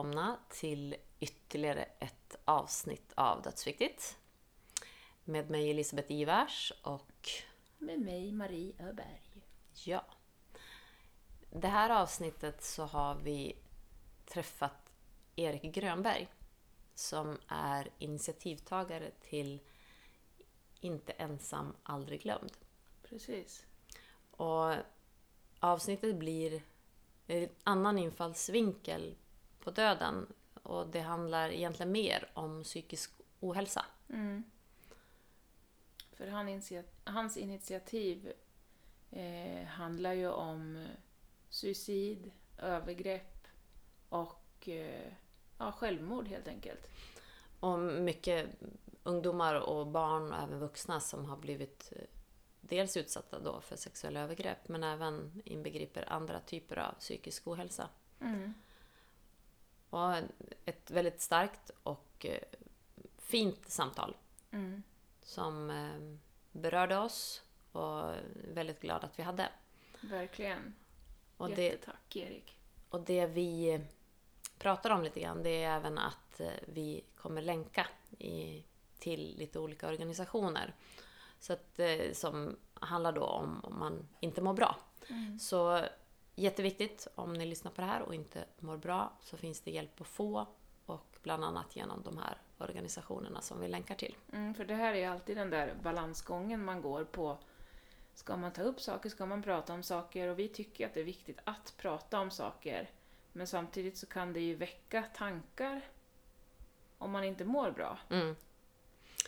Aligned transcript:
välkomna 0.00 0.38
till 0.50 0.96
ytterligare 1.18 1.82
ett 1.82 2.36
avsnitt 2.44 3.12
av 3.14 3.42
Dödsviktigt. 3.42 4.18
Med 5.24 5.50
mig 5.50 5.70
Elisabeth 5.70 6.12
Ivars 6.12 6.72
och 6.82 7.28
Med 7.78 8.00
mig 8.00 8.32
Marie 8.32 8.72
Öberg. 8.78 9.42
ja. 9.84 10.04
Det 11.50 11.68
här 11.68 11.90
avsnittet 12.02 12.64
så 12.64 12.84
har 12.84 13.14
vi 13.14 13.56
träffat 14.26 14.92
Erik 15.36 15.62
Grönberg 15.62 16.28
som 16.94 17.38
är 17.48 17.90
initiativtagare 17.98 19.10
till 19.20 19.60
Inte 20.80 21.12
ensam, 21.12 21.76
aldrig 21.82 22.22
glömd. 22.22 22.52
Precis. 23.02 23.64
Och 24.30 24.74
avsnittet 25.60 26.16
blir 26.16 26.62
en 27.26 27.48
annan 27.64 27.98
infallsvinkel 27.98 29.16
på 29.60 29.70
döden. 29.70 30.26
Och 30.62 30.86
det 30.86 31.00
handlar 31.00 31.50
egentligen 31.50 31.92
mer 31.92 32.30
om 32.34 32.62
psykisk 32.62 33.10
ohälsa. 33.40 33.84
Mm. 34.08 34.44
För 36.12 36.26
han 36.26 36.48
initia- 36.48 36.84
hans 37.04 37.36
initiativ 37.36 38.32
eh, 39.10 39.64
handlar 39.64 40.12
ju 40.12 40.28
om 40.28 40.86
suicid, 41.48 42.30
övergrepp 42.58 43.46
och 44.08 44.68
eh, 44.68 45.12
ja, 45.58 45.72
självmord 45.72 46.28
helt 46.28 46.48
enkelt. 46.48 46.90
Och 47.60 47.78
mycket 47.78 48.46
ungdomar 49.02 49.54
och 49.54 49.86
barn 49.86 50.32
och 50.32 50.38
även 50.42 50.58
vuxna 50.58 51.00
som 51.00 51.24
har 51.24 51.36
blivit 51.36 51.92
eh, 51.96 52.02
dels 52.60 52.96
utsatta 52.96 53.38
då 53.38 53.60
för 53.60 53.76
sexuella 53.76 54.20
övergrepp 54.20 54.68
men 54.68 54.82
även 54.82 55.42
inbegriper 55.44 56.12
andra 56.12 56.40
typer 56.40 56.76
av 56.76 56.92
psykisk 56.92 57.46
ohälsa. 57.46 57.88
Mm. 58.20 58.54
Och 59.90 60.14
ett 60.64 60.90
väldigt 60.90 61.20
starkt 61.20 61.70
och 61.82 62.26
eh, 62.26 62.42
fint 63.18 63.68
samtal 63.70 64.16
Mm. 64.52 64.82
som 65.22 65.70
eh, 65.70 66.16
berörde 66.52 66.98
oss 66.98 67.42
och 67.72 68.14
väldigt 68.54 68.80
glad 68.80 69.04
att 69.04 69.18
vi 69.18 69.22
hade. 69.22 69.48
Verkligen. 70.00 70.74
Och 71.36 71.50
det, 71.50 71.62
Jättetack 71.62 72.16
Erik. 72.16 72.58
och 72.90 73.00
det 73.00 73.26
vi 73.26 73.80
pratar 74.58 74.90
om 74.90 75.02
lite 75.02 75.20
grann 75.20 75.42
det 75.42 75.62
är 75.62 75.76
även 75.76 75.98
att 75.98 76.40
eh, 76.40 76.50
vi 76.66 77.04
kommer 77.16 77.42
länka 77.42 77.86
i, 78.18 78.64
till 78.98 79.34
lite 79.38 79.58
olika 79.58 79.88
organisationer. 79.88 80.74
Så 81.40 81.52
att, 81.52 81.80
som 82.12 82.56
handlar 82.74 83.12
då 83.12 83.24
om 83.24 83.64
om 83.64 83.78
man 83.78 84.08
inte 84.20 84.42
mår 84.42 84.54
bra. 84.54 84.76
Mm. 85.08 85.38
Så 85.38 85.84
jätteviktigt 86.40 87.08
om 87.14 87.32
ni 87.32 87.46
lyssnar 87.46 87.72
på 87.72 87.80
det 87.80 87.86
här 87.86 88.02
och 88.02 88.14
inte 88.14 88.44
mår 88.58 88.76
bra 88.76 89.12
så 89.20 89.36
finns 89.36 89.60
det 89.60 89.70
hjälp 89.70 90.00
att 90.00 90.06
få 90.06 90.46
och 90.86 91.16
bland 91.22 91.44
annat 91.44 91.76
genom 91.76 92.02
de 92.02 92.18
här 92.18 92.38
organisationerna 92.58 93.40
som 93.40 93.60
vi 93.60 93.68
länkar 93.68 93.94
till. 93.94 94.16
Mm, 94.32 94.54
för 94.54 94.64
det 94.64 94.74
här 94.74 94.94
är 94.94 95.08
alltid 95.08 95.36
den 95.36 95.50
där 95.50 95.74
balansgången 95.82 96.64
man 96.64 96.82
går 96.82 97.04
på. 97.04 97.38
Ska 98.14 98.36
man 98.36 98.52
ta 98.52 98.62
upp 98.62 98.80
saker? 98.80 99.08
Ska 99.08 99.26
man 99.26 99.42
prata 99.42 99.72
om 99.72 99.82
saker? 99.82 100.28
Och 100.28 100.38
vi 100.38 100.48
tycker 100.48 100.86
att 100.86 100.94
det 100.94 101.00
är 101.00 101.04
viktigt 101.04 101.38
att 101.44 101.74
prata 101.76 102.20
om 102.20 102.30
saker. 102.30 102.90
Men 103.32 103.46
samtidigt 103.46 103.98
så 103.98 104.06
kan 104.06 104.32
det 104.32 104.40
ju 104.40 104.54
väcka 104.54 105.02
tankar 105.02 105.80
om 106.98 107.10
man 107.10 107.24
inte 107.24 107.44
mår 107.44 107.70
bra. 107.70 107.98
Mm. 108.10 108.36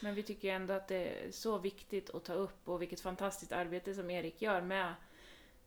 Men 0.03 0.15
vi 0.15 0.23
tycker 0.23 0.53
ändå 0.53 0.75
att 0.75 0.89
det 0.89 1.27
är 1.27 1.31
så 1.31 1.59
viktigt 1.59 2.11
att 2.11 2.25
ta 2.25 2.33
upp 2.33 2.69
och 2.69 2.83
vilket 2.83 3.01
fantastiskt 3.01 3.53
arbete 3.53 3.95
som 3.95 4.11
Erik 4.11 4.43
gör 4.43 4.61
med 4.61 4.95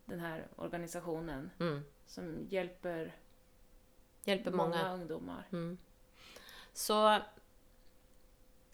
den 0.06 0.20
här 0.20 0.48
organisationen 0.56 1.52
Mm. 1.60 1.84
som 2.06 2.48
hjälper 2.50 3.16
Hjälper 4.24 4.52
många, 4.52 4.70
många. 4.78 4.94
ungdomar. 4.94 5.48
Mm. 5.52 5.78
Så 6.74 7.20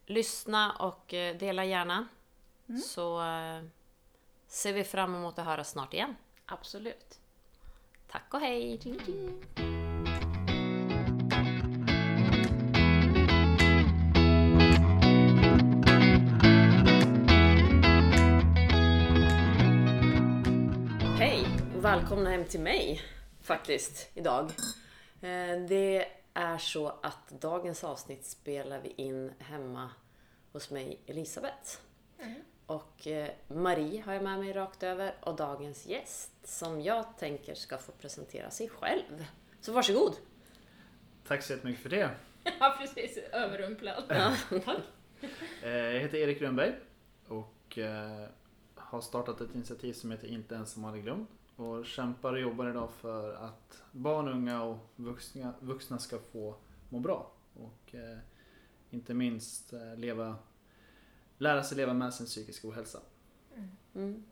lyssna 0.05 0.73
och 0.73 1.13
eh, 1.13 1.37
dela 1.37 1.65
gärna. 1.65 2.07
Mm. 2.69 2.81
Så 2.81 3.21
eh, 3.21 3.63
ser 4.47 4.73
vi 4.73 4.83
fram 4.83 5.15
emot 5.15 5.39
att 5.39 5.45
höra 5.45 5.63
snart 5.63 5.93
igen. 5.93 6.15
Absolut. 6.45 7.19
Tack 8.07 8.33
och 8.33 8.39
hej! 8.39 8.77
Välkomna 21.91 22.29
hem 22.29 22.45
till 22.45 22.59
mig 22.59 23.01
faktiskt 23.41 24.09
idag. 24.13 24.45
Eh, 25.21 25.61
Det 25.67 26.07
är 26.33 26.57
så 26.57 26.87
att 26.87 27.29
dagens 27.29 27.83
avsnitt 27.83 28.25
spelar 28.25 28.79
vi 28.81 28.89
in 28.97 29.31
hemma 29.39 29.89
hos 30.51 30.69
mig 30.69 30.99
Elisabeth. 31.05 31.77
Och 32.65 33.07
eh, 33.07 33.29
Marie 33.47 34.01
har 34.01 34.13
jag 34.13 34.23
med 34.23 34.39
mig 34.39 34.53
rakt 34.53 34.83
över 34.83 35.13
och 35.21 35.35
dagens 35.35 35.85
gäst 35.85 36.31
som 36.43 36.81
jag 36.81 37.05
tänker 37.19 37.55
ska 37.55 37.77
få 37.77 37.91
presentera 37.91 38.49
sig 38.49 38.69
själv. 38.69 39.25
Så 39.61 39.71
varsågod! 39.71 40.15
Tack 41.27 41.43
så 41.43 41.53
jättemycket 41.53 41.81
för 41.83 41.89
det. 41.89 42.09
Ja, 42.59 42.75
precis. 42.79 43.17
Överrumplad. 43.17 44.03
Ja. 44.09 44.35
Eh, 45.63 45.69
Jag 45.71 45.99
heter 46.01 46.17
Erik 46.17 46.39
Grönberg 46.39 46.73
och 47.27 47.77
har 48.75 49.01
startat 49.01 49.41
ett 49.41 49.55
initiativ 49.55 49.93
som 49.93 50.11
heter 50.11 50.27
Inte 50.27 50.55
ensam 50.55 50.85
aldrig 50.85 51.03
glömd. 51.03 51.27
Och 51.61 51.85
kämpar 51.85 52.33
och 52.33 52.39
jobbar 52.39 52.69
idag 52.69 52.91
för 52.91 53.33
att 53.33 53.83
barn, 53.91 54.27
unga 54.27 54.63
och 54.63 54.77
vuxna, 54.95 55.53
vuxna 55.59 55.99
ska 55.99 56.19
få 56.19 56.55
må 56.89 56.99
bra. 56.99 57.31
Och 57.53 57.95
eh, 57.95 58.17
inte 58.89 59.13
minst 59.13 59.73
eh, 59.73 59.95
leva, 59.95 60.35
lära 61.37 61.63
sig 61.63 61.77
leva 61.77 61.93
med 61.93 62.13
sin 62.13 62.25
psykiska 62.25 62.67
ohälsa. 62.67 62.99
Mm. 63.55 63.69
mm. 63.95 64.23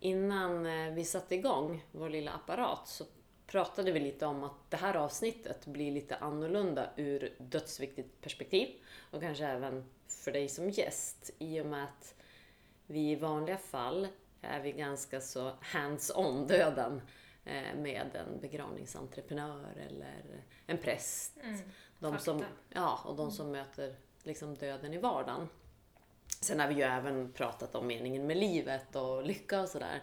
Innan 0.00 0.66
eh, 0.66 0.94
vi 0.94 1.04
satte 1.04 1.34
igång 1.34 1.84
vår 1.92 2.08
lilla 2.08 2.32
apparat 2.32 2.88
så 2.88 3.04
pratade 3.46 3.92
vi 3.92 4.00
lite 4.00 4.26
om 4.26 4.44
att 4.44 4.70
det 4.70 4.76
här 4.76 4.94
avsnittet 4.94 5.66
blir 5.66 5.92
lite 5.92 6.16
annorlunda 6.16 6.90
ur 6.96 7.34
dödsviktigt 7.38 8.20
perspektiv 8.20 8.68
och 9.10 9.20
kanske 9.20 9.46
även 9.46 9.84
för 10.08 10.32
dig 10.32 10.48
som 10.48 10.70
gäst 10.70 11.30
i 11.38 11.60
och 11.60 11.66
med 11.66 11.84
att 11.84 12.14
vi 12.86 13.10
i 13.10 13.16
vanliga 13.16 13.58
fall 13.58 14.08
är 14.42 14.60
vi 14.60 14.72
ganska 14.72 15.20
så 15.20 15.52
hands-on 15.60 16.46
döden 16.46 17.02
eh, 17.44 17.76
med 17.76 18.10
en 18.14 18.40
begravningsentreprenör 18.40 19.74
eller 19.88 20.44
en 20.66 20.78
präst. 20.78 21.38
Mm. 21.42 21.60
De 21.98 22.12
Fakta. 22.12 22.24
som, 22.24 22.44
ja, 22.68 23.00
och 23.04 23.16
de 23.16 23.30
som 23.30 23.52
möter 23.52 23.96
liksom 24.22 24.54
döden 24.54 24.94
i 24.94 24.98
vardagen. 24.98 25.48
Sen 26.40 26.60
har 26.60 26.68
vi 26.68 26.74
ju 26.74 26.82
även 26.82 27.32
pratat 27.32 27.74
om 27.74 27.86
meningen 27.86 28.26
med 28.26 28.36
livet 28.36 28.96
och 28.96 29.22
lycka 29.22 29.60
och 29.60 29.68
sådär. 29.68 30.02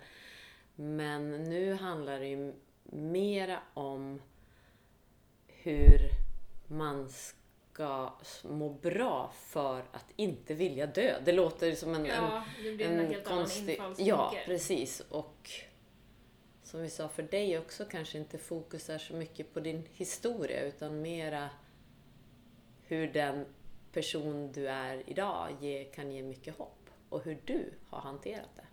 Men 0.75 1.43
nu 1.43 1.73
handlar 1.73 2.19
det 2.19 2.27
ju 2.27 2.53
mera 2.83 3.59
om 3.73 4.21
hur 5.47 5.99
man 6.67 7.09
ska 7.77 8.13
må 8.43 8.69
bra 8.69 9.33
för 9.35 9.79
att 9.91 10.05
inte 10.15 10.53
vilja 10.53 10.85
dö. 10.85 11.21
Det 11.25 11.31
låter 11.31 11.75
som 11.75 11.95
en, 11.95 12.05
en 12.05 12.05
Ja, 12.05 12.43
en, 12.79 13.07
helt 13.07 13.27
annan 13.27 13.39
infallsvinkel. 13.39 14.07
Ja, 14.07 14.35
precis. 14.45 14.99
Och 14.99 15.51
som 16.63 16.81
vi 16.81 16.89
sa 16.89 17.09
för 17.09 17.23
dig 17.23 17.59
också 17.59 17.85
kanske 17.85 18.17
inte 18.17 18.37
fokus 18.37 18.89
är 18.89 18.97
så 18.97 19.13
mycket 19.13 19.53
på 19.53 19.59
din 19.59 19.83
historia 19.93 20.61
utan 20.61 21.01
mera 21.01 21.49
hur 22.83 23.07
den 23.07 23.45
person 23.91 24.51
du 24.51 24.67
är 24.67 25.09
idag 25.09 25.57
ge, 25.61 25.83
kan 25.83 26.11
ge 26.11 26.23
mycket 26.23 26.57
hopp 26.57 26.89
och 27.09 27.23
hur 27.23 27.37
du 27.45 27.73
har 27.89 27.99
hanterat 27.99 28.55
det. 28.55 28.67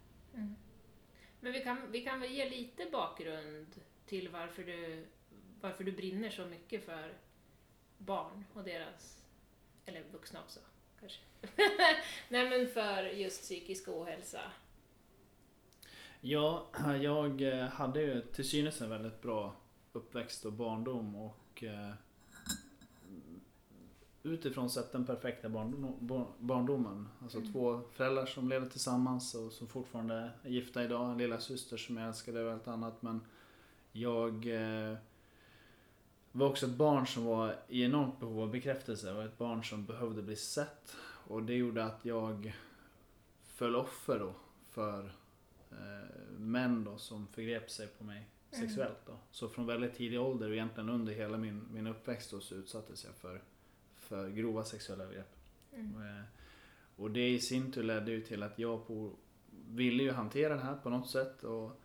Men 1.41 1.53
vi 1.53 1.61
kan, 1.61 1.93
vi 1.93 2.01
kan 2.05 2.21
väl 2.21 2.31
ge 2.31 2.49
lite 2.49 2.87
bakgrund 2.93 3.81
till 4.07 4.29
varför 4.29 4.63
du, 4.63 5.07
varför 5.61 5.85
du 5.85 5.93
brinner 5.93 6.31
så 6.31 6.47
mycket 6.47 6.85
för 6.85 7.13
barn 8.05 8.45
och 8.55 8.65
deras, 8.65 9.25
eller 9.87 10.05
vuxna 10.13 10.41
också 10.41 10.61
kanske. 11.01 11.19
Nej 12.29 12.51
men 12.51 12.69
för 12.69 13.03
just 13.03 13.43
psykisk 13.43 13.89
ohälsa. 13.89 14.41
Ja, 16.21 16.67
jag 17.03 17.43
eh, 17.43 17.65
hade 17.67 18.01
ju 18.03 18.21
till 18.21 18.49
synes 18.49 18.81
en 18.81 18.91
väldigt 18.91 19.23
bra 19.23 19.57
uppväxt 19.93 20.45
och 20.45 20.53
barndom 20.53 21.17
och 21.17 21.65
eh, 21.65 21.91
utifrån 24.23 24.71
sett 24.71 24.93
den 24.93 25.07
perfekta 25.07 25.49
barndom, 25.49 25.97
bar- 26.01 26.33
barndomen. 26.39 27.09
Alltså 27.23 27.39
Mm. 27.39 27.53
två 27.53 27.81
föräldrar 27.93 28.27
som 28.27 28.49
lever 28.49 28.69
tillsammans 28.69 29.35
och 29.35 29.53
som 29.53 29.67
fortfarande 29.69 30.31
är 30.43 30.51
gifta 30.51 30.85
idag. 30.85 31.11
En 31.11 31.19
lilla 31.19 31.41
syster 31.41 31.77
som 31.77 31.97
jag 31.97 32.09
älskade 32.09 32.45
och 32.45 32.53
allt 32.53 32.69
annat. 32.69 33.03
Men 33.03 33.21
jag 33.93 34.47
eh, 34.47 34.97
var 36.37 36.47
också 36.47 36.67
ett 36.67 36.73
barn 36.73 37.07
som 37.07 37.25
var 37.25 37.57
i 37.69 37.83
enormt 37.83 38.21
behov 38.21 38.41
av 38.41 38.51
bekräftelse. 38.51 39.13
Var 39.13 39.25
ett 39.25 39.39
barn 39.39 39.65
som 39.65 39.85
behövde 39.85 40.23
bli 40.23 40.37
sett. 40.37 40.97
Och 41.29 41.43
det 41.43 41.55
gjorde 41.55 41.85
att 41.85 42.05
jag 42.05 42.57
föll 43.43 43.77
offer 43.77 44.19
då 44.19 44.35
för 44.71 45.13
eh, 45.71 46.39
män 46.39 46.85
då 46.85 46.99
som 46.99 47.27
förgrep 47.27 47.71
sig 47.71 47.87
på 47.87 48.05
mig 48.05 48.29
sexuellt. 48.51 48.99
Då. 49.07 49.19
Så 49.31 49.49
från 49.49 49.67
väldigt 49.67 49.95
tidig 49.95 50.21
ålder 50.21 50.49
och 50.49 50.55
egentligen 50.55 50.89
under 50.89 51.13
hela 51.13 51.39
min, 51.39 51.69
min 51.73 51.87
uppväxt 51.87 52.31
då, 52.31 52.41
så 52.41 52.55
utsattes 52.55 53.05
jag 53.05 53.15
för, 53.15 53.43
för 53.97 54.31
grova 54.31 54.65
sexuella 54.65 55.05
övergrepp. 55.05 55.37
Mm. 55.73 55.95
Och, 55.97 56.05
eh, 56.05 56.25
Och 56.97 57.11
det 57.11 57.29
i 57.29 57.41
sin 57.41 57.73
tur 57.73 57.83
ledde 57.83 58.11
ju 58.11 58.21
till 58.21 58.43
att 58.43 58.59
jag 58.59 58.87
på, 58.87 59.11
ville 59.69 60.03
ju 60.03 60.13
hantera 60.13 60.55
det 60.55 60.63
här 60.63 60.77
på 60.77 60.91
något 60.91 61.11
sätt 61.11 61.45
och 61.45 61.81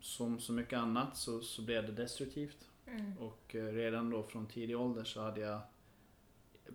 som 0.00 0.40
så 0.40 0.52
mycket 0.52 0.78
annat 0.78 1.16
så, 1.16 1.40
så 1.40 1.62
blev 1.62 1.86
det 1.86 1.92
destruktivt. 1.92 2.68
Mm. 2.86 3.18
Och 3.18 3.54
eh, 3.54 3.64
redan 3.64 4.10
då 4.10 4.22
från 4.22 4.46
tidig 4.46 4.78
ålder 4.78 5.04
så 5.04 5.20
hade 5.20 5.40
jag 5.40 5.60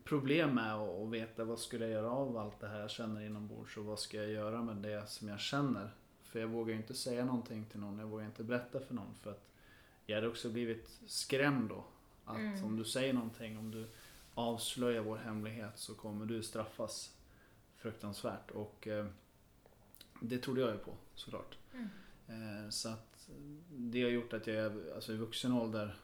problem 0.04 0.56
med 0.56 0.74
att 0.76 0.90
att 1.02 1.10
veta 1.10 1.44
vad 1.44 1.60
skulle 1.60 1.86
jag 1.86 1.94
göra 1.94 2.12
av 2.12 2.38
allt 2.38 2.60
det 2.60 2.68
här 2.68 2.80
jag 2.80 2.90
känner 2.92 3.22
inombords 3.22 3.78
och 3.78 3.86
vad 3.86 4.00
ska 4.00 4.18
jag 4.18 4.30
göra 4.32 4.62
med 4.64 4.76
det 4.76 5.10
som 5.10 5.28
jag 5.28 5.40
känner. 5.40 5.92
För 6.24 6.40
jag 6.40 6.48
vågar 6.48 6.74
ju 6.74 6.80
inte 6.80 6.94
säga 6.94 7.26
någonting 7.26 7.66
till 7.66 7.80
någon, 7.80 8.00
jag 8.00 8.08
vågar 8.08 8.26
inte 8.26 8.44
berätta 8.44 8.80
för 8.80 8.94
någon 8.94 9.16
för 9.16 9.32
att 9.32 9.48
jag 10.06 10.16
hade 10.16 10.28
också 10.28 10.50
blivit 10.50 11.00
skrämd 11.08 11.70
då. 11.70 11.84
Att 12.26 12.38
Mm. 12.38 12.66
om 12.66 12.76
du 12.78 12.86
säger 12.86 13.14
någonting, 13.14 13.58
om 13.58 13.72
du 13.72 13.88
avslöjar 14.34 15.02
vår 15.02 15.18
hemlighet 15.18 15.72
så 15.76 15.94
kommer 15.94 16.26
du 16.26 16.44
straffas 16.44 17.14
fruktansvärt. 17.78 18.52
Och 18.52 18.88
eh, 18.88 19.06
det 20.22 20.38
trodde 20.38 20.62
jag 20.62 20.72
ju 20.72 20.78
på 20.78 20.92
såklart. 21.16 21.58
Mm. 21.74 21.90
Eh, 22.28 22.70
så 22.70 22.90
att 22.90 23.17
det 23.70 24.04
har 24.04 24.10
gjort 24.10 24.34
att 24.34 24.48
jag 24.48 24.90
alltså, 24.96 25.14
i 25.14 25.18
vuxen 25.18 25.52
ålder 25.54 25.96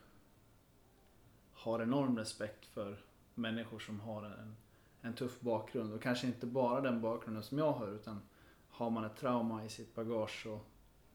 har 1.53 1.81
enorm 1.81 2.17
respekt 2.17 2.65
för 2.65 2.97
människor 3.35 3.79
som 3.79 3.99
har 3.99 4.23
en, 4.23 4.55
en 5.01 5.13
tuff 5.15 5.39
bakgrund. 5.39 5.93
Och 5.93 6.01
kanske 6.01 6.27
inte 6.27 6.45
bara 6.45 6.81
den 6.81 7.01
bakgrunden 7.01 7.43
som 7.43 7.57
jag 7.57 7.71
har 7.71 7.87
utan 7.87 8.21
har 8.69 8.89
man 8.89 9.05
ett 9.05 9.15
trauma 9.17 9.65
i 9.65 9.69
sitt 9.69 9.95
bagage 9.95 10.43
så 10.43 10.59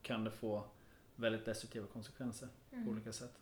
kan 0.02 0.24
det 0.24 0.30
få 0.30 0.64
väldigt 1.16 1.44
destruktiva 1.44 1.86
konsekvenser 1.86 2.48
på 2.70 2.76
Mm. 2.76 2.88
olika 2.88 3.12
sätt. 3.12 3.38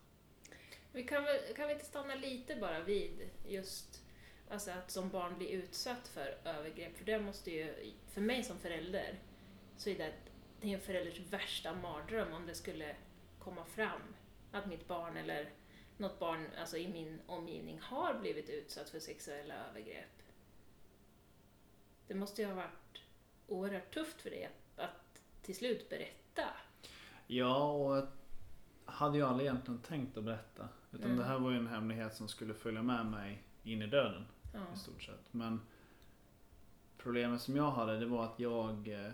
Vi 0.92 1.02
kan, 1.04 1.24
väl, 1.24 1.36
kan 1.56 1.66
vi 1.66 1.72
inte 1.72 1.84
stanna 1.86 2.14
lite 2.14 2.56
bara 2.56 2.82
vid 2.82 3.30
just 3.48 4.04
alltså 4.50 4.70
att 4.70 4.90
som 4.90 5.08
barn 5.08 5.38
bli 5.38 5.50
utsatt 5.52 6.08
för 6.08 6.38
övergrepp? 6.44 6.96
För 6.96 7.04
det 7.04 7.18
måste 7.18 7.50
ju, 7.50 7.92
för 8.08 8.20
mig 8.20 8.44
som 8.44 8.58
förälder, 8.58 9.18
så 9.76 9.90
är 9.90 9.98
det, 9.98 10.12
det 10.66 10.72
är 10.72 10.74
en 10.74 10.80
förälders 10.80 11.20
värsta 11.30 11.74
mardröm 11.74 12.32
om 12.32 12.46
det 12.46 12.54
skulle 12.54 12.96
komma 13.38 13.64
fram 13.64 14.00
att 14.52 14.66
mitt 14.66 14.88
barn 14.88 15.16
eller 15.16 15.50
något 15.96 16.18
barn 16.18 16.46
alltså 16.60 16.76
i 16.76 16.88
min 16.88 17.20
omgivning 17.26 17.80
har 17.82 18.14
blivit 18.14 18.50
utsatt 18.50 18.90
för 18.90 18.98
sexuella 19.00 19.54
övergrepp. 19.70 20.22
Det 22.06 22.14
måste 22.14 22.42
ju 22.42 22.48
ha 22.48 22.54
varit 22.54 23.02
oerhört 23.46 23.94
tufft 23.94 24.22
för 24.22 24.30
dig 24.30 24.44
att, 24.44 24.84
att 24.84 25.22
till 25.42 25.56
slut 25.56 25.88
berätta. 25.90 26.42
Ja, 27.26 27.72
och 27.72 27.96
jag 27.96 28.06
hade 28.84 29.18
ju 29.18 29.24
aldrig 29.24 29.48
egentligen 29.48 29.80
tänkt 29.80 30.16
att 30.16 30.24
berätta. 30.24 30.68
Utan 30.92 31.04
Mm. 31.06 31.18
det 31.18 31.24
här 31.24 31.38
var 31.38 31.50
ju 31.50 31.56
en 31.56 31.66
hemlighet 31.66 32.14
som 32.14 32.28
skulle 32.28 32.54
följa 32.54 32.82
med 32.82 33.06
mig 33.06 33.42
in 33.62 33.82
i 33.82 33.86
döden. 33.86 34.26
Ja. 34.54 34.60
i 34.74 34.78
stort 34.78 35.02
sett. 35.02 35.32
Men 35.32 35.60
problemet 36.98 37.40
som 37.42 37.56
jag 37.56 37.70
hade 37.70 37.98
det 37.98 38.06
var 38.06 38.24
att 38.24 38.40
jag 38.40 38.88
eh, 38.88 39.10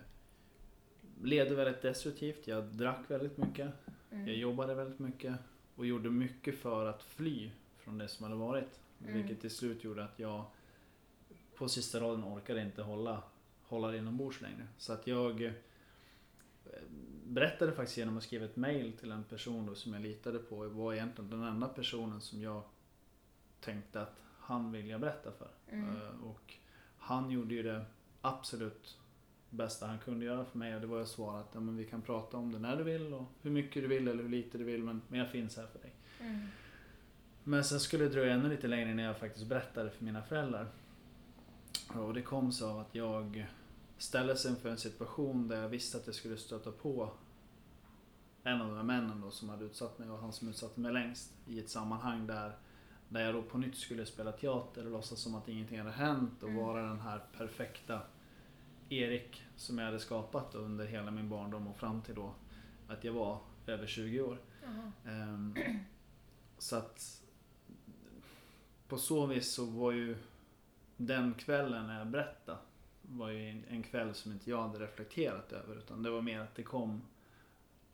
levde 1.22 1.54
väldigt 1.54 1.82
destruktivt. 1.82 2.46
Jag 2.46 2.64
drack 2.64 3.10
väldigt 3.10 3.36
mycket. 3.36 3.72
Mm. 4.10 4.26
Jag 4.28 4.36
jobbade 4.36 4.74
väldigt 4.74 4.98
mycket. 4.98 5.36
Och 5.76 5.86
gjorde 5.86 6.10
mycket 6.10 6.58
för 6.58 6.86
att 6.86 7.02
fly 7.02 7.50
från 7.78 7.98
det 7.98 8.08
som 8.08 8.24
hade 8.24 8.36
varit. 8.36 8.80
Mm. 9.00 9.14
Vilket 9.14 9.40
till 9.40 9.50
slut 9.50 9.84
gjorde 9.84 10.04
att 10.04 10.19
jag 10.19 10.44
på 11.54 11.69
sista 11.69 12.00
raden 12.00 12.24
orkade 12.24 12.62
inte 12.62 12.82
hålla, 12.82 13.22
hålla 13.62 13.88
det 13.88 13.98
inombords 13.98 14.40
längre. 14.40 14.66
Så 14.78 14.92
att 14.92 15.06
jag 15.06 15.42
eh, 15.44 15.52
berättade 17.26 17.72
faktiskt 17.72 17.98
genom 17.98 18.16
att 18.16 18.22
skriva 18.22 18.44
ett 18.44 18.56
mail 18.56 18.92
till 18.92 19.10
en 19.10 19.24
person 19.24 19.66
då 19.66 19.74
som 19.74 19.92
jag 19.92 20.02
litade 20.02 20.38
på. 20.38 20.69
var 20.69 20.92
egentligen 20.92 21.30
den 21.30 21.42
enda 21.42 21.69
personen 21.69 22.20
som 22.20 22.42
jag 22.42 22.62
tänkte 23.60 24.02
att 24.02 24.22
han 24.38 24.72
vill 24.72 24.88
jag 24.88 25.00
berätta 25.00 25.32
för. 25.32 25.50
Mm. 25.69 25.96
Eh, 25.96 26.24
Och 26.24 26.54
han 26.98 27.30
gjorde 27.30 27.54
ju 27.54 27.62
det 27.62 27.84
absolut 28.20 28.98
bästa 29.52 29.87
han 29.87 29.99
kunde 29.99 30.25
göra 30.25 30.44
för 30.44 30.58
mig 30.58 30.75
och 30.75 30.81
det 30.81 30.87
var 30.87 31.00
att 31.00 31.08
svara 31.08 31.40
att 31.40 31.50
ja, 31.52 31.60
men 31.60 31.76
vi 31.76 31.84
kan 31.84 32.02
prata 32.02 32.37
om 32.37 32.52
det 32.52 32.58
när 32.58 32.76
du 32.76 32.84
vill 32.84 33.14
och 33.14 33.25
hur 33.43 33.50
mycket 33.50 33.82
du 33.82 33.88
vill 33.88 34.08
eller 34.08 34.22
hur 34.22 34.31
lite 34.31 34.58
du 34.58 34.64
vill 34.64 34.82
men, 34.82 35.02
men 35.08 35.19
jag 35.19 35.31
finns 35.31 35.56
här 35.56 35.66
för 35.66 35.78
dig. 35.78 35.94
Mm. 36.20 36.46
Men 37.44 37.64
sen 37.64 37.81
skulle 37.81 38.04
det 38.04 38.10
dröja 38.10 38.34
ännu 38.34 38.49
lite 38.49 38.66
längre 38.69 38.90
innan 38.90 39.04
jag 39.04 39.19
faktiskt 39.19 39.46
berättade 39.46 39.90
för 39.90 40.04
mina 40.04 40.22
föräldrar. 40.22 40.66
Och 41.94 42.14
det 42.14 42.22
kom 42.22 42.52
så 42.52 42.70
av 42.70 42.78
att 42.78 42.94
jag 42.94 43.46
ställdes 43.99 44.46
inför 44.46 44.69
en 44.69 44.78
situation 44.78 45.49
där 45.49 45.62
jag 45.62 45.69
visste 45.69 45.96
att 45.98 46.06
jag 46.06 46.14
skulle 46.14 46.37
stöta 46.37 46.72
på 46.72 47.12
en 48.43 48.60
av 48.60 48.69
de 48.69 48.76
här 48.76 48.82
männen 48.82 49.20
då 49.20 49.31
som 49.31 49.48
hade 49.48 49.64
utsatt 49.64 49.98
mig 49.98 50.10
och 50.10 50.19
han 50.19 50.32
som 50.32 50.48
utsatte 50.48 50.81
mig 50.81 50.93
längst 50.93 51.32
i 51.46 51.58
ett 51.58 51.70
sammanhang 51.70 52.26
där, 52.26 52.56
där 53.08 53.25
jag 53.25 53.34
då 53.34 53.43
på 53.43 53.58
nytt 53.58 53.76
skulle 53.76 54.06
spela 54.06 54.32
teater 54.32 54.84
och 54.84 54.93
låtsas 54.93 55.19
som 55.19 55.34
att 55.34 55.48
ingenting 55.48 55.78
hade 55.78 55.90
hänt 55.90 56.43
och 56.43 56.48
Mm. 56.48 56.64
vara 56.64 56.82
den 56.82 57.00
här 57.00 57.20
perfekta 57.37 58.00
Erik 58.98 59.42
som 59.56 59.78
jag 59.78 59.86
hade 59.86 60.00
skapat 60.00 60.54
under 60.54 60.86
hela 60.86 61.10
min 61.10 61.28
barndom 61.28 61.66
och 61.66 61.76
fram 61.76 62.02
till 62.02 62.14
då 62.14 62.34
att 62.88 63.04
jag 63.04 63.12
var 63.12 63.38
över 63.66 63.86
20 63.86 64.20
år. 64.20 64.38
Ehm, 65.06 65.54
så 66.58 66.76
att 66.76 67.22
på 68.88 68.98
så 68.98 69.26
vis 69.26 69.52
så 69.52 69.64
var 69.64 69.92
ju 69.92 70.16
den 70.96 71.34
kvällen 71.34 71.86
när 71.86 71.98
jag 71.98 72.06
berättade 72.06 72.58
var 73.02 73.28
ju 73.28 73.50
en, 73.50 73.64
en 73.68 73.82
kväll 73.82 74.14
som 74.14 74.32
inte 74.32 74.50
jag 74.50 74.62
hade 74.62 74.78
reflekterat 74.78 75.52
över 75.52 75.76
utan 75.76 76.02
det 76.02 76.10
var 76.10 76.22
mer 76.22 76.40
att 76.40 76.54
det 76.54 76.62
kom 76.62 77.02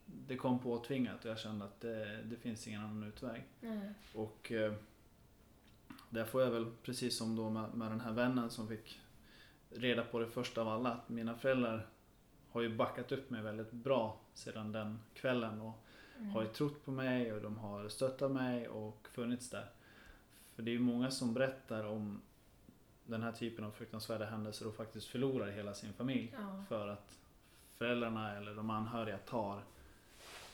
det 0.07 0.37
kom 0.37 0.59
påtvingat 0.59 1.25
och 1.25 1.31
jag 1.31 1.39
kände 1.39 1.65
att 1.65 1.81
det, 1.81 2.23
det 2.23 2.37
finns 2.37 2.69
ingen 2.69 2.81
annan 2.81 3.03
utväg. 3.03 3.45
Nej. 3.61 3.95
Och 4.15 4.53
eh, 4.53 4.73
där 6.11 6.25
får 6.25 6.43
jag 6.43 6.51
väl, 6.51 6.67
precis 6.83 7.17
som 7.17 7.37
då 7.37 7.51
med, 7.51 7.75
med 7.75 7.91
den 7.91 8.01
här 8.01 8.13
vännen 8.13 8.51
som 8.51 8.69
fick 8.69 9.01
reda 9.71 10.05
på 10.05 10.19
det 10.19 10.27
första 10.27 10.61
av 10.61 10.69
alla, 10.69 10.91
att 10.93 11.09
mina 11.09 11.35
föräldrar 11.35 11.87
har 12.51 12.61
ju 12.61 12.77
backat 12.77 13.13
upp 13.13 13.31
mig 13.31 13.43
väldigt 13.43 13.73
bra 13.73 14.17
sedan 14.35 14.73
den 14.73 14.99
kvällen 15.15 15.61
och 15.61 15.85
Mm. 16.19 16.31
har 16.31 16.43
ju 16.43 16.49
trott 16.49 16.85
på 16.85 16.91
mig 16.91 17.33
och 17.33 17.41
de 17.43 17.59
har 17.59 17.89
stöttat 17.89 18.31
mig 18.31 18.69
och 18.69 19.09
funnits 19.13 19.51
där. 19.51 19.67
För 20.55 20.63
det 20.63 20.71
är 20.71 20.73
ju 20.73 20.81
många 20.81 21.11
som 21.11 21.35
berättar 21.35 21.85
om 21.85 22.21
den 23.07 23.23
här 23.23 23.33
typen 23.33 23.65
av 23.65 23.71
fruktansvärda 23.71 24.25
händelser 24.25 24.67
och 24.69 24.75
faktiskt 24.75 25.07
förlorar 25.07 25.51
hela 25.51 25.75
sin 25.75 25.93
familj 25.93 26.35
Ja. 26.39 26.65
för 26.69 26.89
att 26.89 27.19
föräldrarna 27.79 28.37
eller 28.37 28.55
de 28.55 28.71
anhöriga 28.71 29.19
tar 29.19 29.63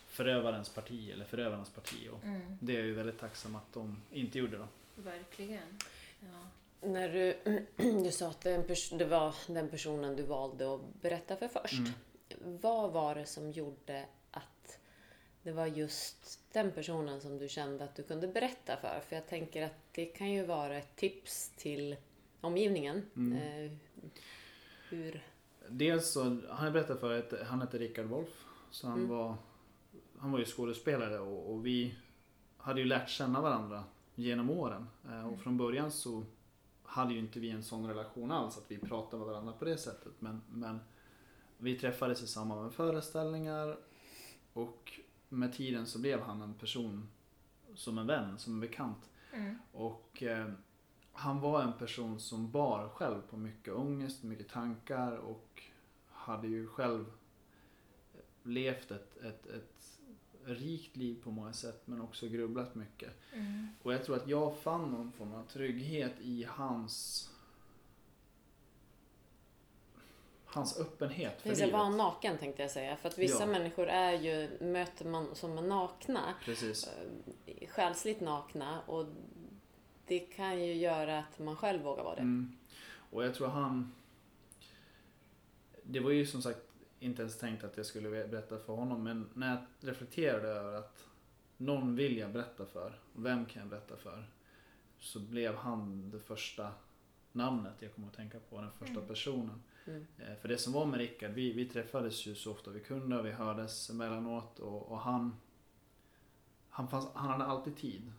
förövarens 0.08 0.68
parti 0.74 1.10
eller 1.10 1.24
förövarnas 1.24 1.70
parti. 1.70 2.08
Och 2.12 2.24
Mm. 2.24 2.56
det 2.60 2.72
är 2.72 2.78
jag 2.78 2.86
ju 2.86 2.94
väldigt 2.94 3.18
tacksam 3.18 3.56
att 3.56 3.72
de 3.72 3.96
inte 4.12 4.38
gjorde 4.38 4.56
då. 4.58 4.66
Verkligen. 4.96 5.78
Ja. 6.20 6.46
När 6.84 7.08
du, 7.08 7.36
du 8.04 8.10
sa 8.12 8.28
att 8.28 8.40
det 8.40 9.04
var 9.04 9.34
den 9.52 9.68
personen 9.68 10.16
du 10.16 10.22
valde 10.22 10.74
att 10.74 10.80
berätta 11.02 11.36
för 11.36 11.48
först. 11.48 11.78
Mm. 11.78 12.58
Vad 12.60 12.92
var 12.92 13.14
det 13.14 13.26
som 13.26 13.50
gjorde 13.50 14.06
att 14.30 14.78
det 15.42 15.52
var 15.52 15.66
just 15.66 16.40
den 16.52 16.72
personen 16.72 17.20
som 17.20 17.38
du 17.38 17.48
kände 17.48 17.84
att 17.84 17.94
du 17.96 18.02
kunde 18.02 18.28
berätta 18.28 18.76
för? 18.76 19.00
För 19.08 19.16
jag 19.16 19.26
tänker 19.26 19.62
att 19.62 19.74
det 19.92 20.06
kan 20.06 20.30
ju 20.30 20.44
vara 20.46 20.76
ett 20.78 20.96
tips 20.96 21.52
till 21.56 21.96
omgivningen. 22.40 23.02
Mm. 23.16 23.38
Eh, 23.66 23.72
hur... 24.88 25.24
Dels 25.68 26.12
så, 26.12 26.40
han 26.50 26.72
berättade 26.72 27.00
för 27.00 27.18
att 27.18 27.46
han 27.46 27.60
hette 27.60 27.78
Rickard 27.78 28.06
Wolff. 28.06 28.44
Så 28.70 28.86
han, 28.86 28.98
Mm. 28.98 29.10
var, 29.10 29.34
han 30.18 30.32
var 30.32 30.38
ju 30.38 30.44
skådespelare 30.44 31.18
och, 31.18 31.52
och 31.54 31.66
vi 31.66 31.94
hade 32.56 32.80
ju 32.80 32.86
lärt 32.86 33.08
känna 33.08 33.40
varandra 33.40 33.84
genom 34.14 34.50
åren. 34.50 34.86
Eh, 35.04 35.12
Mm. 35.14 35.26
Och 35.26 35.40
från 35.40 35.56
början 35.56 35.92
så 35.92 36.24
hade 36.84 37.14
ju 37.14 37.18
inte 37.20 37.40
vi 37.40 37.50
en 37.50 37.62
sån 37.62 37.86
relation 37.86 38.30
alls 38.30 38.58
att 38.58 38.70
vi 38.70 38.78
pratade 38.78 39.16
med 39.16 39.26
varandra 39.26 39.52
på 39.52 39.64
det 39.64 39.78
sättet. 39.78 40.12
Men, 40.18 40.42
men 40.48 40.80
vi 41.58 41.78
träffades 41.78 42.22
i 42.22 42.26
samband 42.26 42.62
med 42.62 42.72
föreställningar 42.72 43.76
och 44.52 45.00
med 45.28 45.52
tiden 45.52 45.86
så 45.86 45.98
blev 45.98 46.20
han 46.20 46.42
en 46.42 46.54
person 46.54 47.08
som 47.74 47.98
en 47.98 48.06
vän, 48.06 48.38
som 48.38 48.52
en 48.52 48.60
bekant. 48.60 49.10
Mm. 49.32 49.58
Och 49.72 50.22
eh, 50.22 50.48
han 51.12 51.40
var 51.40 51.62
en 51.62 51.72
person 51.72 52.20
som 52.20 52.50
bar 52.50 52.88
själv 52.88 53.20
på 53.30 53.36
mycket 53.36 53.74
ångest, 53.74 54.22
mycket 54.22 54.48
tankar 54.48 55.16
och 55.16 55.62
hade 56.10 56.48
ju 56.48 56.66
själv 56.66 57.04
levt 58.42 58.90
ett, 58.90 59.16
ett, 59.16 59.46
ett 59.46 59.73
rikt 60.46 60.96
liv 60.96 61.20
på 61.24 61.30
många 61.30 61.52
sätt 61.52 61.82
men 61.84 62.00
också 62.00 62.28
grubblat 62.28 62.74
mycket. 62.74 63.10
Mm. 63.32 63.68
Och 63.82 63.92
jag 63.94 64.04
tror 64.04 64.16
att 64.16 64.28
jag 64.28 64.56
fann 64.56 64.90
någon 64.90 65.12
form 65.12 65.32
av 65.34 65.44
trygghet 65.46 66.12
i 66.20 66.46
hans 66.48 67.30
hans 70.44 70.78
öppenhet 70.80 71.42
för 71.42 71.48
Det 71.48 71.54
är 71.54 71.56
livet. 71.56 71.72
vara 71.72 71.88
naken 71.88 72.38
tänkte 72.38 72.62
jag 72.62 72.70
säga. 72.70 72.96
För 72.96 73.08
att 73.08 73.18
vissa 73.18 73.40
Ja. 73.42 73.46
människor 73.46 73.86
är 73.86 74.12
ju, 74.12 74.58
möter 74.60 75.04
man 75.04 75.34
som 75.34 75.58
är 75.58 75.62
nakna, 75.62 76.34
Precis. 76.44 76.88
eh, 77.46 77.68
själsligt 77.68 78.20
nakna 78.20 78.80
och 78.80 79.06
det 80.06 80.18
kan 80.18 80.64
ju 80.64 80.74
göra 80.74 81.18
att 81.18 81.38
man 81.38 81.56
själv 81.56 81.82
vågar 81.82 82.04
vara 82.04 82.14
det. 82.14 82.20
Mm. 82.20 82.56
Och 83.10 83.24
jag 83.24 83.34
tror 83.34 83.48
han... 83.48 83.92
Det 85.82 86.00
var 86.00 86.10
ju 86.10 86.26
som 86.26 86.42
sagt 86.42 86.58
inte 87.04 87.22
ens 87.22 87.38
tänkt 87.38 87.64
att 87.64 87.76
jag 87.76 87.86
skulle 87.86 88.08
berätta 88.28 88.58
för 88.58 88.72
honom. 88.74 89.04
Men 89.04 89.28
när 89.34 89.50
jag 89.50 89.88
reflekterade 89.90 90.48
över 90.48 90.72
att 90.78 91.04
någon 91.56 91.96
vill 91.96 92.16
jag 92.16 92.32
berätta 92.32 92.66
för. 92.66 92.98
Vem 93.12 93.46
kan 93.46 93.60
jag 93.60 93.68
berätta 93.70 93.96
för? 93.96 94.30
Så 94.98 95.20
blev 95.20 95.54
han 95.56 96.10
det 96.10 96.20
första 96.20 96.72
namnet 97.32 97.72
jag 97.78 97.94
kom 97.94 98.04
att 98.08 98.14
tänka 98.14 98.40
på. 98.40 98.60
Den 98.60 98.72
första 98.72 98.94
Mm. 98.94 99.06
personen. 99.08 99.62
Mm. 99.86 100.06
Eh, 100.18 100.34
För 100.36 100.48
det 100.48 100.58
som 100.58 100.72
var 100.72 100.86
med 100.86 100.98
Rickard, 100.98 101.30
vi, 101.30 101.52
vi 101.52 101.68
träffades 101.68 102.26
ju 102.26 102.34
så 102.34 102.50
ofta 102.52 102.70
vi 102.70 102.80
kunde 102.80 103.18
och 103.18 103.26
vi 103.26 103.32
hördes 103.32 103.90
emellanåt 103.90 104.58
och, 104.58 104.82
och 104.92 104.98
han, 105.00 105.36
han, 106.68 106.88
fanns, 106.88 107.08
han 107.14 107.30
hade 107.30 107.44
alltid 107.44 107.76
tid. 107.76 108.12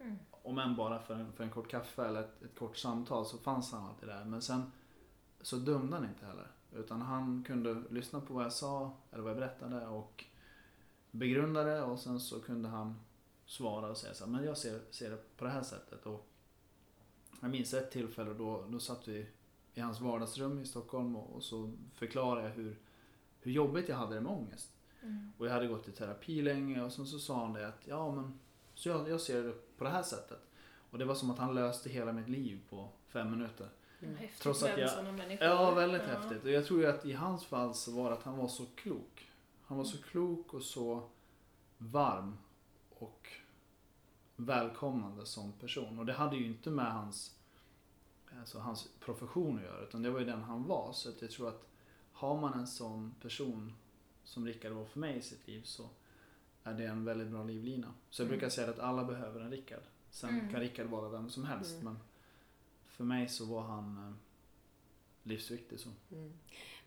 Mm. 0.00 0.16
Om 0.30 0.58
än 0.58 0.76
bara 0.76 0.98
för 0.98 1.14
en, 1.14 1.32
för 1.32 1.44
en 1.44 1.50
kort 1.50 1.68
kaffe 1.70 2.04
eller 2.04 2.20
ett, 2.20 2.42
ett 2.42 2.58
kort 2.58 2.76
samtal 2.76 3.26
så 3.26 3.38
fanns 3.38 3.72
han 3.72 3.84
alltid 3.88 4.08
där. 4.08 4.24
Men 4.24 4.42
sen 4.42 4.72
så 5.40 5.56
dömde 5.56 5.96
han 5.96 6.08
inte 6.08 6.26
heller. 6.26 6.46
Utan 6.76 7.02
han 7.02 7.44
kunde 7.46 7.82
lyssna 7.90 8.20
på 8.20 8.34
vad 8.34 8.44
jag 8.44 8.52
sa 8.52 8.96
eller 9.10 9.22
vad 9.22 9.30
jag 9.30 9.38
berättade 9.38 9.86
och 9.86 10.24
begrunda 11.10 11.64
det 11.64 11.82
och 11.82 11.98
sen 11.98 12.20
så 12.20 12.40
kunde 12.40 12.68
han 12.68 13.00
svara 13.46 13.90
och 13.90 13.96
säga 13.96 14.14
så 14.14 14.24
här, 14.24 14.32
men 14.32 14.44
jag 14.44 14.58
ser, 14.58 14.80
ser 14.90 15.10
det 15.10 15.36
på 15.36 15.44
det 15.44 15.50
här 15.50 15.62
sättet. 15.62 16.06
Och 16.06 16.28
jag 17.40 17.50
minns 17.50 17.74
ett 17.74 17.90
tillfälle 17.90 18.34
då, 18.34 18.64
då 18.68 18.78
satt 18.78 19.08
vi 19.08 19.26
i 19.74 19.80
hans 19.80 20.00
vardagsrum 20.00 20.60
i 20.60 20.66
Stockholm 20.66 21.16
och, 21.16 21.36
och 21.36 21.42
så 21.42 21.72
förklarade 21.94 22.48
jag 22.48 22.54
hur, 22.54 22.78
hur 23.40 23.52
jobbigt 23.52 23.88
jag 23.88 23.96
hade 23.96 24.14
det 24.14 24.20
med 24.20 24.32
ångest. 24.32 24.72
Mm. 25.02 25.32
Och 25.38 25.46
jag 25.46 25.52
hade 25.52 25.66
gått 25.66 25.88
i 25.88 25.92
terapi 25.92 26.42
länge 26.42 26.82
och 26.82 26.92
sen 26.92 27.06
så 27.06 27.18
sa 27.18 27.40
han 27.40 27.52
det 27.52 27.68
att 27.68 27.80
ja 27.84 28.14
men 28.14 28.38
så 28.74 28.88
jag, 28.88 29.08
jag 29.08 29.20
ser 29.20 29.42
det 29.42 29.76
på 29.76 29.84
det 29.84 29.90
här 29.90 30.02
sättet. 30.02 30.40
Och 30.90 30.98
det 30.98 31.04
var 31.04 31.14
som 31.14 31.30
att 31.30 31.38
han 31.38 31.54
löste 31.54 31.90
hela 31.90 32.12
mitt 32.12 32.28
liv 32.28 32.60
på 32.70 32.88
fem 33.08 33.30
minuter. 33.30 33.68
Mm. 34.02 34.16
Häftigt 34.16 34.42
Trots 34.42 34.62
att 34.62 34.70
med 34.70 34.78
jag- 34.78 34.90
sådana 34.90 35.12
människor. 35.12 35.46
Ja, 35.48 35.70
väldigt 35.70 36.02
Ja. 36.02 36.08
häftigt. 36.18 36.44
Och 36.44 36.50
jag 36.50 36.66
tror 36.66 36.80
ju 36.80 36.86
att 36.86 37.06
i 37.06 37.12
hans 37.12 37.44
fall 37.44 37.74
så 37.74 37.90
var 37.92 38.10
det 38.10 38.16
att 38.16 38.22
han 38.22 38.36
var 38.38 38.48
så 38.48 38.66
klok. 38.74 39.30
Han 39.66 39.78
var 39.78 39.84
så 39.84 40.02
klok 40.02 40.54
och 40.54 40.62
så 40.62 41.08
varm 41.78 42.36
och 42.98 43.28
välkomnande 44.36 45.26
som 45.26 45.52
person. 45.52 45.98
Och 45.98 46.06
det 46.06 46.12
hade 46.12 46.36
ju 46.36 46.46
inte 46.46 46.70
med 46.70 46.92
hans, 46.92 47.36
alltså 48.40 48.58
hans 48.58 48.88
profession 49.00 49.56
att 49.58 49.64
göra 49.64 49.82
utan 49.82 50.02
det 50.02 50.10
var 50.10 50.20
ju 50.20 50.26
den 50.26 50.42
han 50.42 50.64
var. 50.66 50.92
Så 50.92 51.08
att 51.08 51.22
jag 51.22 51.30
tror 51.30 51.48
att 51.48 51.66
har 52.12 52.40
man 52.40 52.52
en 52.58 52.66
sån 52.66 53.14
person 53.22 53.72
som 54.24 54.46
Rickard 54.46 54.72
var 54.72 54.84
för 54.84 55.00
mig 55.00 55.16
i 55.16 55.22
sitt 55.22 55.46
liv 55.48 55.62
så 55.64 55.88
är 56.64 56.74
det 56.74 56.84
en 56.86 57.04
väldigt 57.04 57.28
bra 57.28 57.44
livlina. 57.44 57.94
Så 58.10 58.22
jag 58.22 58.26
Mm. 58.26 58.38
brukar 58.38 58.50
säga 58.50 58.70
att 58.70 58.78
alla 58.78 59.04
behöver 59.04 59.40
en 59.40 59.50
Rickard. 59.50 59.82
Sen 60.10 60.30
Mm. 60.30 60.50
kan 60.52 60.60
Rickard 60.60 60.86
vara 60.86 61.08
vem 61.08 61.30
som 61.30 61.44
helst 61.44 61.72
Mm. 61.80 61.84
men 61.84 61.96
för 63.02 63.06
mig 63.06 63.28
så 63.28 63.44
var 63.44 63.62
han 63.62 63.96
eh, 63.96 64.14
livsviktig 65.22 65.80
så. 65.80 65.88
Mm. 66.12 66.32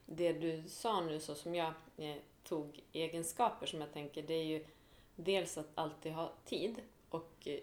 Det 0.05 0.33
du 0.33 0.63
sa 0.67 1.01
nu, 1.01 1.19
så 1.19 1.35
som 1.35 1.55
jag 1.55 1.73
eh, 1.97 2.15
tog 2.43 2.83
egenskaper 2.91 3.65
som 3.65 3.81
jag 3.81 3.93
tänker, 3.93 4.23
det 4.23 4.33
är 4.33 4.43
ju 4.43 4.65
dels 5.15 5.57
att 5.57 5.69
alltid 5.75 6.11
ha 6.11 6.33
tid 6.45 6.75
och 7.09 7.33
eh, 7.45 7.59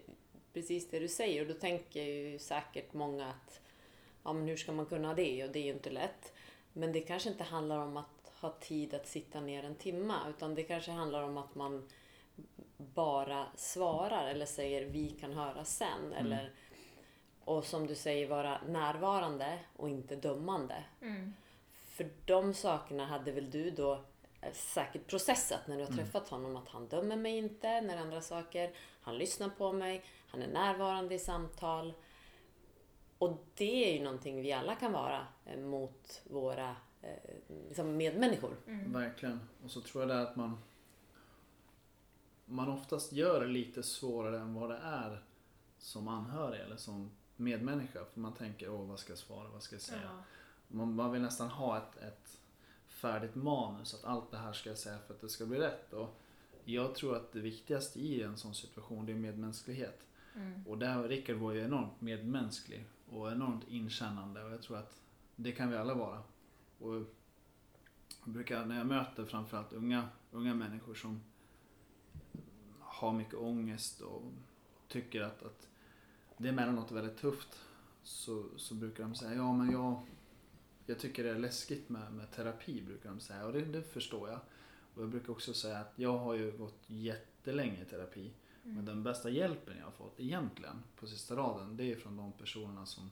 precis 0.52 0.90
det 0.90 0.98
du 0.98 1.08
säger. 1.08 1.42
Och 1.42 1.48
då 1.48 1.54
tänker 1.54 2.02
ju 2.02 2.38
säkert 2.38 2.92
många 2.92 3.26
att 3.26 3.60
ja, 4.22 4.32
men 4.32 4.48
hur 4.48 4.56
ska 4.56 4.72
man 4.72 4.86
kunna 4.86 5.14
det? 5.14 5.44
Och 5.44 5.52
det 5.52 5.58
är 5.58 5.64
ju 5.64 5.72
inte 5.72 5.90
lätt. 5.90 6.32
Men 6.72 6.92
det 6.92 7.00
kanske 7.00 7.30
inte 7.30 7.44
handlar 7.44 7.78
om 7.78 7.96
att 7.96 8.32
ha 8.40 8.50
tid 8.60 8.94
att 8.94 9.08
sitta 9.08 9.40
ner 9.40 9.64
en 9.64 9.74
timma 9.74 10.16
utan 10.30 10.54
det 10.54 10.62
kanske 10.62 10.90
handlar 10.90 11.22
om 11.22 11.36
att 11.36 11.54
man 11.54 11.88
bara 12.76 13.46
svarar 13.56 14.26
eller 14.26 14.46
säger 14.46 14.86
vi 14.86 15.10
kan 15.10 15.32
höra 15.32 15.64
sen. 15.64 16.12
Eller, 16.12 16.52
och 17.44 17.64
som 17.64 17.86
du 17.86 17.94
säger 17.94 18.28
vara 18.28 18.60
närvarande 18.68 19.58
och 19.76 19.88
inte 19.88 20.16
dömande. 20.16 20.84
Mm. 21.00 21.32
För 21.84 22.10
de 22.24 22.54
sakerna 22.54 23.06
hade 23.06 23.32
väl 23.32 23.50
du 23.50 23.70
då 23.70 23.92
eh, 24.40 24.52
säkert 24.52 25.06
processat 25.06 25.60
när 25.66 25.76
du 25.76 25.84
har 25.84 25.92
träffat 25.92 26.28
honom. 26.28 26.56
Att 26.56 26.68
han 26.68 26.88
dömer 26.88 27.16
mig 27.16 27.38
inte 27.38 27.80
när 27.80 27.96
andra 27.96 28.20
saker. 28.20 28.70
Han 29.00 29.18
lyssnar 29.18 29.48
på 29.48 29.72
mig. 29.72 30.04
Han 30.28 30.42
är 30.42 30.48
närvarande 30.48 31.14
i 31.14 31.18
samtal. 31.18 31.92
Och 33.18 33.44
det 33.54 33.90
är 33.90 33.98
ju 33.98 34.04
någonting 34.04 34.42
vi 34.42 34.52
alla 34.52 34.74
kan 34.74 34.92
vara 34.92 35.26
eh, 35.46 35.58
mot 35.58 36.22
våra 36.24 36.76
eh, 37.02 37.34
liksom 37.68 37.96
medmänniskor. 37.96 38.56
Mm. 38.66 38.92
Verkligen. 38.92 39.40
Och 39.64 39.70
så 39.70 39.80
tror 39.80 40.02
jag 40.02 40.08
det 40.08 40.22
att 40.22 40.36
man 40.36 40.58
man 42.44 42.68
oftast 42.68 43.12
gör 43.12 43.40
det 43.40 43.46
lite 43.46 43.82
svårare 43.82 44.38
än 44.38 44.54
vad 44.54 44.70
det 44.70 44.76
är 44.76 45.22
som 45.78 46.08
anhörig 46.08 46.60
eller 46.60 46.76
som 46.76 47.10
medmänniska. 47.42 48.04
För 48.04 48.20
man 48.20 48.32
tänker, 48.32 48.70
åh 48.70 48.86
vad 48.86 48.98
ska 48.98 49.12
jag 49.12 49.18
svara, 49.18 49.48
vad 49.48 49.62
ska 49.62 49.74
jag 49.74 49.82
säga? 49.82 50.00
Ja. 50.04 50.22
Man, 50.68 50.94
man 50.94 51.12
vill 51.12 51.22
nästan 51.22 51.48
ha 51.48 51.78
ett, 51.78 51.96
ett 51.96 52.38
färdigt 52.86 53.34
manus, 53.34 53.94
att 53.94 54.04
allt 54.04 54.30
det 54.30 54.36
här 54.36 54.52
ska 54.52 54.68
jag 54.68 54.78
säga 54.78 54.98
för 54.98 55.14
att 55.14 55.20
det 55.20 55.28
ska 55.28 55.46
bli 55.46 55.58
rätt. 55.58 55.92
Och 55.92 56.20
jag 56.64 56.94
tror 56.94 57.16
att 57.16 57.32
det 57.32 57.40
viktigaste 57.40 58.00
i 58.00 58.22
en 58.22 58.36
sån 58.36 58.54
situation, 58.54 59.06
det 59.06 59.12
är 59.12 59.16
medmänsklighet. 59.16 60.06
Mm. 60.34 60.66
Och 60.66 60.78
där 60.78 61.08
Rickard 61.08 61.36
var 61.36 61.52
ju 61.52 61.60
enormt 61.60 62.00
medmänsklig 62.00 62.86
och 63.10 63.32
enormt 63.32 63.68
inkännande 63.68 64.44
och 64.44 64.52
jag 64.52 64.62
tror 64.62 64.78
att 64.78 65.00
det 65.36 65.52
kan 65.52 65.70
vi 65.70 65.76
alla 65.76 65.94
vara. 65.94 66.22
Och 66.78 66.94
jag 66.94 67.06
brukar, 68.24 68.64
när 68.64 68.78
jag 68.78 68.86
möter 68.86 69.24
framförallt 69.24 69.72
unga, 69.72 70.08
unga 70.30 70.54
människor 70.54 70.94
som 70.94 71.22
har 72.80 73.12
mycket 73.12 73.34
ångest 73.34 74.00
och 74.00 74.22
tycker 74.88 75.22
att, 75.22 75.42
att 75.42 75.68
det 76.42 76.48
är 76.48 76.52
emellanåt 76.52 76.90
väldigt 76.92 77.16
tufft 77.16 77.58
så, 78.02 78.44
så 78.56 78.74
brukar 78.74 79.02
de 79.04 79.14
säga 79.14 79.34
ja 79.34 79.52
men 79.52 79.70
jag, 79.70 80.02
jag 80.86 80.98
tycker 80.98 81.24
det 81.24 81.30
är 81.30 81.38
läskigt 81.38 81.88
med, 81.88 82.12
med 82.12 82.30
terapi 82.30 82.82
brukar 82.82 83.08
de 83.08 83.20
säga 83.20 83.46
och 83.46 83.52
det, 83.52 83.64
det 83.64 83.82
förstår 83.82 84.28
jag. 84.28 84.40
Och 84.94 85.02
jag 85.02 85.08
brukar 85.10 85.30
också 85.32 85.54
säga 85.54 85.78
att 85.78 85.92
jag 85.96 86.18
har 86.18 86.34
ju 86.34 86.52
gått 86.58 86.80
jättelänge 86.86 87.82
i 87.82 87.84
terapi 87.84 88.32
Mm. 88.64 88.76
men 88.76 88.84
den 88.84 89.02
bästa 89.02 89.30
hjälpen 89.30 89.76
jag 89.78 89.84
har 89.84 89.92
fått 89.92 90.20
egentligen 90.20 90.82
på 90.96 91.06
sista 91.06 91.36
raden 91.36 91.76
det 91.76 91.92
är 91.92 91.96
från 91.96 92.16
de 92.16 92.32
personerna 92.32 92.86
som, 92.86 93.10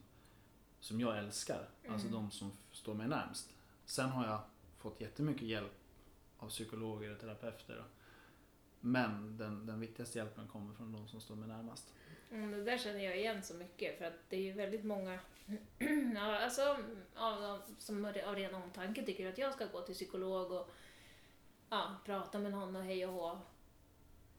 som 0.80 1.00
jag 1.00 1.18
älskar. 1.18 1.68
Alltså 1.88 2.08
Mm. 2.08 2.22
de 2.22 2.30
som 2.30 2.52
står 2.72 2.94
mig 2.94 3.08
närmst. 3.08 3.54
Sen 3.86 4.08
har 4.10 4.26
jag 4.26 4.40
fått 4.76 5.00
jättemycket 5.00 5.42
hjälp 5.48 5.72
av 6.38 6.48
psykologer 6.48 7.12
och 7.12 7.20
terapeuter. 7.20 7.84
Men 8.80 9.36
den, 9.36 9.66
den 9.66 9.80
viktigaste 9.80 10.18
hjälpen 10.18 10.48
kommer 10.48 10.74
från 10.74 10.92
de 10.92 11.08
som 11.08 11.20
står 11.20 11.36
mig 11.36 11.48
närmast. 11.48 11.92
Mm, 12.30 12.50
det 12.50 12.64
där 12.64 12.78
känner 12.78 13.04
jag 13.04 13.16
igen 13.18 13.42
så 13.42 13.54
mycket 13.54 13.98
för 13.98 14.04
att 14.04 14.18
det 14.28 14.36
är 14.36 14.40
ju 14.40 14.52
väldigt 14.52 14.84
många 14.84 15.18
ja, 16.14 16.38
alltså, 16.38 16.76
av, 17.14 17.62
som 17.78 18.04
av 18.04 18.12
ren 18.12 18.54
omtanke 18.54 19.02
tycker 19.02 19.28
att 19.28 19.38
jag 19.38 19.54
ska 19.54 19.66
gå 19.66 19.80
till 19.80 19.94
psykolog 19.94 20.52
och 20.52 20.70
ja, 21.70 21.96
prata 22.04 22.38
med 22.38 22.50
någon 22.50 22.76
och 22.76 22.82
hej 22.82 23.06
och 23.06 23.12
hå. 23.12 23.38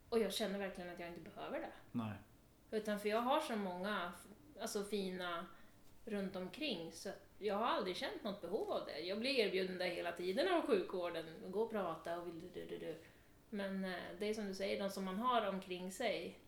Och 0.09 0.19
jag 0.19 0.33
känner 0.33 0.59
verkligen 0.59 0.89
att 0.89 0.99
jag 0.99 1.09
inte 1.09 1.29
behöver 1.29 1.59
det. 1.59 1.71
Nej. 1.91 2.13
Utan 2.71 2.99
för 2.99 3.09
jag 3.09 3.21
har 3.21 3.39
så 3.39 3.55
många 3.55 4.11
alltså, 4.61 4.83
fina 4.83 5.45
runt 6.05 6.35
omkring 6.35 6.91
så 6.91 7.09
jag 7.39 7.55
har 7.55 7.65
aldrig 7.65 7.95
känt 7.95 8.23
något 8.23 8.41
behov 8.41 8.71
av 8.71 8.85
det. 8.85 8.99
Jag 8.99 9.19
blir 9.19 9.39
erbjuden 9.39 9.77
det 9.77 9.85
hela 9.85 10.11
tiden 10.11 10.53
av 10.53 10.61
sjukvården. 10.67 11.25
Gå 11.47 11.61
och 11.61 11.71
prata 11.71 12.19
och 12.19 12.27
vill 12.27 12.51
du, 12.53 12.65
du, 12.65 12.77
du. 12.77 12.95
Men 13.49 13.85
eh, 13.85 13.99
det 14.19 14.29
är 14.29 14.33
som 14.33 14.47
du 14.47 14.55
säger, 14.55 14.83
de 14.83 14.89
som 14.89 15.05
man 15.05 15.19
har 15.19 15.47
omkring 15.47 15.91
sig. 15.91 16.39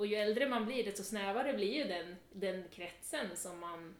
Och 0.00 0.06
ju 0.06 0.16
äldre 0.16 0.48
man 0.48 0.66
blir 0.66 0.84
desto 0.84 1.02
snävare 1.02 1.52
blir 1.54 1.74
ju 1.74 1.84
den, 1.84 2.16
den 2.32 2.64
kretsen 2.70 3.36
som 3.36 3.58
man... 3.60 3.94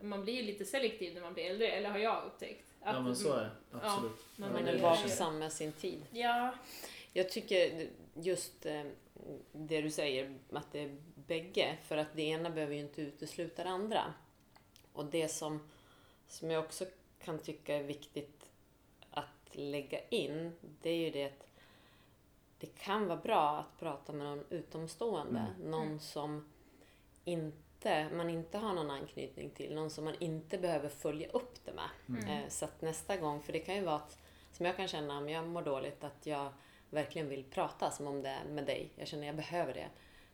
Man 0.00 0.22
blir 0.24 0.34
ju 0.34 0.42
lite 0.42 0.64
selektiv 0.64 1.14
när 1.14 1.20
man 1.20 1.34
blir 1.34 1.44
äldre, 1.44 1.68
eller 1.68 1.90
har 1.90 1.98
jag 1.98 2.24
upptäckt. 2.26 2.64
Ja 2.84 3.00
men 3.00 3.16
så 3.16 3.32
är 3.32 3.44
det. 3.44 3.50
Absolut. 3.72 4.12
men 4.36 4.48
Ja, 4.48 4.60
Man 4.60 4.68
är- 4.68 4.78
vaksam 4.78 5.38
med 5.38 5.52
sin 5.52 5.72
tid. 5.72 6.06
Ja. 6.10 6.54
Jag 7.12 7.30
tycker 7.30 7.88
just 8.14 8.66
eh, 8.66 8.82
det 9.52 9.80
du 9.80 9.90
säger, 9.90 10.38
att 10.52 10.72
det 10.72 10.80
är 10.80 10.96
bägge, 11.14 11.76
för 11.84 11.96
att 11.96 12.16
det 12.16 12.22
ena 12.22 12.50
behöver 12.50 12.74
ju 12.74 12.80
inte 12.80 13.02
utesluta 13.02 13.64
det 13.64 13.70
andra. 13.70 14.14
Och 14.92 15.04
det 15.04 15.28
som, 15.28 15.68
som 16.28 16.50
jag 16.50 16.64
också 16.64 16.86
kan 17.24 17.38
tycka 17.38 17.76
är 17.76 17.82
viktigt 17.82 18.50
att 19.10 19.48
lägga 19.52 20.00
in, 20.08 20.52
det 20.82 20.90
är 20.90 20.96
ju 20.96 21.10
det 21.10 21.24
att 21.24 21.46
det 22.58 22.66
kan 22.66 23.06
vara 23.08 23.18
bra 23.18 23.56
att 23.58 23.78
prata 23.80 24.12
med 24.12 24.26
någon 24.26 24.44
utomstående. 24.50 25.40
Mm. 25.56 25.70
Någon 25.70 25.82
Mm. 25.86 25.98
som 26.00 26.44
inte, 27.24 28.08
man 28.14 28.30
inte 28.30 28.58
har 28.58 28.74
någon 28.74 28.90
anknytning 28.90 29.50
till. 29.50 29.74
Någon 29.74 29.90
som 29.90 30.04
man 30.04 30.14
inte 30.20 30.58
behöver 30.58 30.88
följa 30.88 31.28
upp 31.28 31.64
det 31.64 31.72
med. 31.72 31.88
Mm. 32.18 32.28
Eh, 32.28 32.48
Så 32.48 32.64
att 32.64 32.82
nästa 32.82 33.16
gång, 33.16 33.42
för 33.42 33.52
det 33.52 33.58
kan 33.60 33.74
ju 33.74 33.82
vara 33.84 33.96
att, 33.96 34.18
som 34.52 34.66
jag 34.66 34.76
kan 34.76 34.88
känna 34.88 35.18
om 35.18 35.28
jag 35.28 35.46
mår 35.48 35.62
dåligt, 35.62 36.04
att 36.04 36.26
jag 36.26 36.52
verkligen 36.90 37.28
vill 37.28 37.44
prata 37.44 37.90
som 37.90 38.06
om 38.06 38.22
det 38.22 38.28
är 38.28 38.44
med 38.44 38.64
dig. 38.66 38.90
Jag 38.96 39.08
känner 39.08 39.22
att 39.22 39.26
jag 39.26 39.36
behöver 39.36 39.74
det. 39.74 39.88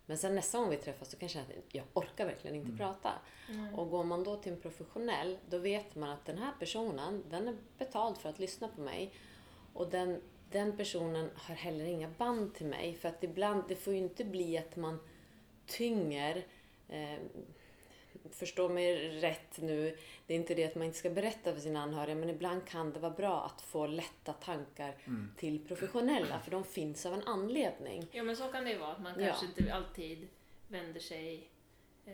Men 0.06 0.18
sen 0.18 0.34
nästa 0.34 0.58
gång 0.58 0.70
vi 0.70 0.76
träffas 0.76 1.10
så 1.10 1.16
kan 1.16 1.24
jag 1.26 1.30
känna 1.30 1.44
att 1.44 1.74
jag 1.74 1.84
orkar 1.92 2.26
verkligen 2.26 2.56
inte 2.56 2.66
Mm. 2.68 2.78
prata. 2.78 3.12
Mm. 3.48 3.74
Och 3.74 3.90
går 3.90 4.04
man 4.04 4.24
då 4.24 4.36
till 4.36 4.52
en 4.52 4.60
professionell, 4.60 5.38
då 5.48 5.58
vet 5.58 5.94
man 5.94 6.10
att 6.10 6.24
den 6.24 6.38
här 6.38 6.52
personen, 6.58 7.24
den 7.30 7.48
är 7.48 7.56
betald 7.78 8.18
för 8.18 8.28
att 8.28 8.38
lyssna 8.38 8.68
på 8.68 8.80
mig. 8.80 9.12
Och 9.74 9.88
den, 9.90 10.22
den 10.52 10.76
personen 10.76 11.30
har 11.36 11.54
heller 11.54 11.84
inga 11.84 12.08
band 12.08 12.54
till 12.54 12.66
mig. 12.66 12.94
För 12.94 13.08
att 13.08 13.24
ibland, 13.24 13.62
det 13.68 13.76
får 13.76 13.92
ju 13.92 13.98
inte 13.98 14.24
bli 14.24 14.58
att 14.58 14.76
man 14.76 14.98
tynger 15.66 16.44
eh, 16.88 17.18
förstå 18.30 18.68
mig 18.68 19.08
rätt 19.20 19.58
nu, 19.60 19.96
det 20.26 20.34
är 20.34 20.38
inte 20.38 20.54
det 20.54 20.64
att 20.64 20.74
man 20.74 20.84
inte 20.86 20.98
ska 20.98 21.10
berätta 21.10 21.52
för 21.54 21.60
sina 21.60 21.82
anhöriga, 21.82 22.14
men 22.16 22.30
ibland 22.30 22.64
kan 22.66 22.92
det 22.92 23.00
vara 23.00 23.12
bra 23.12 23.42
att 23.44 23.62
få 23.62 23.86
lätta 23.86 24.32
tankar 24.32 24.94
Mm. 25.04 25.30
till 25.36 25.64
professionella, 25.66 26.40
för 26.40 26.50
de 26.50 26.64
finns 26.64 27.06
av 27.06 27.14
en 27.14 27.22
anledning. 27.22 28.06
Ja 28.12 28.22
men 28.22 28.36
så 28.36 28.48
kan 28.48 28.64
det 28.64 28.70
ju 28.70 28.78
vara, 28.78 28.92
att 28.92 29.02
man 29.02 29.12
Ja. 29.20 29.26
kanske 29.26 29.46
inte 29.46 29.74
alltid 29.74 30.28
vänder 30.68 31.00
sig 31.00 31.48
eh, 32.06 32.12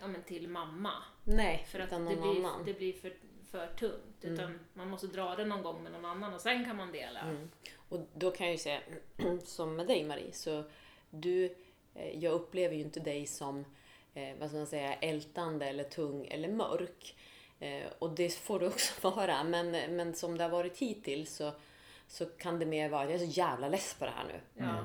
ja, 0.00 0.06
men 0.06 0.22
till 0.22 0.48
mamma. 0.48 0.92
Nej, 1.24 1.66
För 1.68 1.78
att 1.80 1.86
utan 1.86 2.04
det 2.04 2.14
någon 2.16 2.34
blir, 2.34 2.44
annan. 2.46 2.64
det 2.66 2.74
blir 2.74 2.92
för, 2.92 3.12
för 3.56 3.76
tungt. 3.76 4.24
Mm. 4.24 4.34
Utan 4.34 4.58
man 4.74 4.90
måste 4.90 5.06
dra 5.06 5.36
det 5.36 5.44
någon 5.44 5.62
gång 5.62 5.82
med 5.82 5.92
någon 5.92 6.04
annan 6.04 6.34
och 6.34 6.40
sen 6.40 6.64
kan 6.64 6.76
man 6.76 6.92
dela. 6.92 7.20
Mm. 7.20 7.50
Och 7.88 8.08
då 8.14 8.30
kan 8.30 8.46
jag 8.46 8.52
ju 8.52 8.58
säga, 8.58 8.80
som 9.44 9.76
med 9.76 9.86
dig 9.86 10.04
Marie, 10.04 10.32
så 10.32 10.64
du, 11.10 11.44
eh, 11.94 12.18
jag 12.18 12.32
upplever 12.32 12.74
ju 12.74 12.80
inte 12.82 13.00
dig 13.00 13.26
som, 13.26 13.64
eh, 14.14 14.36
vad 14.40 14.48
ska 14.48 14.58
man 14.58 14.66
säga, 14.66 14.94
ältande 14.94 15.66
eller 15.66 15.84
tung 15.84 16.26
eller 16.26 16.48
mörk. 16.48 17.16
Eh, 17.60 17.86
och 17.98 18.10
det 18.10 18.34
får 18.34 18.60
du 18.60 18.66
också 18.66 19.08
vara, 19.10 19.44
men, 19.44 19.70
men 19.70 20.14
som 20.14 20.38
det 20.38 20.44
har 20.44 20.50
varit 20.50 20.78
hittills 20.78 21.36
så, 21.36 21.52
så 22.08 22.26
kan 22.26 22.58
det 22.58 22.66
mer 22.66 22.88
vara, 22.88 23.04
jag 23.04 23.12
är 23.12 23.18
så 23.18 23.40
jävla 23.40 23.68
less 23.68 23.94
på 23.98 24.04
det 24.04 24.10
här 24.10 24.24
nu. 24.24 24.64
Ja. 24.64 24.84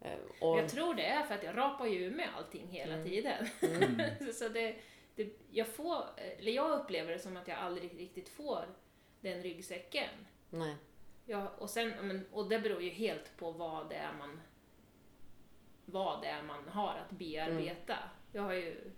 Eh, 0.00 0.18
och, 0.40 0.58
Jag 0.58 0.68
tror 0.68 0.94
det 0.94 1.06
är 1.06 1.22
för 1.26 1.34
att 1.34 1.42
jag 1.42 1.56
rapar 1.56 1.86
ju 1.86 2.10
med 2.10 2.28
allting 2.36 2.68
hela 2.68 2.94
Mm. 2.94 3.08
tiden. 3.08 3.48
Mm. 3.62 4.00
så 4.34 4.48
det, 4.48 4.76
det, 5.18 5.32
jag, 5.50 5.66
får, 5.66 6.04
eller 6.16 6.52
jag 6.52 6.80
upplever 6.80 7.12
det 7.12 7.18
som 7.18 7.36
att 7.36 7.48
jag 7.48 7.58
aldrig 7.58 8.00
riktigt 8.00 8.28
får 8.28 8.64
den 9.20 9.42
ryggsäcken. 9.42 10.08
nej. 10.50 10.76
Ja, 11.30 11.48
och, 11.58 11.70
sen, 11.70 12.06
men, 12.06 12.26
och 12.32 12.48
det 12.48 12.58
beror 12.58 12.82
ju 12.82 12.90
helt 12.90 13.36
på 13.36 13.52
vad 13.52 13.88
det 13.88 13.94
är 13.94 14.12
man, 14.12 14.40
vad 15.84 16.22
det 16.22 16.28
är 16.28 16.42
man 16.42 16.68
har 16.68 16.94
att 16.94 17.10
bearbeta. 17.10 17.96
Mm. 17.96 18.08
Jag 18.32 18.42
har 18.42 18.52
ju 18.52 18.92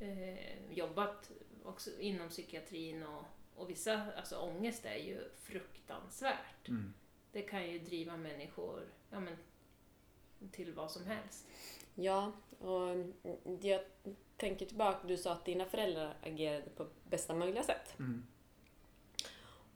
eh, 0.00 0.72
jobbat 0.72 1.30
också 1.64 2.00
inom 2.00 2.28
psykiatrin 2.28 3.02
och, 3.02 3.24
och 3.54 3.70
vissa, 3.70 4.12
alltså 4.16 4.36
ångest 4.36 4.84
är 4.84 4.96
ju 4.96 5.28
fruktansvärt. 5.38 6.68
Mm. 6.68 6.94
Det 7.32 7.42
kan 7.42 7.70
ju 7.70 7.78
driva 7.78 8.16
människor 8.16 8.82
ja, 9.10 9.20
men, 9.20 9.36
till 10.50 10.72
vad 10.72 10.90
som 10.90 11.06
helst. 11.06 11.48
Ja, 11.94 12.32
och 12.58 12.96
jag 13.60 13.80
tänker 14.38 14.66
tillbaka, 14.66 14.98
du 15.06 15.16
sa 15.16 15.32
att 15.32 15.44
dina 15.44 15.64
föräldrar 15.64 16.14
agerade 16.22 16.70
på 16.76 16.86
bästa 17.10 17.34
möjliga 17.34 17.62
sätt. 17.62 17.94
Mm. 17.98 18.26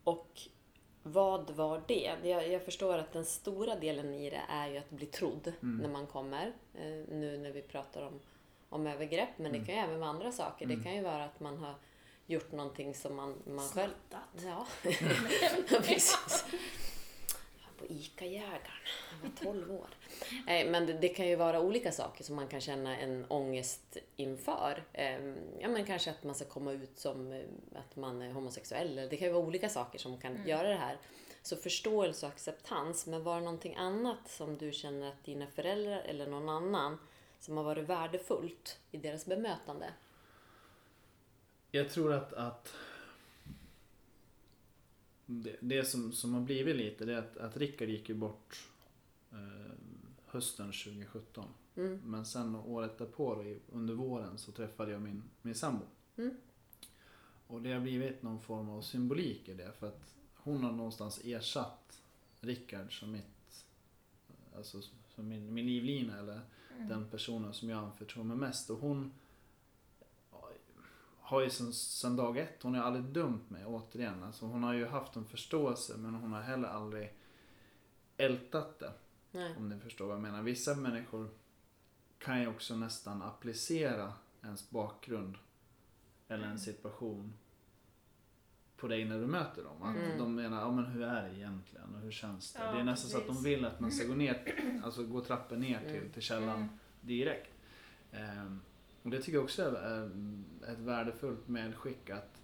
Och 0.04 0.40
vad 1.02 1.50
var 1.50 1.83
det? 1.88 2.12
Jag, 2.25 2.49
jag 2.49 2.62
förstår 2.64 2.99
att 2.99 3.12
den 3.12 3.25
stora 3.25 3.75
delen 3.76 4.14
i 4.14 4.31
det 4.31 4.42
är 4.49 4.69
ju 4.69 4.76
att 4.78 4.90
bli 4.90 5.07
trodd 5.07 5.52
Mm. 5.62 5.76
när 5.78 5.88
man 5.88 6.07
kommer. 6.07 6.47
Eh, 6.75 6.85
nu 7.09 7.38
när 7.38 7.50
vi 7.52 7.62
pratar 7.62 8.02
om, 8.02 8.21
om 8.69 8.87
övergrepp, 8.87 9.28
men 9.38 9.52
det 9.52 9.59
Mm. 9.59 9.66
kan 9.66 9.75
ju 9.75 9.81
även 9.81 10.00
vara 10.00 10.11
andra 10.11 10.33
saker. 10.33 10.64
Mm. 10.64 10.76
Det 10.78 10.85
kan 10.85 10.95
ju 10.95 11.02
vara 11.02 11.25
att 11.25 11.40
man 11.40 11.57
har 11.59 11.75
gjort 12.26 12.52
någonting 12.52 12.95
som 12.95 13.16
man, 13.16 13.42
man 13.47 13.69
själv... 13.69 13.92
Snattat. 14.11 14.45
Ja, 14.45 14.66
Ja, 15.71 15.81
precis. 15.81 16.45
ICA-jägaren. 18.02 18.61
Jag 19.23 19.28
var 19.30 19.52
12 19.52 19.73
år. 19.73 19.87
Nej, 20.47 20.71
men 20.71 20.87
det, 20.87 20.92
det 20.92 21.09
kan 21.09 21.28
ju 21.28 21.37
vara 21.37 21.61
olika 21.61 21.92
saker 21.92 22.25
som 22.25 22.37
man 22.37 22.49
kan 22.49 22.61
känna 22.61 22.97
en 22.97 23.25
ångest 23.28 23.97
inför. 24.16 24.82
Ehm, 24.92 25.37
Ja, 25.61 25.68
men 25.68 25.85
kanske 25.85 26.11
att 26.11 26.25
man 26.25 26.35
ska 26.35 26.44
komma 26.44 26.73
ut 26.73 26.99
som 26.99 27.32
eh, 27.32 27.42
att 27.75 27.97
man 27.97 28.23
är 28.23 28.32
homosexuell. 28.32 28.97
Det 28.97 29.16
kan 29.16 29.26
ju 29.28 29.32
vara 29.32 29.44
olika 29.44 29.68
saker 29.68 29.99
som 29.99 30.18
kan 30.18 30.32
Mm. 30.37 30.49
göra 30.49 30.68
det 30.68 30.75
här. 30.75 30.97
Så 31.42 31.56
förståelse 31.56 32.26
och 32.26 32.32
acceptans. 32.32 33.06
Men 33.06 33.23
var 33.25 33.35
det 33.35 33.44
någonting 33.44 33.75
annat 33.75 34.28
som 34.28 34.56
du 34.59 34.73
känner 34.73 35.09
att 35.09 35.25
dina 35.25 35.47
föräldrar 35.47 36.00
eller 36.00 36.26
någon 36.26 36.49
annan 36.49 36.99
som 37.40 37.56
har 37.56 37.64
varit 37.64 37.88
värdefullt 37.88 38.78
i 38.90 38.97
deras 38.97 39.26
bemötande? 39.26 39.87
Jag 41.71 41.90
tror 41.90 42.12
att, 42.12 42.32
att 42.32 42.75
det, 45.26 45.56
det 45.61 45.85
som, 45.85 46.12
som 46.12 46.35
har 46.35 46.40
blivit 46.40 46.76
lite 46.76 47.04
det 47.04 47.14
är 47.14 47.18
att, 47.18 47.37
att 47.37 47.56
Rickard 47.56 47.88
gick 47.88 48.08
ju 48.08 48.14
bort 48.14 48.68
eh, 49.32 49.72
hösten 50.26 50.66
2017. 50.66 51.44
Mm. 51.76 52.00
Men 52.04 52.26
sen 52.26 52.54
året 52.56 52.98
därpå 52.98 53.35
då, 53.35 53.76
under 53.76 53.94
våren 53.94 54.38
så 54.38 54.52
träffade 54.52 54.92
jag 54.92 55.02
min, 55.02 55.22
min 55.42 55.54
sambo. 55.54 55.85
Mm. 56.16 56.35
Och 57.46 57.62
det 57.62 57.72
har 57.72 57.80
blivit 57.80 58.22
någon 58.22 58.40
form 58.40 58.68
av 58.68 58.82
symbolik 58.82 59.48
i 59.48 59.54
det 59.54 59.72
för 59.78 59.87
att 59.88 60.14
hon 60.35 60.64
har 60.64 60.72
någonstans 60.72 61.20
ersatt 61.24 62.02
Rickard 62.40 63.00
som 63.00 63.12
mitt, 63.12 63.64
alltså 64.56 64.82
som 65.14 65.28
min, 65.28 65.54
min 65.54 65.66
livlina 65.66 66.18
eller 66.18 66.40
Mm. 66.76 66.88
den 66.88 67.11
personen 67.11 67.54
som 67.54 67.68
jag 67.70 67.78
anförtror 67.78 68.24
mig 68.24 68.37
mest. 68.37 68.70
Och 68.70 68.78
hon 68.78 69.12
har 71.33 71.40
ju 71.42 71.51
sen, 71.51 71.73
sen 71.73 72.16
dag 72.16 72.38
ett, 72.38 72.62
hon 72.62 72.75
har 72.75 72.83
aldrig 72.83 73.05
dömt 73.05 73.51
mig 73.51 73.64
återigen. 73.66 74.23
Alltså 74.23 74.47
hon 74.47 74.62
har 74.62 74.73
ju 74.75 74.87
haft 74.87 75.16
en 75.16 75.25
förståelse 75.25 75.97
men 75.97 76.14
hon 76.14 76.33
har 76.33 76.40
heller 76.42 76.68
aldrig 76.68 77.12
ältat 78.16 78.79
det. 78.79 78.92
Nej. 79.31 79.55
Om 79.57 79.68
ni 79.68 79.79
förstår 79.81 80.07
vad 80.07 80.14
jag 80.16 80.23
menar. 80.23 80.42
Vissa 80.42 80.75
människor 80.75 81.29
kan 82.18 82.40
ju 82.40 82.47
också 82.47 82.77
nästan 82.77 83.23
applicera 83.23 84.12
ens 84.42 84.71
bakgrund 84.71 85.38
eller 86.29 86.45
en 86.47 86.59
situation 86.59 87.33
på 88.77 88.88
dig 88.88 89.05
när 89.05 89.18
du 89.21 89.27
möter 89.27 89.64
dem. 89.64 89.83
Att 89.83 89.97
Mm. 89.97 90.18
de 90.18 90.35
menar, 90.35 90.61
ja 90.61 90.71
men 90.71 90.87
hur 90.87 91.03
är 91.03 91.29
det 91.29 91.37
egentligen 91.37 91.95
och 91.95 92.01
hur 92.01 92.11
känns 92.11 92.53
det? 92.53 92.59
Ja, 92.64 92.73
det 92.73 92.81
är 92.81 92.85
nästan 92.85 93.11
så 93.11 93.16
att 93.18 93.23
de 93.27 93.29
precis. 93.29 93.47
vill 93.47 93.64
att 93.64 93.81
man 93.81 93.90
ska 93.92 94.07
gå 94.09 94.14
ner, 94.14 94.55
alltså 94.85 95.05
gå 95.07 95.21
trappen 95.21 95.61
ner 95.61 95.81
till, 95.81 95.97
Mm. 95.97 96.12
till 96.12 96.23
källan 96.23 96.57
Mm. 96.57 96.68
direkt. 97.01 97.51
Ehm, 98.12 98.61
och 99.03 99.11
det 99.11 99.19
tycker 99.23 99.33
jag 99.33 99.45
också 99.45 99.62
är, 99.77 100.11
ett 100.69 100.79
värdefullt 100.79 101.49
medskick 101.49 102.11
att 102.11 102.43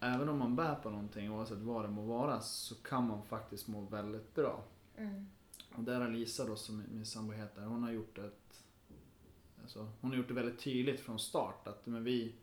även 0.00 0.28
om 0.28 0.38
man 0.38 0.56
bär 0.56 0.74
på 0.74 0.90
någonting, 0.90 1.30
oavsett 1.30 1.58
vad 1.58 1.84
det 1.84 1.88
må 1.90 2.02
vara, 2.02 2.40
så 2.40 2.74
kan 2.74 3.08
man 3.08 3.22
faktiskt 3.22 3.68
må 3.68 3.80
väldigt 3.80 4.34
bra. 4.34 4.64
Mm. 4.96 5.26
Och 5.74 5.84
där 5.84 6.00
har 6.00 6.08
Lisa 6.08 6.46
då, 6.46 6.56
som 6.56 6.82
min 6.92 7.06
sambo 7.06 7.32
heter, 7.32 7.62
hon 7.62 7.82
har 7.82 7.90
gjort 7.92 8.18
ett 8.18 8.62
alltså, 9.62 9.88
Hon 10.00 10.10
har 10.10 10.16
gjort 10.18 10.28
det 10.28 10.34
väldigt 10.34 10.58
tydligt 10.58 11.00
från 11.00 11.18
start 11.18 11.66
att 11.68 11.86
men 11.86 12.04
vi, 12.04 12.34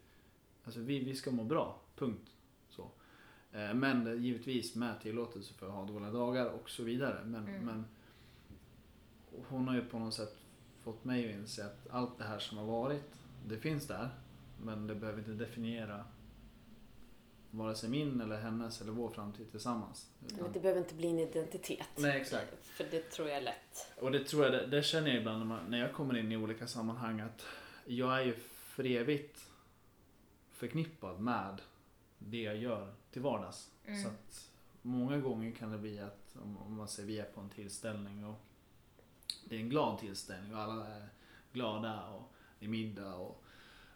alltså 0.64 0.80
vi, 0.80 1.00
vi 1.04 1.16
ska 1.16 1.32
må 1.32 1.44
bra, 1.44 1.80
punkt. 1.96 2.32
Så. 2.70 2.92
Eh, 3.52 3.74
Men 3.74 4.24
givetvis 4.24 4.76
med 4.76 5.02
tillåtelse 5.02 5.54
för 5.54 5.68
att 5.68 5.74
ha 5.74 5.86
dåliga 5.86 6.12
dagar 6.12 6.46
och 6.50 6.70
så 6.70 6.84
vidare. 6.84 7.24
Men, 7.26 7.48
Mm. 7.48 7.66
men 7.66 7.86
hon 9.50 9.68
har 9.68 9.76
ju 9.76 9.86
på 9.86 10.00
något 10.00 10.14
sätt 10.14 10.38
fått 10.80 11.04
mig 11.04 11.30
att 11.30 11.36
inse 11.40 11.66
att 11.66 11.88
allt 11.90 12.18
det 12.18 12.24
här 12.24 12.40
som 12.40 12.58
har 12.58 12.66
varit, 12.66 13.12
det 13.48 13.58
finns 13.58 13.88
där. 13.88 14.10
Men 14.64 14.88
det 14.88 14.96
behöver 14.96 15.20
inte 15.20 15.32
definiera 15.32 16.06
vare 17.52 17.76
sig 17.76 17.90
min 17.90 18.22
eller 18.22 18.38
hennes 18.42 18.82
eller 18.82 18.92
vår 18.92 19.10
framtid 19.10 19.52
tillsammans. 19.52 20.10
Men 20.20 20.54
det 20.54 20.60
behöver 20.60 20.82
inte 20.82 20.96
bli 20.96 21.08
en 21.08 21.20
identitet. 21.20 21.88
Nej, 21.98 22.22
exakt. 22.22 22.66
För 22.66 22.86
det 22.92 23.02
tror 23.12 23.28
jag 23.28 23.38
är 23.38 23.42
lätt. 23.42 23.92
Och 24.00 24.12
det 24.12 24.24
tror 24.24 24.44
jag, 24.44 24.54
det, 24.54 24.68
det 24.68 24.84
känner 24.84 25.08
jag 25.08 25.18
ibland 25.18 25.40
när, 25.40 25.46
man, 25.46 25.66
när 25.70 25.78
jag 25.78 25.94
kommer 25.94 26.18
in 26.18 26.32
i 26.32 26.38
olika 26.38 26.68
sammanhang 26.68 27.20
att 27.20 27.46
jag 27.86 28.20
är 28.20 28.26
ju 28.26 28.34
för 28.50 28.86
evigt 28.86 29.48
förknippad 30.52 31.20
med 31.20 31.62
det 32.18 32.42
jag 32.42 32.58
gör 32.58 32.94
till 33.12 33.22
vardags. 33.22 33.72
Mm. 33.86 34.04
Så 34.04 34.10
att 34.10 34.50
många 34.82 35.18
gånger 35.18 35.52
kan 35.52 35.72
det 35.72 35.78
bli 35.78 36.00
att 36.00 36.36
om, 36.44 36.58
om 36.58 36.74
man 36.74 36.88
säger 36.88 37.08
vi 37.08 37.20
är 37.20 37.24
på 37.24 37.42
en 37.42 37.50
tillställning 37.50 38.26
och 38.26 38.42
det 39.46 39.56
är 39.56 39.60
en 39.60 39.70
glad 39.70 40.00
tillställning 40.00 40.56
och 40.56 40.62
alla 40.62 40.88
är 40.88 41.08
glada 41.54 42.04
och 42.04 42.31
är 42.66 42.68
middag 42.68 43.16
och 43.16 43.44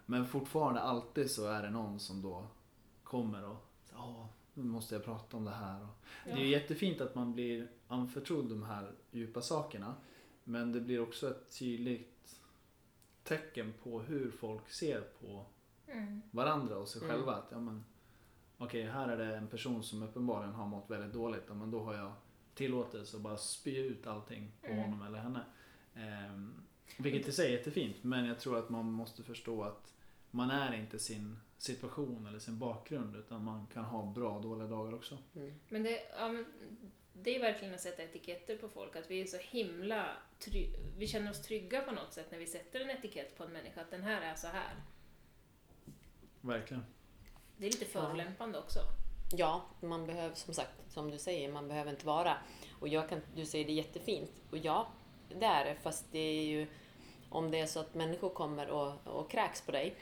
men 0.06 0.26
fortfarande 0.26 0.80
alltid 0.80 1.30
så 1.30 1.46
är 1.46 1.62
det 1.62 1.70
någon 1.70 2.00
som 2.00 2.22
då 2.22 2.46
kommer 3.04 3.44
och 3.44 3.66
ja, 3.92 4.28
nu 4.54 4.64
måste 4.64 4.94
jag 4.94 5.04
prata 5.04 5.36
om 5.36 5.44
det 5.44 5.50
här. 5.50 5.82
Och 5.82 5.88
det 6.24 6.30
är 6.32 6.36
ju 6.36 6.48
jättefint 6.48 7.00
att 7.00 7.14
man 7.14 7.32
blir 7.32 7.68
anförtrodd 7.88 8.48
de 8.48 8.62
här 8.62 8.92
djupa 9.10 9.40
sakerna. 9.42 9.94
Men 10.44 10.72
det 10.72 10.80
blir 10.80 11.00
också 11.00 11.30
ett 11.30 11.58
tydligt 11.58 12.40
tecken 13.22 13.74
på 13.82 14.00
hur 14.00 14.30
folk 14.30 14.68
ser 14.70 15.00
på 15.00 15.46
Mm. 15.88 16.22
varandra 16.30 16.78
och 16.78 16.88
sig 16.88 17.02
Mm. 17.02 17.16
själva. 17.16 17.34
Att, 17.34 17.48
ja, 17.50 17.60
men, 17.60 17.84
okej, 18.58 18.82
här 18.82 19.08
är 19.08 19.16
det 19.16 19.36
en 19.36 19.46
person 19.46 19.82
som 19.82 20.02
uppenbarligen 20.02 20.54
har 20.54 20.66
mått 20.66 20.90
väldigt 20.90 21.12
dåligt. 21.12 21.44
Ja, 21.48 21.54
men 21.54 21.70
då 21.70 21.80
har 21.84 21.94
jag 21.94 22.12
tillåtelse 22.54 23.16
att 23.16 23.22
bara 23.22 23.36
spy 23.36 23.76
ut 23.76 24.06
allting 24.06 24.52
på 24.60 24.66
Mm. 24.66 24.78
honom 24.78 25.02
eller 25.06 25.18
henne. 25.18 25.40
Ehm, 25.94 26.65
vilket 26.98 27.28
i 27.28 27.32
sig 27.32 27.46
är 27.46 27.58
jättefint. 27.58 27.96
Men 28.02 28.26
jag 28.26 28.40
tror 28.40 28.58
att 28.58 28.68
man 28.70 28.84
måste 28.92 29.22
förstå 29.22 29.62
att 29.64 29.94
man 30.30 30.50
är 30.50 30.74
inte 30.74 30.98
sin 30.98 31.38
situation 31.58 32.26
eller 32.26 32.38
sin 32.38 32.58
bakgrund. 32.58 33.16
Utan 33.16 33.44
man 33.44 33.66
kan 33.66 33.84
ha 33.84 34.06
bra 34.12 34.30
och 34.30 34.42
dåliga 34.42 34.68
dagar 34.68 34.94
också. 34.94 35.18
Mm. 35.36 35.54
Men 35.68 35.82
det, 35.82 36.00
ja, 36.18 36.28
men 36.28 36.46
det 37.12 37.36
är 37.36 37.40
verkligen 37.40 37.74
att 37.74 37.80
sätta 37.80 38.02
etiketter 38.02 38.56
på 38.56 38.68
folk, 38.68 38.96
att 38.96 39.10
vi 39.10 39.20
är 39.20 39.26
så 39.26 39.36
himla 39.36 40.08
try- 40.40 40.76
vi 40.98 41.06
känner 41.06 41.30
oss 41.30 41.42
trygga 41.42 41.80
på 41.80 41.90
något 41.92 42.12
sätt 42.12 42.30
när 42.30 42.38
vi 42.38 42.46
sätter 42.46 42.80
en 42.80 42.90
etikett 42.90 43.36
på 43.38 43.44
en 43.44 43.52
människa, 43.52 43.80
att 43.80 43.90
den 43.90 44.02
här 44.02 44.22
är 44.22 44.34
så 44.34 44.46
här. 44.46 44.74
Verkligen. 46.40 46.84
Det 47.56 47.66
är 47.66 47.70
lite 47.70 47.84
Ja. 47.84 48.00
förolämpande 48.00 48.58
också. 48.58 48.78
Ja, 49.36 49.66
man 49.80 50.06
behöver 50.06 50.34
som 50.34 50.54
sagt, 50.54 50.72
som 50.88 51.10
du 51.10 51.18
säger, 51.18 51.52
man 51.52 51.68
behöver 51.68 51.90
inte 51.90 52.06
vara. 52.06 52.36
Och 52.80 52.88
jag 52.88 53.08
kan, 53.08 53.20
du 53.36 53.46
säger 53.46 53.66
det 53.66 53.72
jättefint. 53.72 54.30
Och 54.50 54.58
ja, 54.58 54.88
det 55.28 55.46
är 55.46 55.64
det. 55.64 55.74
Fast 55.82 56.04
det 56.12 56.18
är 56.18 56.44
ju 56.44 56.66
om 57.28 57.50
det 57.50 57.60
är 57.60 57.66
så 57.66 57.80
att 57.80 57.94
människor 57.94 58.30
kommer 58.30 58.68
och, 58.68 58.92
och 59.04 59.30
kräks 59.30 59.60
på 59.60 59.72
dig. 59.72 59.94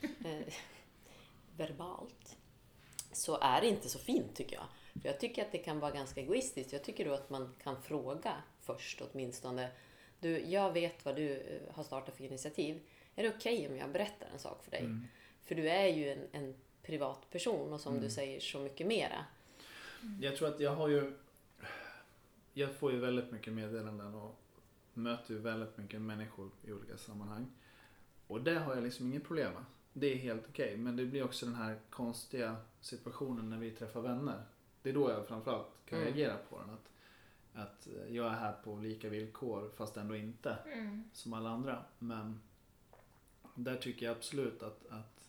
eh, 0.24 0.54
verbalt 1.56 2.36
så 3.12 3.38
är 3.40 3.60
det 3.60 3.68
inte 3.68 3.88
så 3.88 3.98
fint 3.98 4.36
tycker 4.36 4.56
jag. 4.56 4.66
För 5.02 5.08
jag 5.08 5.20
tycker 5.20 5.42
att 5.42 5.52
det 5.52 5.58
kan 5.58 5.80
vara 5.80 5.90
ganska 5.90 6.20
egoistiskt. 6.20 6.72
Jag 6.72 6.84
tycker 6.84 7.04
då 7.04 7.14
att 7.14 7.30
man 7.30 7.54
kan 7.62 7.82
fråga 7.82 8.34
först 8.62 9.02
åtminstone. 9.02 9.68
Du, 10.20 10.38
jag 10.46 10.72
vet 10.72 11.04
vad 11.04 11.16
du 11.16 11.32
eh, 11.32 11.74
har 11.74 11.84
startat 11.84 12.16
för 12.16 12.24
initiativ. 12.24 12.80
Är 13.14 13.22
det 13.22 13.28
okej 13.28 13.58
okay 13.58 13.68
om 13.68 13.76
jag 13.76 13.90
berättar 13.90 14.26
en 14.32 14.38
sak 14.38 14.64
för 14.64 14.70
dig? 14.70 14.80
Mm. 14.80 15.06
För 15.44 15.54
du 15.54 15.68
är 15.70 15.86
ju 15.86 16.12
en, 16.12 16.28
en 16.32 16.54
privatperson 16.82 17.72
och 17.72 17.80
som 17.80 17.92
Mm. 17.92 18.04
du 18.04 18.10
säger 18.10 18.40
så 18.40 18.58
mycket 18.58 18.86
mera. 18.86 19.24
Jag 20.22 20.36
tror 20.36 20.48
att 20.48 20.60
jag 20.60 20.74
har 20.74 20.88
ju... 20.88 21.12
Jag 22.58 22.74
får 22.74 22.92
ju 22.92 22.98
väldigt 22.98 23.32
mycket 23.32 23.52
meddelanden 23.52 24.14
och 24.14 24.40
möter 24.94 25.34
ju 25.34 25.40
väldigt 25.40 25.76
mycket 25.76 26.00
människor 26.00 26.50
i 26.64 26.72
olika 26.72 26.98
sammanhang. 26.98 27.46
Och 28.26 28.40
det 28.40 28.58
har 28.58 28.74
jag 28.74 28.84
liksom 28.84 29.06
inget 29.06 29.24
problem 29.24 29.52
med. 29.52 29.64
Det 29.92 30.12
är 30.12 30.16
helt 30.16 30.46
okej. 30.48 30.76
Men 30.76 30.96
det 30.96 31.04
blir 31.06 31.24
också 31.24 31.46
den 31.46 31.54
här 31.54 31.78
konstiga 31.90 32.56
situationen 32.80 33.50
när 33.50 33.58
vi 33.58 33.70
träffar 33.70 34.00
vänner. 34.00 34.42
Det 34.82 34.90
är 34.90 34.94
då 34.94 35.10
jag 35.10 35.26
framförallt 35.26 35.66
kan 35.86 35.98
Mm. 35.98 36.12
reagera 36.14 36.36
på 36.50 36.58
den. 36.58 36.70
Att, 36.70 36.88
att 37.54 37.88
jag 38.08 38.26
är 38.26 38.30
här 38.30 38.52
på 38.64 38.76
lika 38.78 39.08
villkor 39.08 39.70
fast 39.76 39.96
ändå 39.96 40.16
inte 40.16 40.50
Mm. 40.72 41.04
som 41.12 41.32
alla 41.32 41.50
andra. 41.50 41.84
Men 41.98 42.40
där 43.54 43.76
tycker 43.76 44.06
jag 44.06 44.16
absolut 44.16 44.62
att, 44.62 44.86
att 44.90 45.20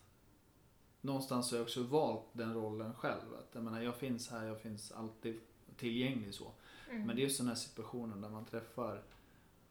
någonstans 1.02 1.52
har 1.52 1.58
jag 1.58 1.64
också 1.66 1.84
valt 1.84 2.26
den 2.34 2.54
rollen 2.54 2.94
själv. 2.94 3.34
Att, 3.40 3.50
jag 3.52 3.64
menar, 3.64 3.82
jag 3.82 3.96
finns 3.96 4.30
här, 4.30 4.46
jag 4.46 4.62
finns 4.62 4.92
alltid 4.92 5.40
tillgänglig 5.78 6.34
så. 6.34 6.52
Mm. 6.90 7.08
Men 7.08 7.16
det 7.16 7.22
är 7.22 7.24
just 7.24 7.38
den 7.38 7.48
här 7.48 7.56
situationen 7.56 8.22
där 8.22 8.30
man 8.30 8.46
träffar 8.46 9.04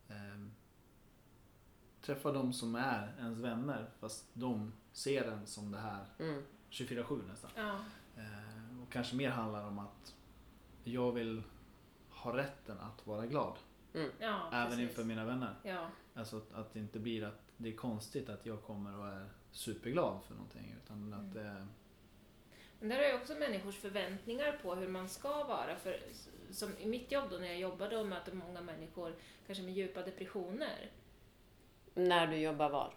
ehm, 0.09 0.51
träffar 2.01 2.33
de 2.35 2.53
som 2.53 2.75
är 2.75 3.15
ens 3.19 3.39
vänner 3.39 3.91
fast 4.01 4.29
de 4.33 4.73
ser 4.93 5.25
en 5.25 5.47
som 5.47 5.71
det 5.73 5.79
här 5.79 6.07
Mm. 6.19 6.43
24-7 6.71 7.29
nästan. 7.29 7.51
Ja. 7.57 7.79
Eh, 8.17 8.83
och 8.83 8.93
kanske 8.93 9.17
mer 9.17 9.31
handlar 9.31 9.67
om 9.69 9.79
att 9.79 10.15
jag 10.85 11.13
vill 11.13 11.43
ha 12.11 12.37
rätten 12.37 12.79
att 12.79 13.07
vara 13.07 13.27
glad. 13.27 13.59
ja, 14.19 14.49
även 14.53 14.69
precis. 14.69 14.83
inför 14.83 15.05
mina 15.05 15.25
vänner. 15.25 15.55
Ja. 15.63 15.89
Alltså 16.15 16.37
att, 16.37 16.53
att 16.53 16.73
det 16.73 16.79
inte 16.79 16.99
blir 16.99 17.25
att 17.25 17.53
det 17.57 17.73
är 17.73 17.77
konstigt 17.77 18.29
att 18.29 18.47
jag 18.47 18.63
kommer 18.63 18.99
och 18.99 19.07
är 19.07 19.29
superglad 19.51 20.23
för 20.25 20.35
någonting. 20.35 20.77
Utan 20.85 21.13
att 21.13 21.33
det 21.33 21.43
är... 21.43 21.67
Men 22.81 22.89
där 22.89 22.99
är 22.99 23.09
ju 23.09 23.15
också 23.15 23.35
människors 23.35 23.77
förväntningar 23.77 24.59
på 24.63 24.75
hur 24.75 24.89
man 24.89 25.09
ska 25.09 25.45
vara. 25.45 25.77
För 25.77 26.01
som 26.51 26.79
i 26.79 26.87
mitt 26.87 27.13
jobb 27.13 27.25
då 27.31 27.37
när 27.37 27.47
jag 27.47 27.59
jobbade 27.59 27.97
och 27.97 28.07
mötte 28.07 28.33
många 28.35 28.61
människor, 28.61 29.15
kanske 29.47 29.65
med 29.65 29.75
djupa 29.75 30.03
depressioner, 30.03 30.91
När 31.95 32.27
du 32.27 32.37
jobbar 32.37 32.69
var? 32.71 32.95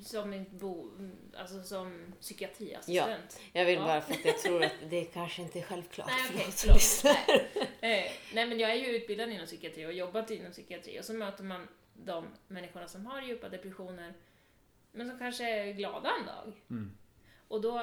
som, 0.00 0.44
bo, 0.50 0.90
alltså 1.36 1.62
som 1.62 2.14
psykiatriassistent. 2.20 3.40
Jag 3.52 3.64
vill 3.64 3.74
Ja. 3.74 3.84
bara 3.86 4.00
för 4.00 4.12
att 4.14 4.24
jag 4.24 4.38
tror 4.38 4.64
att 4.64 4.72
det 4.90 5.04
kanske 5.04 5.42
inte 5.42 5.58
är 5.58 5.62
självklart 5.62 6.10
Nej, 6.34 6.44
för 6.44 6.52
som 6.52 6.78
förlåt. 6.78 7.16
Nej. 7.80 8.06
Eh, 8.06 8.12
nej, 8.34 8.46
men 8.46 8.58
jag 8.58 8.70
är 8.70 8.74
ju 8.74 8.86
utbildad 8.96 9.30
inom 9.30 9.46
psykiatri 9.46 9.86
och 9.86 9.92
jobbat 9.92 10.30
inom 10.30 10.52
psykiatri 10.52 11.00
och 11.00 11.04
så 11.04 11.12
möter 11.14 11.44
man 11.44 11.68
de 11.94 12.26
människorna 12.48 12.88
som 12.88 13.06
har 13.06 13.22
djupa 13.22 13.48
depressioner, 13.48 14.14
men 14.92 15.08
som 15.08 15.18
kanske 15.18 15.44
är 15.50 15.72
glada 15.72 16.10
en 16.20 16.26
dag. 16.26 16.52
Mm. 16.70 16.96
Och 17.48 17.60
då, 17.60 17.78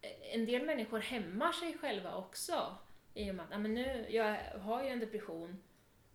eh, 0.00 0.34
en 0.34 0.46
del 0.46 0.62
människor 0.62 0.98
hämmar 0.98 1.52
sig 1.52 1.78
själva 1.78 2.16
också. 2.16 2.76
I 3.14 3.30
och 3.30 3.34
med 3.34 3.44
att, 3.46 3.52
"Ah, 3.52 3.58
men 3.58 3.74
nu, 3.74 4.06
jag 4.10 4.36
har 4.60 4.82
ju 4.82 4.88
en 4.88 5.00
depression 5.00 5.62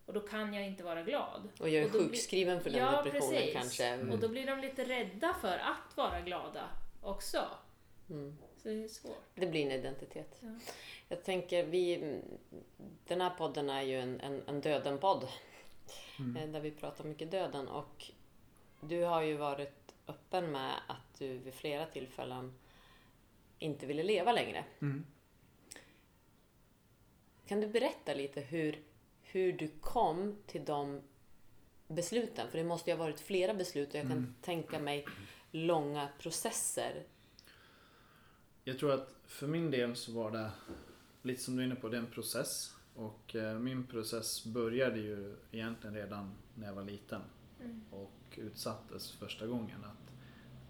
och 0.06 0.13
då 0.13 0.19
kan 0.19 0.53
jag 0.53 0.65
inte 0.65 0.84
vara 0.84 1.03
glad. 1.03 1.49
Och 1.60 1.69
jag 1.69 1.82
är 1.84 1.86
Och 1.86 1.91
sjukskriven 1.91 2.62
för 2.62 2.69
den 2.69 2.80
Ja, 2.80 3.01
depressionen 3.03 3.36
precis. 3.41 3.53
kanske. 3.53 3.86
Mm. 3.86 4.12
Och 4.12 4.19
då 4.19 4.27
blir 4.30 4.45
de 4.47 4.60
lite 4.60 4.84
rädda 4.84 5.34
för 5.41 5.58
att 5.58 5.97
vara 5.97 6.21
glada 6.21 6.69
också. 7.01 7.45
Mm. 8.10 8.38
Så 8.58 8.67
det 8.69 8.84
är 8.84 8.88
svårt. 8.88 9.23
Det 9.36 9.47
blir 9.47 9.65
en 9.65 9.71
identitet. 9.71 10.38
Ja. 10.39 10.49
Jag 11.10 11.23
tänker, 11.23 11.63
vi, 11.65 12.19
den 13.08 13.21
här 13.21 13.30
podden 13.30 13.69
är 13.69 13.82
ju 13.82 13.99
en, 13.99 14.19
en, 14.21 14.43
en 14.47 14.62
döden-podd. 14.62 15.27
Mm. 16.19 16.38
eh, 16.38 16.47
Där 16.49 16.60
vi 16.60 16.71
pratar 16.71 17.03
mycket 17.03 17.32
döden. 17.32 17.67
Och 17.67 18.06
du 18.82 19.03
har 19.03 19.21
ju 19.21 19.38
varit 19.38 19.93
öppen 20.08 20.51
med 20.51 20.73
att 20.88 21.06
du 21.19 21.38
vid 21.38 21.53
flera 21.53 21.86
tillfällen 21.86 22.53
inte 23.60 23.86
ville 23.86 24.03
leva 24.03 24.32
längre. 24.32 24.65
Mm. 24.80 25.06
Kan 27.47 27.62
du 27.62 27.67
berätta 27.67 28.13
lite 28.13 28.41
hur, 28.41 28.80
hur 29.21 29.53
du 29.53 29.67
kom 29.82 30.36
till 30.47 30.65
de 30.65 31.01
besluten? 31.88 32.51
För 32.51 32.58
det 32.58 32.63
måste 32.63 32.89
ju 32.91 32.97
ha 32.97 33.03
varit 33.03 33.19
flera 33.19 33.53
beslut 33.53 33.89
och 33.89 33.95
jag 33.95 34.01
kan 34.08 34.12
Mm. 34.17 34.36
tänka 34.41 34.80
mig 34.80 35.06
långa 35.51 36.10
processer. 36.19 37.03
Jag 38.63 38.80
tror 38.80 38.91
att 38.91 39.15
för 39.25 39.47
min 39.47 39.71
del 39.71 39.95
så 39.95 40.12
var 40.12 40.32
det 40.32 40.51
lite 41.21 41.41
som 41.41 41.56
du 41.56 41.62
är 41.62 41.65
inne 41.65 41.75
på, 41.75 41.89
det 41.89 41.97
är 41.97 42.01
en 42.01 42.12
process. 42.12 42.73
Och 42.95 43.36
eh, 43.36 43.60
min 43.60 43.88
process 43.88 44.45
började 44.45 44.99
ju 44.99 45.36
egentligen 45.51 45.95
redan 45.95 46.32
när 46.56 46.67
jag 46.67 46.73
var 46.73 46.84
liten 46.84 47.21
Mm. 47.63 47.82
och 47.91 48.12
utsattes 48.36 49.12
första 49.12 49.47
gången. 49.47 49.84
Att 49.84 50.06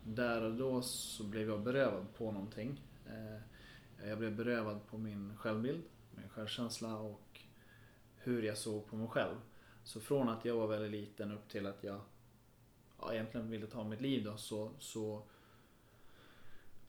där 0.07 0.41
och 0.41 0.53
då 0.53 0.81
så 0.81 1.23
blev 1.23 1.49
jag 1.49 1.61
berövad 1.61 2.05
på 2.17 2.31
någonting. 2.31 2.81
Eh, 3.07 4.07
Jag 4.09 4.17
blev 4.17 4.35
berövad 4.35 4.87
på 4.87 4.97
min 4.97 5.37
självbild, 5.37 5.83
min 6.11 6.29
självkänsla 6.29 6.97
och 6.97 7.39
hur 8.17 8.43
jag 8.43 8.57
såg 8.57 8.87
på 8.87 8.95
mig 8.95 9.07
själv. 9.07 9.35
Så 9.83 9.99
från 9.99 10.29
att 10.29 10.45
jag 10.45 10.55
var 10.55 10.67
väldigt 10.67 10.91
liten 10.91 11.31
upp 11.31 11.49
till 11.49 11.65
att 11.67 11.83
jag 11.83 12.01
ja, 12.99 13.13
egentligen 13.13 13.49
ville 13.49 13.67
ta 13.67 13.83
mitt 13.83 14.01
liv 14.01 14.23
då 14.23 14.37
så, 14.37 14.71
så 14.79 15.21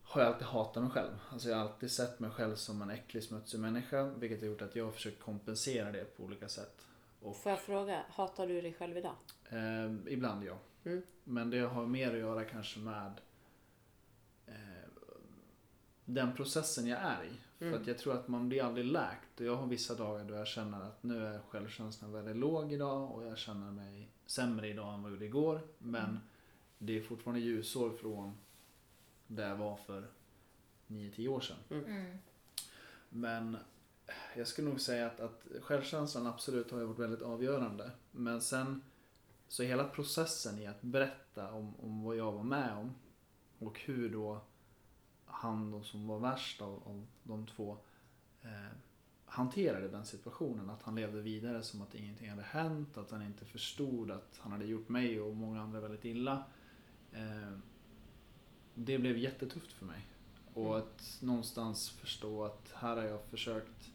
har 0.03 0.21
jag 0.21 0.33
alltid 0.33 0.47
hatat 0.47 0.83
mig 0.83 0.91
själv. 0.91 1.11
Alltså 1.31 1.49
jag 1.49 1.55
har 1.57 1.63
alltid 1.63 1.91
sett 1.91 2.19
mig 2.19 2.29
själv 2.29 2.55
som 2.55 2.81
en 2.81 2.89
äcklig 2.89 3.23
smutsig 3.23 3.59
människa 3.59 4.03
vilket 4.03 4.39
har 4.39 4.47
gjort 4.47 4.61
att 4.61 4.75
jag 4.75 4.85
har 4.85 4.91
försökt 4.91 5.19
kompensera 5.21 5.91
det 5.91 6.17
på 6.17 6.23
olika 6.23 6.47
sätt. 6.49 6.85
Och, 7.21 7.35
Får 7.37 7.49
jag 7.51 7.59
fråga, 7.59 8.03
hatar 8.09 8.47
du 8.47 8.61
dig 8.61 8.73
själv 8.73 8.97
idag? 8.97 9.15
eh, 9.49 10.13
ibland 10.13 10.43
ja. 10.43 10.57
Mm. 10.83 11.01
Men 11.23 11.49
det 11.49 11.59
har 11.59 11.85
mer 11.85 12.13
att 12.13 12.19
göra 12.19 12.45
kanske 12.45 12.79
med 12.79 13.11
eh, 14.45 14.53
den 16.05 16.35
processen 16.35 16.87
jag 16.87 16.99
är 16.99 17.23
i. 17.23 17.29
För 17.57 17.65
Mm. 17.65 17.81
att 17.81 17.87
jag 17.87 17.97
tror 17.97 18.13
att 18.13 18.27
man 18.27 18.49
blir 18.49 18.63
aldrig 18.63 18.85
läkt. 18.85 19.39
Och 19.39 19.45
jag 19.45 19.55
har 19.55 19.67
vissa 19.67 19.95
dagar 19.95 20.25
då 20.25 20.33
jag 20.33 20.47
känner 20.47 20.81
att 20.81 21.03
nu 21.03 21.25
är 21.25 21.39
självkänslan 21.49 22.11
väldigt 22.11 22.35
låg 22.35 22.73
idag 22.73 23.11
och 23.11 23.25
jag 23.25 23.37
känner 23.37 23.71
mig 23.71 24.09
sämre 24.25 24.67
idag 24.67 24.93
än 24.93 25.01
vad 25.01 25.11
jag 25.11 25.15
gjorde 25.15 25.25
igår. 25.25 25.61
Men 25.77 26.03
Mm. 26.05 26.17
det 26.77 26.97
är 26.97 27.01
fortfarande 27.01 27.39
ljusår 27.41 27.89
från 27.89 28.37
där 29.27 29.49
jag 29.49 29.55
var 29.55 29.75
för 29.75 30.07
9-10 30.87 31.27
år 31.27 31.39
sedan. 31.41 31.57
Mm. 31.69 32.17
Men 33.09 33.57
jag 34.35 34.47
skulle 34.47 34.69
nog 34.69 34.81
säga 34.81 35.07
att, 35.07 35.19
att 35.19 35.45
självkänslan 35.61 36.27
absolut 36.27 36.71
har 36.71 36.83
varit 36.83 36.99
väldigt 36.99 37.21
avgörande. 37.21 37.91
Men 38.11 38.41
sen 38.41 38.81
så 39.49 39.63
hela 39.63 39.83
processen 39.83 40.59
i 40.59 40.67
att 40.67 40.81
berätta 40.81 41.51
om, 41.51 41.75
om 41.79 42.03
vad 42.03 42.15
jag 42.15 42.31
var 42.31 42.43
med 42.43 42.77
om 42.77 42.95
och 43.59 43.79
hur 43.79 44.09
då 44.09 44.41
han 45.25 45.71
då 45.71 45.83
som 45.83 46.07
var 46.07 46.19
värst 46.19 46.61
av, 46.61 46.83
av 46.85 47.07
de 47.23 47.47
två 47.47 47.77
eh, 48.41 48.75
hanterade 49.25 49.87
den 49.87 50.05
situationen. 50.05 50.69
Att 50.69 50.83
han 50.83 50.95
levde 50.95 51.21
vidare 51.21 51.63
som 51.63 51.81
att 51.81 51.95
ingenting 51.95 52.29
hade 52.29 52.41
hänt, 52.41 52.97
att 52.97 53.11
han 53.11 53.21
inte 53.21 53.45
förstod 53.45 54.11
att 54.11 54.39
han 54.39 54.51
hade 54.51 54.65
gjort 54.65 54.89
mig 54.89 55.21
och 55.21 55.35
många 55.35 55.61
andra 55.61 55.79
väldigt 55.79 56.05
illa. 56.05 56.43
Eh, 57.11 57.57
det 58.75 58.97
blev 58.97 59.17
jättetufft 59.17 59.71
för 59.71 59.85
mig. 59.85 60.07
Och 60.53 60.77
att 60.77 61.17
någonstans 61.21 61.89
förstå 61.89 62.43
att 62.45 62.71
här 62.75 62.97
har 62.97 63.03
jag 63.03 63.23
försökt 63.23 63.91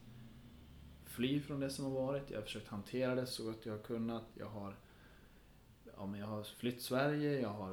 fly 1.05 1.41
från 1.41 1.61
det 1.61 1.71
som 1.71 1.85
har 1.85 1.93
varit. 1.93 2.31
Jag 2.31 2.39
har 2.39 2.43
försökt 2.43 2.69
hantera 2.69 3.15
det 3.15 3.27
så 3.27 3.45
gott 3.45 3.67
jag 3.67 3.73
har 3.73 3.83
kunnat. 3.83 4.25
Jag 4.35 4.49
har, 4.49 4.77
ja, 5.97 6.07
men 6.07 6.21
jag 6.21 6.27
har 6.27 6.43
flytt 6.43 6.83
Sverige, 6.83 7.41
jag 7.41 7.49
har 7.49 7.71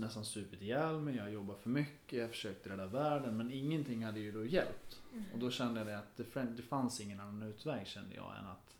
nästan 0.00 0.24
supit 0.24 0.62
ihjäl 0.62 1.00
mig, 1.00 1.16
jag 1.16 1.22
har 1.22 1.30
jobbat 1.30 1.60
för 1.60 1.70
mycket, 1.70 2.18
jag 2.18 2.24
har 2.24 2.32
försökt 2.32 2.66
rädda 2.66 2.86
världen 2.86 3.36
men 3.36 3.50
ingenting 3.50 4.04
hade 4.04 4.20
ju 4.20 4.32
då 4.32 4.44
hjälpt. 4.44 5.00
Och 5.32 5.38
då 5.38 5.50
kände 5.50 5.80
jag 5.80 5.92
att 5.92 6.16
det 6.16 6.62
fanns 6.62 7.00
ingen 7.00 7.20
annan 7.20 7.42
utväg 7.42 7.86
kände 7.86 8.14
jag 8.14 8.38
än 8.38 8.46
att 8.46 8.76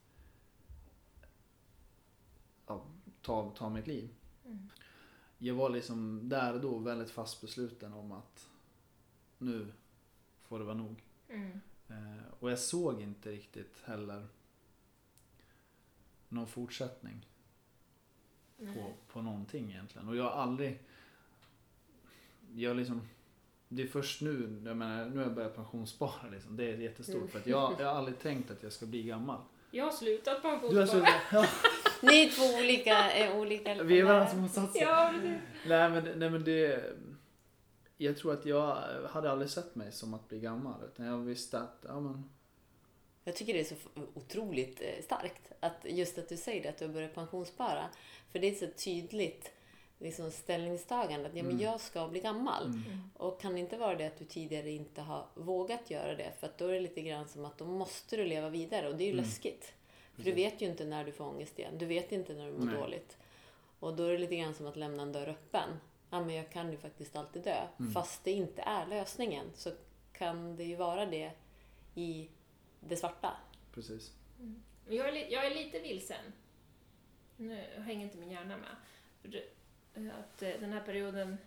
ja, 2.66 2.84
ta, 3.22 3.50
ta 3.50 3.68
mitt 3.68 3.86
liv. 3.86 4.08
Mm. 4.44 4.68
Jag 5.38 5.54
var 5.54 5.70
liksom 5.70 6.28
där 6.28 6.54
och 6.54 6.60
då 6.60 6.78
väldigt 6.78 7.10
fast 7.10 7.40
besluten 7.40 7.92
om 7.92 8.12
att 8.12 8.48
nu 9.38 9.72
får 10.42 10.58
det 10.58 10.64
vara 10.64 10.76
nog. 10.76 11.02
Mm. 11.28 11.60
Eh, 11.88 12.24
och 12.40 12.50
jag 12.50 12.58
såg 12.58 13.00
inte 13.00 13.30
riktigt 13.30 13.82
heller 13.84 14.26
någon 16.28 16.46
fortsättning 16.46 17.26
på, 18.58 18.92
på 19.12 19.22
någonting 19.22 19.70
egentligen. 19.70 20.08
Och 20.08 20.16
jag 20.16 20.24
har 20.24 20.42
aldrig... 20.42 20.78
Jag 22.54 22.76
liksom... 22.76 23.08
Det 23.68 23.82
är 23.82 23.86
först 23.86 24.22
nu, 24.22 24.62
jag 24.66 24.76
menar, 24.76 25.04
nu 25.06 25.16
har 25.16 25.22
jag 25.22 25.34
börjat 25.34 25.56
pensionsspara 25.56 26.28
liksom. 26.32 26.56
Det 26.56 26.72
är 26.72 26.76
jättestort 26.76 27.16
Mm. 27.16 27.28
för 27.28 27.38
att 27.38 27.46
jag, 27.46 27.74
jag 27.78 27.86
har 27.86 27.94
aldrig 27.94 28.18
tänkt 28.18 28.50
att 28.50 28.62
jag 28.62 28.72
ska 28.72 28.86
bli 28.86 29.02
gammal. 29.02 29.40
Jag 29.70 29.84
har 29.84 29.92
slutat 29.92 30.42
Du 30.42 30.48
har 30.48 30.58
pensionsspara. 30.58 31.02
så, 31.30 31.36
ja, 31.36 31.46
Ni 32.02 32.24
är 32.24 32.28
två 32.30 32.58
olika, 32.64 33.12
eh, 33.12 33.36
olika 33.38 33.82
Vi 33.82 34.00
är 34.00 34.04
varandras 34.04 34.34
motsatser. 34.34 34.80
Ja, 34.80 35.10
precis. 35.14 35.38
Nej 35.66 35.90
men, 35.90 36.18
nej 36.18 36.30
men 36.30 36.44
det... 36.44 36.84
Jag 37.96 38.16
tror 38.16 38.32
att 38.32 38.46
jag 38.46 38.76
hade 39.10 39.30
aldrig 39.30 39.50
sett 39.50 39.74
mig 39.74 39.92
som 39.92 40.14
att 40.14 40.28
bli 40.28 40.40
gammal. 40.40 40.84
Utan 40.84 41.06
jag 41.06 41.18
visste 41.18 41.58
att, 41.60 41.84
ja 41.88 42.00
men... 42.00 42.30
Jag 43.28 43.36
tycker 43.36 43.54
det 43.54 43.60
är 43.60 43.64
så 43.64 43.74
otroligt 44.14 44.80
eh, 44.80 45.02
starkt. 45.04 45.52
Att 45.60 45.84
just 45.84 46.18
att 46.18 46.28
du 46.28 46.36
säger 46.36 46.62
det, 46.62 46.68
att 46.68 46.78
du 46.78 46.86
har 46.86 46.92
börjat 46.92 47.14
pensionsspara. 47.14 47.88
För 48.32 48.38
det 48.38 48.46
är 48.46 48.54
så 48.54 48.66
tydligt 48.84 49.52
liksom, 49.98 50.30
ställningstagande. 50.30 51.28
Att 51.28 51.36
ja, 51.36 51.42
men 51.42 51.52
Mm. 51.52 51.64
jag 51.64 51.80
ska 51.80 52.08
bli 52.08 52.20
gammal. 52.20 52.64
Mm. 52.64 53.10
Och 53.16 53.40
kan 53.40 53.54
det 53.54 53.60
inte 53.60 53.76
vara 53.76 53.94
det 53.94 54.06
att 54.06 54.18
du 54.18 54.24
tidigare 54.24 54.70
inte 54.70 55.00
har 55.00 55.26
vågat 55.34 55.90
göra 55.90 56.14
det? 56.14 56.32
För 56.40 56.46
att 56.46 56.58
då 56.58 56.66
är 56.66 56.72
det 56.72 56.80
lite 56.80 57.00
grann 57.02 57.28
som 57.28 57.44
att 57.44 57.58
då 57.58 57.64
måste 57.64 58.16
du 58.16 58.24
leva 58.24 58.48
vidare. 58.48 58.88
Och 58.88 58.96
det 58.96 59.04
är 59.04 59.06
ju 59.06 59.12
Mm. 59.12 59.24
läskigt. 59.24 59.72
För 60.16 60.22
du 60.22 60.32
vet 60.32 60.60
ju 60.62 60.66
inte 60.66 60.84
när 60.84 61.04
du 61.04 61.12
får 61.12 61.24
ångest 61.24 61.58
igen. 61.58 61.78
Du 61.78 61.86
vet 61.86 62.12
inte 62.12 62.34
när 62.34 62.46
du 62.46 62.52
mår 62.52 62.64
Nej. 62.64 62.74
dåligt. 62.74 63.16
Och 63.80 63.96
då 63.96 64.02
är 64.04 64.12
det 64.12 64.18
lite 64.18 64.36
grann 64.36 64.54
som 64.54 64.66
att 64.66 64.76
lämna 64.76 65.02
en 65.02 65.12
dörr 65.12 65.28
öppen. 65.28 65.68
Ja, 66.10 66.20
men 66.20 66.34
jag 66.34 66.50
kan 66.50 66.70
ju 66.70 66.76
faktiskt 66.78 67.16
alltid 67.16 67.42
dö. 67.42 67.62
Mm. 67.80 67.92
Fast 67.92 68.24
det 68.24 68.30
inte 68.32 68.62
är 68.62 68.86
lösningen 68.86 69.46
så 69.54 69.70
kan 70.12 70.56
det 70.56 70.64
ju 70.64 70.76
vara 70.76 71.06
det 71.06 71.30
i 71.94 72.28
det 72.80 72.96
svarta. 72.96 73.36
Precis. 73.74 74.12
Jag 74.88 75.08
är, 75.08 75.12
li- 75.12 75.32
jag 75.32 75.46
är 75.46 75.54
lite 75.64 75.78
vilsen. 75.80 76.32
Nu 77.36 77.54
hänger 77.76 78.04
inte 78.04 78.18
min 78.18 78.30
hjärna 78.30 78.56
med. 78.56 78.76
Att 80.18 80.42
eh, 80.42 80.50
den 80.60 80.72
här 80.72 80.80
perioden, 80.80 81.38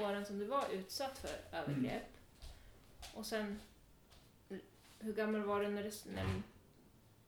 åren 0.00 0.26
som 0.26 0.38
du 0.38 0.44
var 0.44 0.64
utsatt 0.72 1.18
för 1.18 1.30
övergrepp. 1.58 2.02
Och 3.14 3.26
sen, 3.26 3.60
hur 4.98 5.12
gammal 5.12 5.42
var 5.42 5.60
du 5.62 5.68
när 5.68 5.82
det, 5.82 6.04
när, 6.12 6.42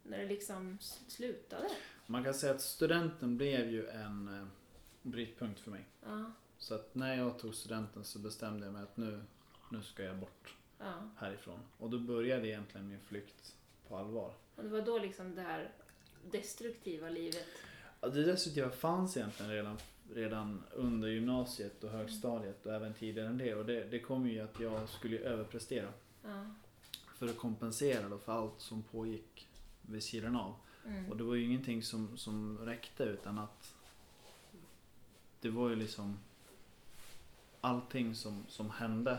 när 0.02 0.18
det 0.18 0.26
liksom 0.26 0.78
slutade? 1.08 1.68
Man 2.06 2.24
kan 2.24 2.34
säga 2.34 2.54
att 2.54 2.60
studenten 2.60 3.36
blev 3.36 3.70
ju 3.70 3.88
en 3.88 4.28
eh, 4.40 4.46
brytpunkt 5.02 5.60
för 5.60 5.70
mig. 5.70 5.84
Ja, 6.02 6.32
Så 6.58 6.74
att 6.74 6.94
när 6.94 7.16
jag 7.16 7.38
tog 7.38 7.54
studenten 7.54 8.04
så 8.04 8.18
bestämde 8.18 8.66
jag 8.66 8.72
mig 8.72 8.82
att 8.82 8.96
nu, 8.96 9.22
nu 9.70 9.82
ska 9.82 10.02
jag 10.02 10.16
bort 10.16 10.54
ja. 10.78 11.10
härifrån. 11.16 11.58
Och 11.78 11.90
då 11.90 11.98
började 11.98 12.48
egentligen 12.48 12.88
min 12.88 13.00
flykt 13.00 13.54
på 13.88 13.96
allvar. 13.96 14.32
Och 14.56 14.62
det 14.62 14.68
var 14.68 14.82
då 14.82 14.98
liksom 14.98 15.34
det 15.34 15.42
här 15.42 15.70
destruktiva 16.30 17.08
livet. 17.08 17.46
Ja, 18.00 18.08
det 18.08 18.24
destruktiva 18.24 18.70
fanns 18.70 19.16
egentligen 19.16 19.52
redan, 19.52 19.78
redan 20.14 20.62
under 20.74 21.08
gymnasiet 21.08 21.84
och 21.84 21.90
högstadiet 21.90 22.66
och 22.66 22.74
även 22.74 22.94
tidigare 22.94 23.28
än 23.28 23.38
det. 23.38 23.54
Och 23.54 23.66
det, 23.66 23.84
det 23.84 24.00
kom 24.00 24.28
ju 24.28 24.40
att 24.40 24.60
jag 24.60 24.88
skulle 24.88 25.18
överprestera 25.18 25.88
Ja. 26.22 26.46
för 27.14 27.28
att 27.28 27.36
kompensera 27.38 28.08
då 28.08 28.18
för 28.18 28.32
allt 28.32 28.60
som 28.60 28.82
pågick 28.82 29.48
vid 29.82 30.02
sidan 30.02 30.36
av. 30.36 30.54
Mm. 30.86 31.10
Och 31.10 31.16
det 31.16 31.24
var 31.24 31.34
ju 31.34 31.44
ingenting 31.44 31.82
som, 31.82 32.16
som 32.18 32.58
räckte 32.58 33.04
utan 33.04 33.38
att 33.38 33.74
det 35.40 35.50
var 35.50 35.68
ju 35.68 35.76
liksom 35.76 36.18
allting 37.60 38.14
som, 38.14 38.44
som 38.48 38.70
hände 38.70 39.18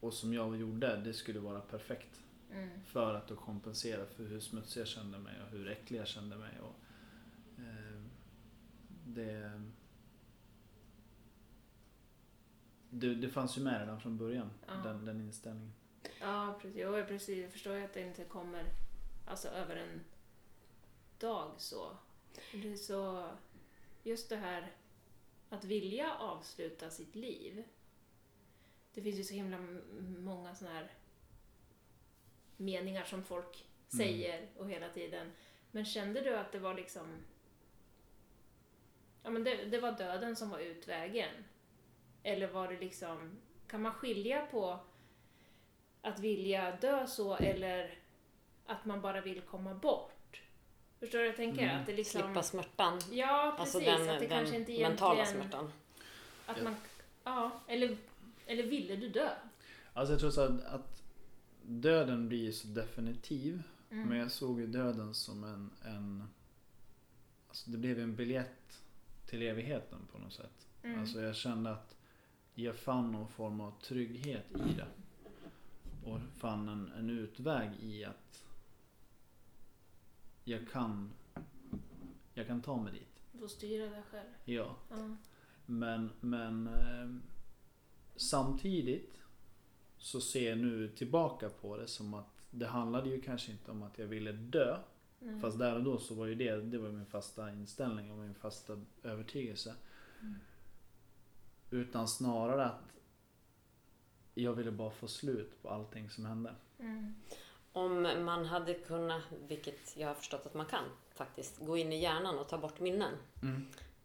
och 0.00 0.14
som 0.14 0.34
jag 0.34 0.56
gjorde, 0.56 0.96
det 0.96 1.14
skulle 1.14 1.40
vara 1.40 1.60
perfekt. 1.60 2.22
Mm. 2.52 2.84
För 2.84 3.14
att 3.14 3.28
då 3.28 3.36
kompensera 3.36 4.06
för 4.06 4.24
hur 4.24 4.40
smutsig 4.40 4.80
jag 4.80 4.88
kände 4.88 5.18
mig 5.18 5.34
och 5.42 5.50
hur 5.50 5.68
äcklig 5.68 5.98
jag 6.00 6.06
kände 6.06 6.36
mig. 6.36 6.60
Och, 6.60 6.74
ehm, 7.58 8.10
det, 9.06 9.62
det, 12.90 13.14
det 13.14 13.28
fanns 13.28 13.58
ju 13.58 13.62
med 13.62 13.80
redan 13.80 14.00
från 14.00 14.18
början, 14.18 14.50
Ja. 14.66 14.72
den, 14.74 15.04
den 15.04 15.20
inställningen. 15.20 15.72
Ja, 16.20 16.58
precis. 16.62 16.78
Jo, 16.80 17.04
precis. 17.08 17.38
Jag 17.38 17.52
förstår 17.52 17.76
ju 17.76 17.84
att 17.84 17.94
det 17.94 18.00
inte 18.00 18.24
kommer 18.24 18.64
alltså, 19.26 19.48
över 19.48 19.76
en 19.76 20.00
dag 21.18 21.52
så. 21.58 21.96
Det 22.52 22.72
är 22.72 22.76
så... 22.76 23.30
Just 24.02 24.28
det 24.28 24.36
här 24.36 24.72
att 25.48 25.64
vilja 25.64 26.14
avsluta 26.14 26.90
sitt 26.90 27.14
liv. 27.14 27.64
Det 28.94 29.02
finns 29.02 29.18
ju 29.18 29.24
så 29.24 29.34
himla 29.34 29.58
många 30.18 30.54
såna 30.54 30.70
här 30.70 30.92
meningar 32.56 33.04
som 33.04 33.24
folk 33.24 33.66
säger 33.88 34.48
och 34.56 34.70
hela 34.70 34.88
tiden. 34.88 35.32
Men 35.70 35.84
kände 35.84 36.20
du 36.20 36.36
att 36.36 36.52
det 36.52 36.58
var 36.58 36.74
liksom... 36.74 37.24
Ja, 39.22 39.30
men 39.30 39.44
det, 39.44 39.64
det 39.64 39.80
var 39.80 39.92
döden 39.92 40.36
som 40.36 40.50
var 40.50 40.58
utvägen? 40.58 41.44
Eller 42.22 42.48
var 42.48 42.68
det 42.68 42.80
liksom... 42.80 43.38
Kan 43.66 43.82
man 43.82 43.92
skilja 43.92 44.46
på 44.46 44.80
att 46.02 46.20
vilja 46.20 46.76
dö 46.76 47.06
så 47.06 47.36
eller 47.36 47.98
att 48.66 48.84
man 48.84 49.00
bara 49.00 49.20
vill 49.20 49.40
komma 49.40 49.74
bort? 49.74 50.17
Förstår 51.00 51.18
du 51.18 51.24
vad 51.24 51.28
jag 51.28 51.36
tänker? 51.36 51.62
Mm. 51.62 51.80
Att 51.80 51.86
det 51.86 51.96
liksom... 51.96 52.22
Slippa 52.22 52.42
smärtan. 52.42 53.00
Ja, 53.10 53.54
precis. 53.58 53.74
Alltså 53.74 53.90
den, 53.90 54.00
att 54.00 54.20
det 54.20 54.26
den 54.26 54.28
kanske 54.28 54.56
inte 54.56 54.72
egentligen... 54.72 54.90
mentala 54.90 55.26
smärtan. 55.26 55.72
Att 56.46 56.62
man... 56.62 56.76
Ja, 57.24 57.60
eller, 57.66 57.96
eller 58.46 58.62
ville 58.62 58.96
du 58.96 59.08
dö? 59.08 59.30
Alltså 59.92 60.12
jag 60.12 60.20
tror 60.20 60.30
så 60.30 60.40
att, 60.40 60.64
att 60.64 61.02
döden 61.62 62.28
blir 62.28 62.52
så 62.52 62.68
definitiv. 62.68 63.62
Mm. 63.90 64.08
Men 64.08 64.18
jag 64.18 64.30
såg 64.30 64.60
ju 64.60 64.66
döden 64.66 65.14
som 65.14 65.44
en, 65.44 65.70
en 65.84 66.28
alltså 67.48 67.70
det 67.70 67.78
blev 67.78 68.00
en 68.00 68.16
biljett 68.16 68.82
till 69.26 69.42
evigheten 69.42 69.98
på 70.12 70.18
något 70.18 70.32
sätt. 70.32 70.66
Mm. 70.82 71.00
Alltså 71.00 71.20
jag 71.20 71.36
kände 71.36 71.70
att 71.70 71.96
jag 72.54 72.76
fann 72.76 73.12
någon 73.12 73.28
form 73.28 73.60
av 73.60 73.80
trygghet 73.82 74.46
i 74.50 74.74
det. 74.76 74.86
Och 76.04 76.20
fann 76.38 76.68
en, 76.68 76.92
en 76.98 77.10
utväg 77.10 77.70
i 77.80 78.04
att 78.04 78.44
jag 80.48 80.68
kan, 80.68 81.12
jag 82.34 82.46
kan 82.46 82.62
ta 82.62 82.82
mig 82.82 82.92
dit. 82.92 83.20
Du 83.32 83.38
får 83.38 83.48
styra 83.48 83.90
dig 83.90 84.02
själv. 84.10 84.28
Ja. 84.44 84.76
Ja. 84.90 85.16
Men, 85.66 86.10
men 86.20 86.66
eh, 86.66 87.08
samtidigt 88.16 89.20
så 89.98 90.20
ser 90.20 90.48
jag 90.48 90.58
nu 90.58 90.88
tillbaka 90.88 91.48
på 91.48 91.76
det 91.76 91.86
som 91.86 92.14
att 92.14 92.42
det 92.50 92.66
handlade 92.66 93.08
ju 93.08 93.20
kanske 93.20 93.52
inte 93.52 93.70
om 93.70 93.82
att 93.82 93.98
jag 93.98 94.06
ville 94.06 94.32
dö. 94.32 94.78
Mm. 95.20 95.40
Fast 95.40 95.58
där 95.58 95.76
och 95.76 95.82
då 95.82 95.98
så 95.98 96.14
var 96.14 96.26
ju 96.26 96.34
det, 96.34 96.56
det 96.56 96.78
var 96.78 96.88
min 96.88 97.06
fasta 97.06 97.52
inställning 97.52 98.12
och 98.12 98.18
min 98.18 98.34
fasta 98.34 98.80
övertygelse. 99.02 99.74
Mm. 100.20 100.34
Utan 101.70 102.08
snarare 102.08 102.64
att 102.64 102.92
jag 104.34 104.54
ville 104.54 104.70
bara 104.70 104.90
få 104.90 105.08
slut 105.08 105.62
på 105.62 105.70
allting 105.70 106.10
som 106.10 106.24
hände. 106.24 106.54
Mm. 106.78 107.14
Om 107.78 108.02
man 108.24 108.44
hade 108.44 108.74
kunnat, 108.74 109.22
vilket 109.48 109.96
jag 109.96 110.08
har 110.08 110.14
förstått 110.14 110.46
att 110.46 110.54
man 110.54 110.66
kan 110.66 110.84
faktiskt, 111.14 111.58
gå 111.58 111.76
in 111.76 111.92
i 111.92 111.98
hjärnan 111.98 112.38
och 112.38 112.48
ta 112.48 112.58
bort 112.58 112.80
minnen. 112.80 113.12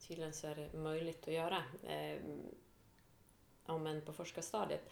Tydligen 0.07 0.33
så 0.33 0.47
är 0.47 0.55
det 0.55 0.77
möjligt 0.77 1.27
att 1.27 1.33
göra. 1.33 1.63
Eh, 1.83 2.17
om 3.65 3.88
än 3.88 4.01
på 4.01 4.13
forskarstadiet. 4.13 4.89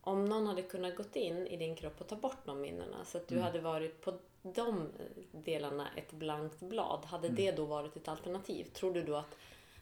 Om 0.00 0.24
någon 0.24 0.46
hade 0.46 0.62
kunnat 0.62 0.96
gått 0.96 1.16
in 1.16 1.46
i 1.46 1.56
din 1.56 1.76
kropp 1.76 2.00
och 2.00 2.08
ta 2.08 2.16
bort 2.16 2.36
de 2.46 2.60
minnena 2.60 3.04
så 3.04 3.18
att 3.18 3.28
du 3.28 3.34
Mm. 3.34 3.44
hade 3.46 3.60
varit 3.60 4.00
på 4.00 4.18
de 4.42 4.88
delarna 5.32 5.88
ett 5.96 6.12
blankt 6.12 6.60
blad. 6.60 7.04
Hade 7.04 7.26
Mm. 7.28 7.36
det 7.36 7.52
då 7.52 7.64
varit 7.64 7.96
ett 7.96 8.08
alternativ? 8.08 8.64
Tror 8.64 8.94
du 8.94 9.02
då 9.02 9.16
att 9.16 9.36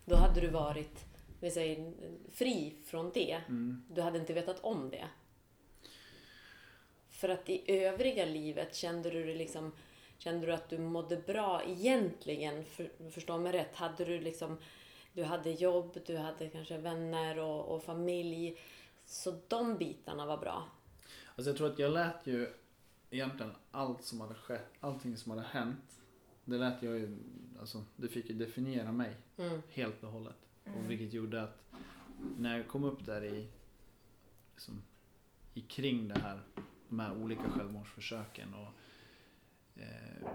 då 0.05 0.17
hade 0.17 0.41
du 0.41 0.49
varit 0.49 1.05
vi 1.41 1.51
säger, 1.51 1.93
fri 2.31 2.77
från 2.85 3.11
det? 3.15 3.41
Mm. 3.49 3.85
Du 3.91 4.01
hade 4.03 4.19
inte 4.19 4.33
vetat 4.33 4.61
om 4.61 4.91
det? 4.91 5.09
För 7.19 7.29
att 7.29 7.49
i 7.49 7.63
övriga 7.85 8.25
livet 8.25 8.75
kände 8.75 9.11
du 9.11 9.25
det 9.25 9.35
liksom 9.35 9.73
Kände 10.19 10.47
du 10.47 10.53
att 10.53 10.69
du 10.69 10.79
mådde 10.79 11.17
bra 11.17 11.63
egentligen? 11.67 12.65
För, 12.65 13.11
förstå 13.11 13.39
mig 13.39 13.53
rätt. 13.53 13.77
Hade 13.77 14.05
du 14.05 14.21
liksom 14.21 14.57
Du 15.13 15.25
hade 15.25 15.51
jobb, 15.51 15.99
du 16.07 16.17
hade 16.17 16.49
kanske 16.49 16.79
vänner 16.79 17.39
och, 17.39 17.75
och 17.75 17.83
familj. 17.83 18.61
Så 19.05 19.41
de 19.49 19.77
bitarna 19.79 20.27
var 20.27 20.39
bra. 20.39 20.69
Alltså 21.37 21.51
jag 21.51 21.57
tror 21.57 21.67
att 21.73 21.79
jag 21.79 21.93
lät 21.93 22.27
ju 22.27 22.53
egentligen 23.11 23.53
allt 23.71 24.05
som 24.05 24.21
hade 24.21 24.35
skett, 24.35 24.73
allting 24.81 25.17
som 25.17 25.31
hade 25.31 25.43
hänt. 25.43 26.01
Det 26.45 26.59
lät 26.59 26.83
jag 26.83 26.99
ju, 26.99 27.17
alltså 27.61 27.85
det 27.97 28.09
fick 28.09 28.31
ju 28.31 28.35
definiera 28.35 28.93
mig 28.93 29.17
Mm. 29.39 29.63
helt 29.73 30.03
och 30.05 30.11
hållet. 30.11 30.37
Mm. 30.65 30.79
Och 30.79 30.91
vilket 30.91 31.13
gjorde 31.13 31.43
att 31.43 31.63
när 32.39 32.57
jag 32.57 32.69
kom 32.69 32.85
upp 32.85 33.07
där 33.07 33.25
i, 33.25 33.47
liksom, 34.55 34.83
i 35.55 35.61
kring 35.61 36.09
det 36.09 36.19
här, 36.19 36.41
de 36.89 37.01
här 37.01 37.17
olika 37.23 37.51
självmordsförsöken 37.51 38.55
och 38.55 38.69
eh, 39.83 40.29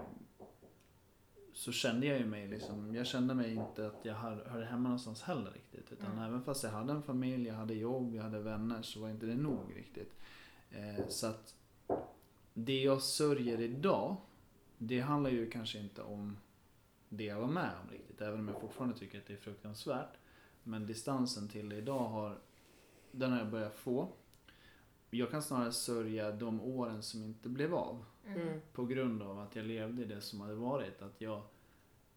så 1.52 1.72
kände 1.72 2.06
jag 2.06 2.18
ju 2.18 2.26
mig 2.26 2.48
liksom, 2.48 2.94
jag 2.94 3.06
kände 3.06 3.34
mig 3.34 3.54
inte 3.54 3.86
att 3.86 4.04
jag 4.04 4.14
hör, 4.14 4.44
hörde 4.44 4.66
hemma 4.66 4.82
någonstans 4.82 5.22
heller 5.22 5.50
riktigt. 5.50 5.92
Utan 5.92 6.12
Mm. 6.12 6.24
även 6.24 6.42
fast 6.42 6.62
jag 6.64 6.70
hade 6.70 6.92
en 6.92 7.02
familj, 7.02 7.46
jag 7.46 7.54
hade 7.54 7.74
jobb, 7.74 8.14
jag 8.14 8.22
hade 8.22 8.40
vänner 8.40 8.82
så 8.82 9.00
var 9.00 9.10
inte 9.10 9.26
det 9.26 9.34
nog 9.34 9.76
riktigt. 9.76 10.12
Eh, 10.70 11.08
så 11.08 11.26
att 11.26 11.54
det 12.54 12.82
jag 12.82 13.02
sörjer 13.02 13.60
idag, 13.60 14.16
det 14.78 15.00
handlar 15.00 15.30
ju 15.30 15.50
kanske 15.50 15.78
inte 15.78 16.02
om 16.02 16.36
det 17.08 17.24
jag 17.24 17.40
var 17.40 17.48
med 17.48 17.70
om 17.84 17.90
riktigt. 17.90 18.20
Även 18.20 18.40
om 18.40 18.48
jag 18.48 18.60
fortfarande 18.60 18.98
tycker 18.98 19.18
att 19.18 19.26
det 19.26 19.32
är 19.32 19.36
fruktansvärt. 19.38 20.16
Men 20.62 20.86
distansen 20.86 21.48
till 21.48 21.68
det 21.68 21.76
idag 21.76 22.08
har, 22.08 22.38
den 23.10 23.32
har 23.32 23.38
jag 23.38 23.50
börjat 23.50 23.76
få. 23.76 24.08
Jag 25.14 25.30
kan 25.30 25.42
snarare 25.42 25.72
sörja 25.72 26.30
de 26.32 26.60
åren 26.60 27.02
som 27.02 27.22
inte 27.22 27.48
blev 27.48 27.74
av. 27.74 28.04
Mm. 28.26 28.60
På 28.72 28.84
grund 28.84 29.22
av 29.22 29.38
att 29.38 29.56
jag 29.56 29.64
levde 29.66 30.02
i 30.02 30.04
det 30.04 30.20
som 30.20 30.40
hade 30.40 30.54
varit. 30.54 31.02
Att 31.02 31.20
jag 31.20 31.42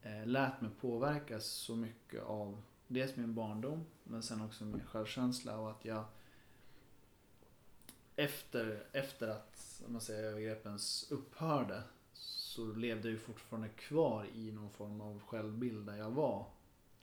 eh, 0.01 0.25
lät 0.25 0.61
mig 0.61 0.71
påverkas 0.81 1.45
så 1.45 1.75
mycket 1.75 2.23
av 2.23 2.61
dels 2.87 3.15
min 3.15 3.33
barndom 3.35 3.85
men 4.03 4.23
sen 4.23 4.41
också 4.41 4.63
min 4.65 4.83
självkänsla 4.85 5.57
och 5.57 5.69
att 5.69 5.85
jag 5.85 6.03
efter, 8.15 8.83
efter 8.91 9.27
att 9.27 9.81
man 9.87 10.01
säger, 10.01 10.23
övergreppens 10.23 11.07
upphörde 11.11 11.83
så 12.13 12.65
levde 12.65 13.07
jag 13.07 13.11
ju 13.11 13.17
fortfarande 13.19 13.69
kvar 13.69 14.25
i 14.33 14.51
någon 14.51 14.69
form 14.69 15.01
av 15.01 15.19
självbild 15.27 15.85
där 15.85 15.95
jag 15.95 16.11
var 16.11 16.45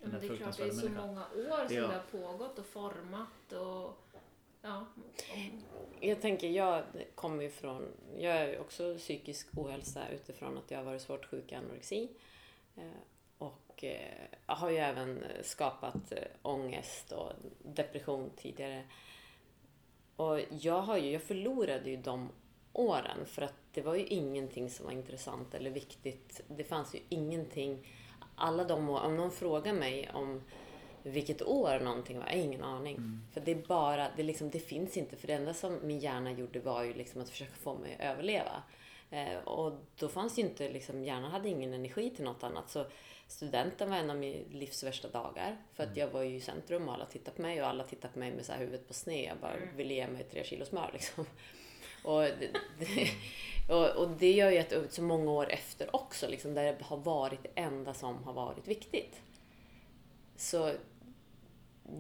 Ja, 0.00 0.08
men 0.10 0.20
det 0.20 0.26
är 0.26 0.36
klart, 0.36 0.56
det 0.56 0.62
är 0.64 0.70
så 0.70 0.76
människan. 0.86 1.06
många 1.06 1.20
år 1.26 1.66
som 1.68 1.76
Ja. 1.76 1.88
det 1.88 1.94
har 1.94 2.20
pågått 2.20 2.58
och 2.58 2.66
format 2.66 3.52
och 3.52 4.03
ja. 4.64 4.86
Jag 6.00 6.20
tänker, 6.20 6.48
jag 6.48 6.82
kommer 7.14 7.42
ju 7.42 7.50
från, 7.50 7.88
jag 8.18 8.36
är 8.36 8.60
också 8.60 8.94
psykisk 8.98 9.48
ohälsa 9.56 10.08
utifrån 10.08 10.58
att 10.58 10.70
jag 10.70 10.78
har 10.78 10.84
varit 10.84 11.02
svårt 11.02 11.24
sjuk 11.24 11.52
i 11.52 11.54
anorexi. 11.54 12.08
Eh, 12.76 12.82
och 13.38 13.84
eh, 13.84 14.26
har 14.46 14.70
ju 14.70 14.76
även 14.76 15.24
skapat 15.42 16.12
eh, 16.12 16.18
ångest 16.42 17.12
och 17.12 17.32
depression 17.62 18.30
tidigare. 18.36 18.82
Och 20.16 20.40
jag 20.50 20.80
har 20.80 20.96
ju, 20.96 21.10
jag 21.10 21.22
förlorade 21.22 21.90
ju 21.90 21.96
de 21.96 22.28
åren 22.72 23.26
för 23.26 23.42
att 23.42 23.54
det 23.72 23.82
var 23.82 23.94
ju 23.94 24.06
ingenting 24.06 24.70
som 24.70 24.86
var 24.86 24.92
intressant 24.92 25.54
eller 25.54 25.70
viktigt. 25.70 26.40
Det 26.48 26.64
fanns 26.64 26.94
ju 26.94 26.98
ingenting, 27.08 27.88
alla 28.34 28.64
de 28.64 28.88
om 28.88 29.16
någon 29.16 29.30
frågar 29.30 29.72
mig 29.72 30.10
om 30.14 30.42
vilket 31.10 31.42
år 31.42 31.80
någonting 31.80 32.18
var, 32.18 32.26
jag 32.26 32.32
har 32.32 32.40
ingen 32.40 32.62
aning. 32.62 32.96
Mm. 32.96 33.20
För 33.32 33.40
det 33.40 33.50
är 33.50 33.66
bara, 33.66 34.08
det, 34.16 34.22
liksom, 34.22 34.50
det 34.50 34.58
finns 34.58 34.96
inte. 34.96 35.16
För 35.16 35.26
det 35.26 35.32
enda 35.32 35.54
som 35.54 35.78
min 35.82 35.98
hjärna 35.98 36.32
gjorde 36.32 36.60
var 36.60 36.82
ju 36.82 36.94
liksom 36.94 37.20
att 37.20 37.30
försöka 37.30 37.54
få 37.54 37.74
mig 37.74 37.94
att 37.94 38.00
överleva. 38.00 38.62
Eh, 39.10 39.38
och 39.44 39.72
då 39.98 40.08
fanns 40.08 40.38
ju 40.38 40.42
inte, 40.42 40.68
liksom, 40.72 41.04
hjärnan 41.04 41.30
hade 41.30 41.48
ingen 41.48 41.74
energi 41.74 42.10
till 42.10 42.24
något 42.24 42.42
annat. 42.42 42.70
Så 42.70 42.86
studenten 43.28 43.90
var 43.90 43.96
en 43.96 44.10
av 44.10 44.16
mina 44.16 44.44
livs 44.52 44.84
värsta 44.84 45.08
dagar. 45.08 45.56
För 45.74 45.84
att 45.84 45.96
jag 45.96 46.08
var 46.08 46.22
ju 46.22 46.36
i 46.36 46.40
centrum 46.40 46.88
och 46.88 46.94
alla 46.94 47.06
tittade 47.06 47.36
på 47.36 47.42
mig 47.42 47.62
och 47.62 47.68
alla 47.68 47.84
tittade 47.84 48.12
på 48.12 48.18
mig 48.18 48.32
med 48.32 48.44
så 48.46 48.52
här 48.52 48.58
huvudet 48.58 48.88
på 48.88 48.94
sned. 48.94 49.24
Jag 49.30 49.36
bara 49.38 49.54
Mm. 49.54 49.76
ville 49.76 49.94
ge 49.94 50.06
mig 50.06 50.24
tre 50.24 50.44
kilo 50.44 50.64
smör 50.64 50.90
liksom. 50.92 51.26
Och 52.04 52.20
det, 52.20 52.50
det, 52.78 53.10
och, 53.74 53.90
och 53.96 54.08
det 54.10 54.32
gör 54.32 54.50
ju 54.50 54.58
att 54.58 54.92
så 54.92 55.02
många 55.02 55.30
år 55.30 55.50
efter 55.52 55.96
också, 55.96 56.28
liksom, 56.28 56.54
där 56.54 56.64
det 56.64 56.84
har 56.84 56.96
varit 56.96 57.42
det 57.42 57.50
enda 57.60 57.94
som 57.94 58.24
har 58.24 58.32
varit 58.32 58.68
viktigt. 58.68 59.20
Så 60.36 60.72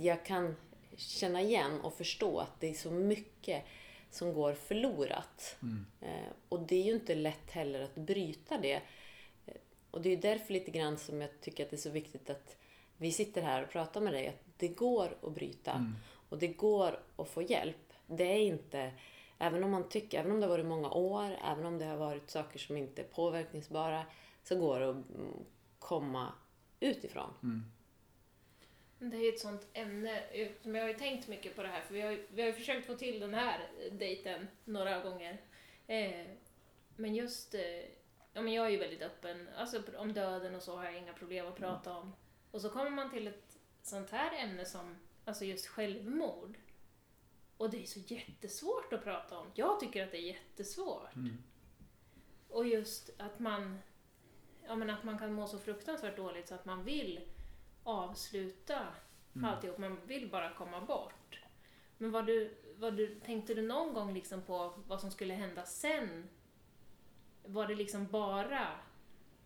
jag 0.00 0.24
kan 0.24 0.56
känna 0.96 1.40
igen 1.42 1.80
och 1.80 1.94
förstå 1.94 2.38
att 2.38 2.60
det 2.60 2.70
är 2.70 2.74
så 2.74 2.90
mycket 2.90 3.64
som 4.10 4.34
går 4.34 4.54
förlorat. 4.54 5.56
Mm. 5.62 5.86
Eh, 6.00 6.32
och 6.48 6.60
det 6.60 6.76
är 6.76 6.82
ju 6.82 6.92
inte 6.94 7.14
lätt 7.14 7.50
heller 7.50 7.80
att 7.80 7.94
bryta 7.94 8.58
det. 8.58 8.82
Eh, 9.46 9.54
Och 9.90 10.00
det 10.02 10.08
är 10.08 10.14
ju 10.14 10.20
därför 10.20 10.52
lite 10.52 10.70
grann 10.70 10.98
som 10.98 11.20
jag 11.20 11.40
tycker 11.40 11.64
att 11.64 11.70
det 11.70 11.76
är 11.76 11.78
så 11.78 11.90
viktigt 11.90 12.30
att 12.30 12.56
vi 12.96 13.12
sitter 13.12 13.42
här 13.42 13.62
och 13.62 13.70
pratar 13.70 14.00
med 14.00 14.12
dig. 14.12 14.28
Att 14.28 14.42
det 14.56 14.68
går 14.68 15.16
att 15.22 15.34
bryta 15.34 15.72
Mm. 15.72 15.94
och 16.28 16.38
det 16.38 16.48
går 16.48 17.00
att 17.16 17.28
få 17.28 17.42
hjälp. 17.42 17.92
Det 18.06 18.24
är 18.24 18.38
inte, 18.40 18.92
även 19.38 19.64
om 19.64 19.70
man 19.70 19.88
tycker, 19.88 20.20
även 20.20 20.32
om 20.32 20.40
det 20.40 20.46
har 20.46 20.50
varit 20.50 20.66
många 20.66 20.90
år, 20.90 21.36
även 21.52 21.66
om 21.66 21.78
det 21.78 21.84
har 21.84 21.96
varit 21.96 22.30
saker 22.30 22.58
som 22.58 22.76
inte 22.76 23.02
är 23.02 23.06
påverkningsbara, 23.06 24.02
så 24.44 24.56
går 24.58 24.80
det 24.80 24.90
att 24.90 24.96
mm, 24.96 25.44
komma 25.78 26.32
utifrån. 26.80 27.30
Mm. 27.42 27.62
Det 29.10 29.16
är 29.16 29.20
ju 29.20 29.28
ett 29.28 29.40
sånt 29.40 29.68
ämne, 29.72 30.22
som 30.62 30.74
jag 30.74 30.82
har 30.82 30.88
ju 30.88 30.94
tänkt 30.94 31.28
mycket 31.28 31.56
på 31.56 31.62
det 31.62 31.68
här, 31.68 31.80
för 31.80 31.94
vi 31.94 32.00
har 32.00 32.10
ju, 32.10 32.26
vi 32.28 32.42
har 32.42 32.48
ju 32.48 32.54
försökt 32.54 32.86
få 32.86 32.94
till 32.94 33.20
den 33.20 33.34
här 33.34 33.68
eh, 33.80 33.92
dejten 33.92 34.48
några 34.64 35.00
gånger. 35.00 35.40
Eh, 35.86 36.26
men 36.96 37.14
just, 37.14 37.54
eh, 37.54 37.84
ja 38.32 38.42
men 38.42 38.52
jag 38.52 38.66
är 38.66 38.70
ju 38.70 38.78
väldigt 38.78 39.02
öppen, 39.02 39.48
alltså 39.56 39.82
om 39.96 40.12
döden 40.12 40.54
och 40.54 40.62
så 40.62 40.76
har 40.76 40.84
jag 40.84 40.98
inga 40.98 41.12
problem 41.12 41.46
att 41.46 41.56
prata 41.56 41.96
om. 41.96 42.12
Och 42.50 42.60
så 42.60 42.70
kommer 42.70 42.90
man 42.90 43.10
till 43.10 43.26
ett 43.26 43.58
sånt 43.82 44.10
här 44.10 44.44
ämne 44.44 44.64
som, 44.64 44.96
alltså 45.24 45.44
just 45.44 45.66
självmord. 45.66 46.58
Och 47.56 47.70
det 47.70 47.82
är 47.82 47.86
så 47.86 48.00
jättesvårt 48.00 48.92
att 48.92 49.04
prata 49.04 49.38
om. 49.38 49.50
Jag 49.54 49.80
tycker 49.80 50.04
att 50.04 50.10
det 50.10 50.18
är 50.18 50.26
jättesvårt. 50.26 51.16
Mm. 51.16 51.42
Och 52.48 52.66
just 52.66 53.10
att 53.18 53.38
man, 53.38 53.78
ja 54.66 54.76
men 54.76 54.90
att 54.90 55.04
man 55.04 55.18
kan 55.18 55.32
må 55.32 55.46
så 55.46 55.58
fruktansvärt 55.58 56.16
dåligt 56.16 56.48
så 56.48 56.54
att 56.54 56.64
man 56.64 56.84
vill 56.84 57.20
avsluta 57.84 58.78
Mm. 59.36 59.50
alltihop, 59.50 59.78
man 59.78 59.96
vill 60.06 60.30
bara 60.30 60.54
komma 60.54 60.80
bort. 60.80 61.40
Men 61.98 62.10
vad 62.10 62.26
du, 62.26 62.54
vad 62.78 62.96
du, 62.96 63.20
tänkte 63.20 63.54
du 63.54 63.62
någon 63.62 63.94
gång 63.94 64.14
liksom 64.14 64.42
på 64.42 64.72
vad 64.88 65.00
som 65.00 65.10
skulle 65.10 65.34
hända 65.34 65.64
sen? 65.64 66.28
Var 67.46 67.66
det 67.66 67.74
liksom 67.74 68.06
bara 68.06 68.66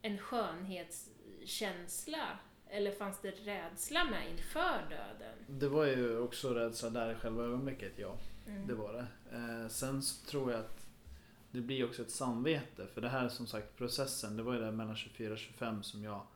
en 0.02 0.18
skönhetskänsla? 0.18 2.38
Eller 2.70 2.92
fanns 2.92 3.20
det 3.20 3.30
rädsla 3.30 4.04
med 4.04 4.30
inför 4.30 4.86
döden? 4.90 5.34
Det 5.48 5.68
var 5.68 5.86
ju 5.86 6.18
också 6.18 6.54
rädsla 6.54 6.90
där 6.90 7.12
i 7.12 7.14
själva 7.14 7.44
ögonblicket, 7.44 7.92
ja. 7.96 8.16
Mm. 8.46 8.66
Det 8.66 8.74
var 8.74 8.92
det. 8.92 9.06
Eh, 9.36 9.68
sen 9.68 10.02
tror 10.30 10.52
jag 10.52 10.60
att 10.60 10.86
det 11.50 11.60
blir 11.60 11.84
också 11.86 12.02
ett 12.02 12.10
samvete. 12.10 12.86
För 12.94 13.00
det 13.00 13.08
här 13.08 13.24
är 13.24 13.28
som 13.28 13.46
sagt 13.46 13.76
processen. 13.76 14.36
Det 14.36 14.42
var 14.42 14.54
ju 14.54 14.60
där 14.60 14.70
mellan 14.72 14.96
24 14.96 15.32
och 15.32 15.38
25 15.38 15.82
som 15.82 16.02
jag... 16.04 16.26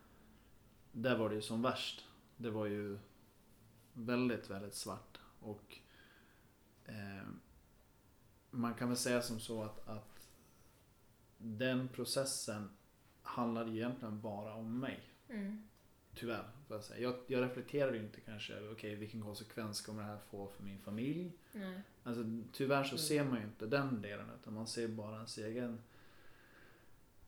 Där 0.92 1.18
var 1.18 1.28
det 1.28 1.35
ju 1.35 1.42
som 1.42 1.62
värst. 1.62 2.05
Det 2.37 2.50
var 2.50 2.66
ju 2.66 2.98
väldigt, 3.92 4.50
väldigt 4.50 4.74
svart. 4.74 5.18
Och 5.40 5.78
eh, 6.85 7.26
man 8.50 8.74
kan 8.74 8.88
väl 8.88 8.96
säga 8.96 9.22
som 9.22 9.40
så 9.40 9.62
att, 9.62 9.88
att 9.88 10.28
den 11.38 11.88
processen 11.88 12.70
handlade 13.22 13.70
egentligen 13.70 14.20
bara 14.20 14.55
om 14.55 14.78
mig. 14.81 15.00
Mm. 15.28 15.68
Tyvärr. 16.14 16.48
Får 16.68 16.76
jag, 16.76 16.85
säga. 16.85 17.00
Jag, 17.00 17.14
jag 17.26 17.42
reflekterade 17.44 17.96
ju 17.96 18.05
inte 18.05 18.20
kanske 18.20 18.55
över 18.55 18.72
okej, 18.72 18.94
vilken 18.94 19.22
konsekvens 19.22 19.81
kommer 19.81 20.02
det 20.02 20.09
här 20.09 20.18
få 20.31 20.48
för 20.48 20.62
min 20.62 20.78
familj. 20.81 21.33
Nej. 21.52 21.83
Alltså, 22.05 22.24
tyvärr 22.52 22.85
så 22.85 22.88
Mm. 22.94 22.98
ser 22.98 23.24
man 23.24 23.38
ju 23.38 23.44
inte 23.44 23.66
den 23.66 24.02
delen 24.02 24.26
utan 24.40 24.55
man 24.55 24.66
ser 24.66 24.88
bara 24.88 25.14
ens 25.16 25.38
egen 25.38 25.78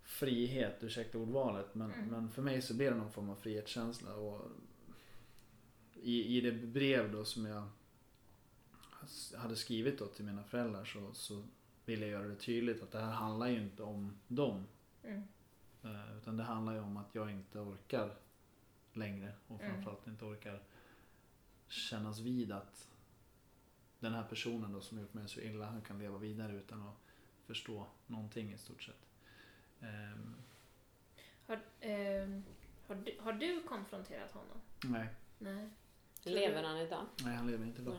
frihet, 0.05 0.83
ursäkta 0.85 1.19
ordvalet. 1.19 1.75
Men, 1.75 1.93
Mm. 1.93 2.07
men 2.09 2.31
för 2.31 2.43
mig 2.43 2.63
så 2.63 2.75
blir 2.75 2.91
det 2.91 2.97
någon 2.97 3.13
form 3.13 3.31
av 3.31 3.37
frihetskänsla. 3.37 4.15
Och 4.15 4.41
i, 5.95 6.39
I 6.39 6.41
det 6.41 6.53
brev 6.53 7.13
då 7.13 7.25
som 7.25 7.47
jag 7.47 7.69
hade 9.37 9.57
skrivit 9.57 9.99
då 9.99 10.07
till 10.07 10.25
mina 10.25 10.45
föräldrar 10.45 10.85
så, 10.85 11.13
så 11.15 11.43
ville 11.85 12.07
jag 12.07 12.11
göra 12.13 12.29
det 12.29 12.37
tydligt 12.37 12.83
att 12.83 12.91
det 12.91 13.01
här 13.01 13.13
handlar 13.13 13.49
ju 13.49 13.63
inte 13.63 13.83
om 13.83 14.13
dem. 14.29 14.65
Mm. 15.03 15.23
Eh, 15.83 16.17
Utan 16.19 16.37
det 16.37 16.43
handlar 16.43 16.73
ju 16.75 16.81
om 16.81 16.97
att 16.97 17.15
jag 17.15 17.31
inte 17.31 17.59
orkar 17.59 18.17
längre 18.93 19.33
och 19.49 19.61
Mm. 19.61 19.73
framförallt 19.75 20.07
inte 20.07 20.25
orkar 20.25 20.63
kännas 21.69 22.21
vid 22.21 22.53
att 22.53 22.89
den 24.01 24.13
här 24.13 24.23
personen 24.25 24.73
då 24.73 24.81
som 24.81 24.99
gjort 25.01 25.15
mig 25.15 25.29
så 25.29 25.41
illa, 25.41 25.67
han 25.67 25.83
kan 25.83 25.99
leva 25.99 26.19
vidare 26.19 26.53
utan 26.57 26.83
att 26.83 26.97
förstå 27.47 27.87
någonting 28.07 28.53
i 28.53 28.59
stort 28.59 28.83
sett. 28.83 29.07
Ehm, 29.81 30.35
Har, 31.47 31.61
ehm, 31.81 32.45
har, 32.87 32.95
du, 32.95 33.17
har 33.21 33.33
du 33.33 33.63
konfronterat 33.63 34.33
honom? 34.33 34.61
nej, 34.85 35.09
Nej. 35.39 35.69
Tror 36.23 36.35
Lever 36.35 36.63
du- 36.63 36.69
han 36.69 36.77
idag? 36.79 37.07
nej, 37.25 37.37
han 37.37 37.47
lever 37.47 37.67
inte 37.67 37.83
idag. 37.83 37.97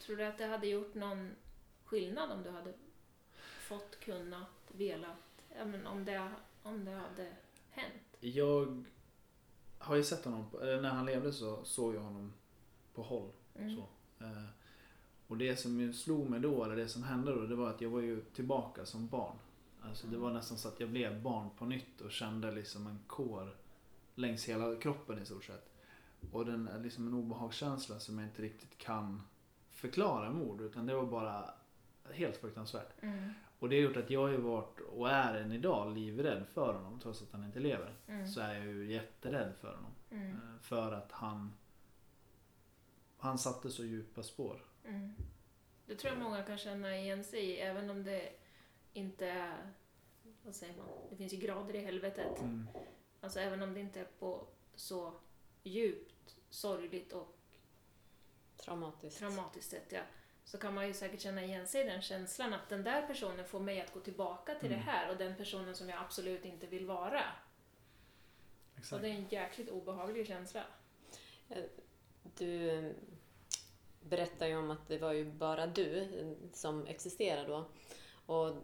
Tror 0.00 0.16
du 0.16 0.24
att 0.24 0.38
det 0.38 0.46
hade 0.46 0.66
gjort 0.66 0.94
någon 0.94 1.30
skillnad 1.84 2.30
om 2.30 2.42
du 2.42 2.50
hade 2.50 2.72
fått, 3.60 4.00
kunnat, 4.00 4.48
velat, 4.72 5.16
men 5.64 5.86
om, 5.86 6.04
det, 6.04 6.32
om 6.62 6.84
det 6.84 6.90
hade 6.92 7.32
hänt? 7.70 8.16
Jag 8.20 8.84
har 9.78 9.96
ju 9.96 10.04
sett 10.04 10.24
honom, 10.24 10.50
på, 10.50 10.60
eller 10.62 10.80
när 10.82 10.90
han 10.90 11.06
levde 11.06 11.32
så 11.32 11.64
såg 11.64 11.94
jag 11.94 12.00
honom 12.00 12.32
på 12.94 13.02
håll. 13.02 13.30
Mm. 13.58 13.76
Så. 13.76 13.80
Eh, 14.24 14.44
och 15.26 15.36
det 15.36 15.56
som 15.56 15.92
slog 15.92 16.30
mig 16.30 16.40
då, 16.40 16.64
eller 16.64 16.76
det 16.76 16.88
som 16.88 17.02
hände 17.02 17.34
då, 17.34 17.40
det 17.46 17.54
var 17.54 17.70
att 17.70 17.80
jag 17.80 17.90
var 17.90 18.00
ju 18.00 18.20
tillbaka 18.24 18.86
som 18.86 19.08
barn. 19.08 19.36
Alltså 19.82 20.06
det 20.06 20.16
var 20.16 20.30
nästan 20.30 20.58
så 20.58 20.68
att 20.68 20.80
jag 20.80 20.90
blev 20.90 21.22
barn 21.22 21.50
på 21.58 21.64
nytt 21.64 22.00
och 22.00 22.12
kände 22.12 22.52
liksom 22.52 22.86
en 22.86 22.98
kår 23.06 23.56
längs 24.14 24.48
hela 24.48 24.76
kroppen 24.76 25.22
i 25.22 25.24
stort 25.26 25.44
sett. 25.44 25.70
Och 26.32 26.46
den 26.46 26.68
är 26.68 26.80
liksom 26.80 27.06
en 27.06 27.14
obehagskänsla 27.14 27.98
som 28.00 28.18
jag 28.18 28.28
inte 28.28 28.42
riktigt 28.42 28.78
kan 28.78 29.22
förklara 29.70 30.30
med 30.30 30.42
ord, 30.42 30.60
utan 30.60 30.86
det 30.86 30.94
var 30.94 31.06
bara 31.06 31.50
helt 32.12 32.36
fruktansvärt. 32.36 33.02
Mm. 33.02 33.30
Och 33.58 33.68
det 33.68 33.76
har 33.76 33.82
gjort 33.82 33.96
att 33.96 34.10
jag 34.10 34.28
har 34.28 34.34
varit, 34.38 34.80
och 34.80 35.10
är 35.10 35.34
än 35.34 35.52
idag, 35.52 35.94
livrädd 35.96 36.46
för 36.46 36.74
honom 36.74 37.00
trots 37.00 37.22
att 37.22 37.32
han 37.32 37.44
inte 37.44 37.60
lever. 37.60 37.94
Mm. 38.06 38.28
Så 38.28 38.40
är 38.40 38.54
jag 38.54 38.66
ju 38.66 38.92
jätterädd 38.92 39.52
för 39.60 39.74
honom. 39.74 39.92
Mm. 40.10 40.30
Eh, 40.30 40.60
För 40.60 40.92
att 40.92 41.12
han 41.12 41.52
han 43.18 43.38
satte 43.38 43.70
så 43.70 43.84
djupa 43.84 44.22
spår. 44.22 44.60
Mm. 44.84 45.14
Det 45.86 45.94
tror 45.94 46.12
jag 46.12 46.22
många 46.22 46.42
kan 46.42 46.58
känna 46.58 46.96
igen 46.96 47.24
sig 47.24 47.44
i, 47.44 47.58
även 47.58 47.90
om 47.90 48.04
det 48.04 48.32
inte 48.98 49.26
är, 49.26 49.72
vad 50.42 50.54
säger 50.54 50.76
man, 50.76 50.86
det 51.10 51.16
finns 51.16 51.32
ju 51.32 51.36
grader 51.36 51.74
i 51.76 51.78
helvetet. 51.84 52.40
Alltså 53.20 53.40
även 53.40 53.62
om 53.62 53.74
det 53.74 53.80
inte 53.80 54.00
är 54.00 54.08
på 54.18 54.46
så 54.74 55.12
djupt 55.62 56.36
sorgligt 56.50 57.12
och 57.12 57.34
Traumatiskt. 58.56 59.18
traumatiskt 59.18 59.70
sätt, 59.70 59.86
ja, 59.88 60.00
så 60.44 60.58
kan 60.58 60.74
man 60.74 60.86
ju 60.86 60.94
säkert 60.94 61.20
känna 61.20 61.44
igen 61.44 61.66
sig 61.66 61.80
i 61.80 61.84
den 61.84 62.02
känslan 62.02 62.54
att 62.54 62.68
den 62.68 62.84
där 62.84 63.06
personen 63.06 63.44
får 63.44 63.60
mig 63.60 63.80
att 63.80 63.92
gå 63.92 64.00
tillbaka 64.00 64.54
till 64.54 64.68
Mm. 64.72 64.78
det 64.78 64.84
här 64.90 65.10
och 65.10 65.16
den 65.16 65.36
personen 65.36 65.74
som 65.76 65.88
jag 65.88 66.00
absolut 66.00 66.44
inte 66.44 66.66
vill 66.66 66.86
vara. 66.86 67.22
Och 68.72 68.78
Exakt. 68.78 69.02
det 69.02 69.08
är 69.08 69.12
en 69.14 69.28
jäkligt 69.28 69.68
obehaglig 69.68 70.26
känsla. 70.26 70.64
Du 72.36 72.70
eh, 72.70 72.92
berättar 74.00 74.46
ju 74.46 74.56
om 74.56 74.70
att 74.70 74.88
det 74.88 74.98
var 74.98 75.12
ju 75.12 75.24
bara 75.24 75.66
du 75.66 76.06
som 76.52 76.86
existerade 76.86 77.48
då. 77.48 77.68
Och 78.28 78.56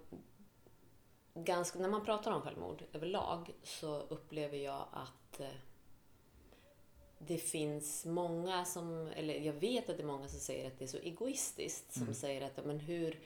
ganska, 1.35 1.79
när 1.79 1.89
man 1.89 2.05
pratar 2.05 2.33
om 2.33 2.43
självmord 2.43 2.85
överlag 2.93 3.55
så 3.63 4.01
upplever 4.01 4.59
jag 4.59 4.87
att 4.93 5.41
eh, 5.41 5.47
det 7.19 7.39
finns 7.39 8.05
många 8.05 8.65
som, 8.65 9.07
eller 9.17 9.35
jag 9.35 9.53
vet 9.53 9.89
att 9.91 9.97
det 9.97 10.03
är 10.03 10.07
många 10.07 10.29
som 10.29 10.41
säger 10.41 10.67
att 10.67 10.79
det 10.79 10.85
är 10.85 10.89
så 10.89 10.99
egoistiskt. 10.99 11.93
Som 11.93 12.03
Mm. 12.03 12.15
säger 12.15 12.47
att, 12.47 12.65
men 12.67 12.81
hur 12.81 13.19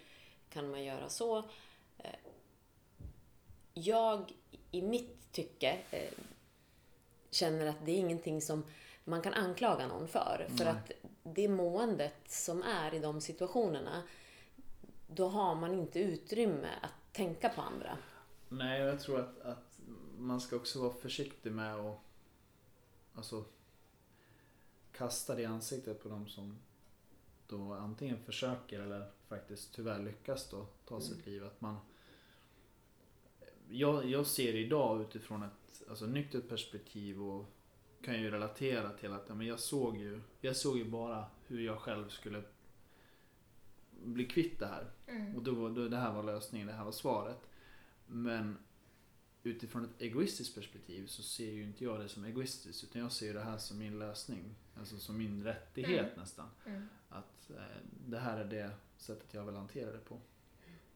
kan 0.50 0.70
man 0.70 0.84
göra 0.84 1.08
så? 1.08 1.38
Eh, 1.98 2.14
Jag, 3.74 4.32
i 4.70 4.82
mitt 4.82 5.32
tycke, 5.32 5.78
eh, 5.90 6.12
känner 7.30 7.66
att 7.66 7.86
det 7.86 7.92
är 7.92 7.96
ingenting 7.98 8.42
som 8.42 8.64
man 9.04 9.22
kan 9.22 9.34
anklaga 9.34 9.86
någon 9.86 10.08
för. 10.08 10.46
För 10.56 10.64
Nej. 10.64 10.68
att 10.68 10.90
det 11.22 11.48
måendet 11.48 12.30
som 12.30 12.62
är 12.62 12.94
i 12.94 12.98
de 12.98 13.20
situationerna, 13.20 14.02
då 15.08 15.28
har 15.28 15.54
man 15.54 15.74
inte 15.74 16.00
utrymme 16.00 16.68
att 16.82 17.12
tänka 17.12 17.48
på 17.48 17.60
andra. 17.60 17.98
Nej, 18.48 18.80
jag 18.80 19.00
tror 19.00 19.20
att, 19.20 19.40
att 19.40 19.80
man 20.18 20.40
ska 20.40 20.56
också 20.56 20.80
vara 20.80 20.92
försiktig 20.92 21.52
med 21.52 21.74
att 21.74 21.98
alltså, 23.14 23.44
kasta 24.92 25.34
det 25.34 25.42
i 25.42 25.46
ansiktet 25.46 26.02
på 26.02 26.08
de 26.08 26.28
som 26.28 26.58
då 27.46 27.72
antingen 27.72 28.18
försöker 28.18 28.80
eller 28.80 29.10
faktiskt 29.28 29.74
tyvärr 29.74 29.98
lyckas 29.98 30.50
då 30.50 30.66
ta 30.84 31.00
sitt 31.00 31.26
liv. 31.26 31.44
Att 31.44 31.60
man, 31.60 31.76
jag, 33.68 34.04
jag 34.04 34.26
ser 34.26 34.54
idag 34.54 35.00
utifrån 35.00 35.42
ett 35.42 35.82
alltså, 35.88 36.06
nyktert 36.06 36.48
perspektiv 36.48 37.22
och 37.22 37.44
kan 38.02 38.20
ju 38.20 38.30
relatera 38.30 38.90
till 38.90 39.12
att 39.12 39.24
ja, 39.28 39.34
men 39.34 39.46
jag, 39.46 39.60
såg 39.60 39.96
ju, 39.96 40.20
jag 40.40 40.56
såg 40.56 40.78
ju 40.78 40.84
bara 40.84 41.24
hur 41.46 41.60
jag 41.60 41.78
själv 41.78 42.08
skulle 42.08 42.42
bli 44.04 44.24
kvitt 44.24 44.58
det 44.58 44.66
här. 44.66 44.86
Och 45.36 45.42
då, 45.42 45.52
var- 45.54 45.70
då, 45.70 45.88
det 45.88 45.96
här 45.96 46.12
var 46.12 46.22
lösningen, 46.22 46.66
det 46.66 46.72
här 46.72 46.84
var 46.84 46.92
svaret. 46.92 47.40
Men 48.06 48.58
utifrån 49.42 49.84
ett 49.84 50.02
egoistiskt 50.02 50.54
perspektiv 50.54 51.06
så 51.06 51.22
ser 51.22 51.50
ju 51.52 51.62
inte 51.62 51.84
jag 51.84 52.00
det 52.00 52.08
som 52.08 52.24
egoistiskt 52.24 52.84
utan 52.84 53.02
jag 53.02 53.12
ser 53.12 53.34
det 53.34 53.40
här 53.40 53.58
som 53.58 53.78
min 53.78 53.98
lösning. 53.98 54.54
Alltså 54.78 54.98
som 54.98 55.18
min 55.18 55.44
rättighet 55.44 56.06
Mm. 56.06 56.18
nästan. 56.20 56.48
Mm. 56.66 56.88
Att 57.08 57.50
eh, 57.50 57.56
det 58.06 58.18
här 58.18 58.38
är 58.38 58.44
det 58.44 58.70
sättet 58.96 59.34
jag 59.34 59.44
vill 59.44 59.54
hantera 59.54 59.92
det 59.92 59.98
på. 59.98 60.18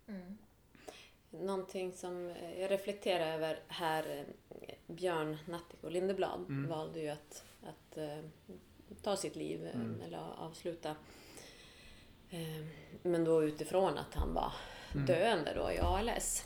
Mm. 0.07 0.39
Någonting 1.31 1.93
som 1.93 2.27
eh, 2.29 2.61
jag 2.61 2.71
reflekterar 2.71 3.35
över 3.35 3.61
här, 3.69 4.25
eh, 4.61 4.75
Björn 4.95 5.39
Natthiko 5.49 5.89
Lindeblad 5.89 6.41
Mm. 6.49 6.69
valde 6.71 7.01
ju 7.01 7.09
att, 7.09 7.45
att 7.63 7.97
eh, 7.99 8.19
ta 9.03 9.17
sitt 9.17 9.37
liv 9.37 9.67
Mm. 9.67 10.01
eller 10.01 10.19
avsluta. 10.19 10.97
Eh, 12.33 12.65
men 13.03 13.25
då 13.25 13.43
utifrån 13.45 13.99
att 13.99 14.15
han 14.15 14.35
var 14.35 14.53
Mm. 14.95 15.07
döende 15.07 15.55
då 15.55 15.73
i 15.73 15.79
ALS. 15.79 16.45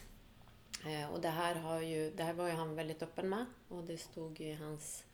Eh, 0.86 1.12
och 1.12 1.20
det 1.20 1.28
här, 1.28 1.54
har 1.54 1.80
ju, 1.80 2.10
det 2.10 2.22
här 2.22 2.32
var 2.32 2.46
ju 2.46 2.52
han 2.52 2.74
väldigt 2.74 3.02
öppen 3.02 3.28
med 3.28 3.46
och 3.68 3.84
det 3.84 3.96
stod 3.98 4.40
ju 4.40 4.46
i 4.46 4.54
hans 4.54 5.04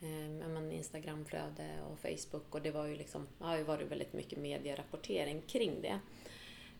eh, 0.00 0.48
men 0.48 0.72
Instagramflöde 0.72 1.70
och 1.90 1.98
Facebook 1.98 2.54
och 2.54 2.62
det 2.62 2.70
var 2.70 2.86
ju 2.86 2.96
liksom, 2.96 3.28
det 3.38 3.44
har 3.44 3.56
ju 3.56 3.62
varit 3.62 3.88
väldigt 3.90 4.12
mycket 4.12 4.38
medierapportering 4.38 5.42
kring 5.42 5.82
det. 5.82 6.00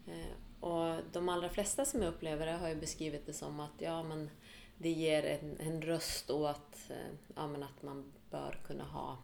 Eh, 0.07 0.65
och 0.65 1.03
de 1.13 1.29
allra 1.29 1.49
flesta 1.49 1.85
som 1.85 2.03
jag 2.03 2.09
upplever 2.15 2.47
det 2.47 2.53
har 2.53 2.69
ju 2.69 2.75
beskrivit 2.75 3.27
det 3.27 3.33
som 3.33 3.61
att 3.61 3.75
ja, 3.79 4.03
men 4.03 4.31
det 4.79 4.91
ger 4.91 5.23
en, 5.25 5.57
en 5.61 5.83
röst 5.83 6.31
åt 6.31 6.77
eh, 6.91 6.97
ja, 7.37 7.47
men 7.47 7.63
att 7.63 7.83
man 7.83 8.13
bör 8.31 8.59
kunna 8.67 8.85
ha 8.85 9.19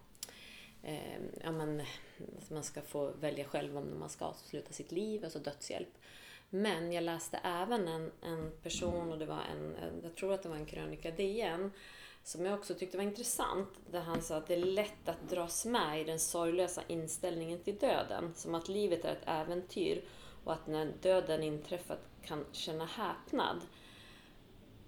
eh, 0.82 1.20
ja, 1.42 1.52
men, 1.52 1.80
att 2.38 2.50
man 2.50 2.62
ska 2.62 2.82
få 2.82 3.10
välja 3.20 3.44
själv 3.44 3.76
om 3.76 3.98
man 3.98 4.08
ska 4.08 4.24
avsluta 4.24 4.72
sitt 4.72 4.92
liv, 4.92 5.24
alltså 5.24 5.38
dödshjälp. 5.38 5.98
Men 6.50 6.92
jag 6.92 7.04
läste 7.04 7.40
även 7.44 7.88
en, 7.88 8.12
en 8.22 8.52
person, 8.62 9.12
och 9.12 9.18
det 9.18 9.26
var 9.26 9.40
en, 9.52 9.76
jag 10.02 10.14
tror 10.14 10.32
att 10.32 10.42
det 10.42 10.48
var 10.48 10.56
en 10.56 10.66
krönika 10.66 11.10
DN, 11.10 11.70
som 12.22 12.44
jag 12.44 12.58
också 12.58 12.74
tyckte 12.74 12.96
var 12.96 13.04
intressant, 13.04 13.68
där 13.90 14.00
han 14.00 14.22
sa 14.22 14.36
att 14.36 14.46
det 14.46 14.54
är 14.54 14.64
lätt 14.64 15.08
att 15.08 15.30
dras 15.30 15.64
med 15.64 16.00
i 16.00 16.04
den 16.04 16.18
sorglösa 16.18 16.82
inställningen 16.86 17.58
till 17.58 17.76
döden, 17.76 18.32
som 18.34 18.54
att 18.54 18.68
livet 18.68 19.04
är 19.04 19.12
ett 19.12 19.26
äventyr 19.26 20.04
och 20.44 20.52
att 20.52 20.66
när 20.66 20.92
döden 21.02 21.42
inträffat 21.42 22.00
kan 22.22 22.44
känna 22.52 22.84
häpnad. 22.84 23.60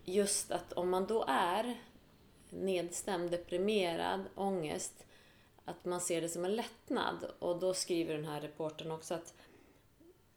Just 0.05 0.51
att 0.51 0.73
om 0.73 0.91
man 0.91 1.07
då 1.07 1.25
är 1.29 1.79
nedstämd, 2.51 3.31
deprimerad, 3.31 4.25
ångest, 4.35 5.07
att 5.69 5.85
man 5.85 6.01
ser 6.01 6.21
det 6.21 6.29
som 6.29 6.45
en 6.45 6.57
lättnad. 6.57 7.31
Och 7.39 7.59
då 7.59 7.75
skriver 7.75 8.15
den 8.15 8.25
här 8.25 8.41
reportern 8.41 8.91
också 8.91 9.15
att 9.15 9.35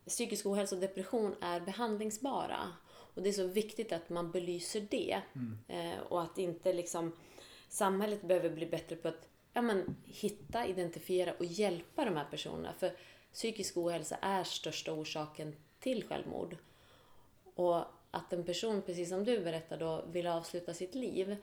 psykisk 0.08 0.46
ohälsa 0.46 0.76
och 0.76 0.82
depression 0.82 1.36
är 1.42 1.60
behandlingsbara. 1.60 2.74
Och 3.14 3.22
det 3.22 3.30
är 3.30 3.34
så 3.34 3.48
viktigt 3.48 3.92
att 3.92 4.10
man 4.10 4.32
belyser 4.32 4.88
det. 4.90 5.22
Eh, 5.68 6.00
och 6.10 6.22
att 6.22 6.38
inte 6.38 6.74
liksom 6.74 7.12
samhället 7.70 8.22
behöver 8.22 8.50
bli 8.50 8.66
bättre 8.66 8.96
på 8.96 9.08
att 9.08 9.30
ja, 9.54 9.62
men, 9.62 9.96
hitta, 10.06 10.68
identifiera 10.68 11.34
och 11.34 11.46
hjälpa 11.46 12.06
de 12.06 12.16
här 12.16 12.28
personerna. 12.32 12.74
För 12.74 12.94
psykisk 13.34 13.78
ohälsa 13.78 14.16
är 14.22 14.44
största 14.44 14.94
orsaken 14.94 15.56
till 15.80 16.04
självmord. 16.04 16.58
Och 17.56 17.84
att 18.12 18.34
en 18.34 18.44
person, 18.44 18.82
precis 18.82 19.10
som 19.10 19.24
du 19.24 19.40
berättade, 19.40 19.86
då, 19.86 20.06
vill 20.12 20.28
avsluta 20.28 20.74
sitt 20.74 20.96
liv, 20.96 21.38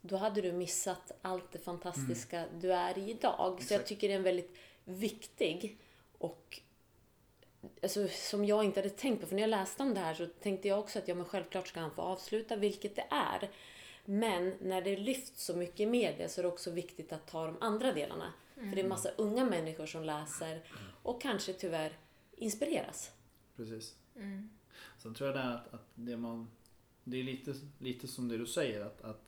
då 0.00 0.16
hade 0.16 0.40
du 0.40 0.52
missat 0.52 1.12
allt 1.22 1.52
det 1.52 1.58
fantastiska 1.58 2.44
du 2.60 2.72
är 2.72 2.98
i 2.98 3.10
idag. 3.10 3.62
Så 3.62 3.74
jag 3.74 3.80
Exakt. 3.80 3.88
tycker 3.88 4.08
det 4.08 4.14
är 4.14 4.18
en 4.18 4.22
väldigt 4.22 4.56
viktig 4.84 5.78
och 6.18 6.60
alltså, 7.82 8.08
som 8.08 8.44
jag 8.44 8.64
inte 8.64 8.80
hade 8.80 8.90
tänkt 8.90 9.20
på. 9.20 9.26
För 9.26 9.34
när 9.34 9.42
jag 9.42 9.50
läste 9.50 9.82
om 9.82 9.94
det 9.94 10.00
här 10.00 10.14
så 10.14 10.26
tänkte 10.26 10.68
jag 10.68 10.78
också 10.78 10.98
att 10.98 11.08
ja, 11.08 11.14
men 11.14 11.24
självklart 11.24 11.68
ska 11.68 11.80
han 11.80 11.90
få 11.90 12.02
avsluta, 12.02 12.56
vilket 12.56 12.96
det 12.96 13.06
är. 13.10 13.50
Men 14.04 14.54
när 14.60 14.82
det 14.82 14.96
lyfts 14.96 15.44
så 15.44 15.56
mycket 15.56 15.80
i 15.80 15.86
media 15.86 16.28
så 16.28 16.40
är 16.40 16.42
det 16.42 16.48
också 16.48 16.70
viktigt 16.70 17.12
att 17.12 17.26
ta 17.26 17.46
de 17.46 17.56
andra 17.60 17.92
delarna. 17.92 18.32
För 18.54 18.62
det 18.74 18.80
är 18.80 18.88
massa 18.88 19.08
unga 19.08 19.44
människor 19.44 19.86
som 19.86 20.04
läser 20.04 20.62
och 21.02 21.22
kanske 21.22 21.52
tyvärr 21.52 21.92
inspireras. 22.36 23.12
Precis. 23.56 23.96
Mm. 24.16 24.50
Sen 24.98 25.14
tror 25.14 25.28
jag 25.30 25.36
det 25.36 25.42
är 25.42 25.54
att, 25.54 25.74
att 25.74 25.86
det 25.94 26.16
man... 26.16 26.50
Det 27.04 27.16
är 27.16 27.24
lite, 27.24 27.54
lite 27.78 28.08
som 28.08 28.28
det 28.28 28.38
du 28.38 28.46
säger 28.46 28.80
att, 28.80 29.02
att 29.02 29.27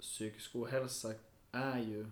psykisk 0.00 0.56
ohälsa 0.56 1.14
är 1.52 1.78
ju... 1.78 2.06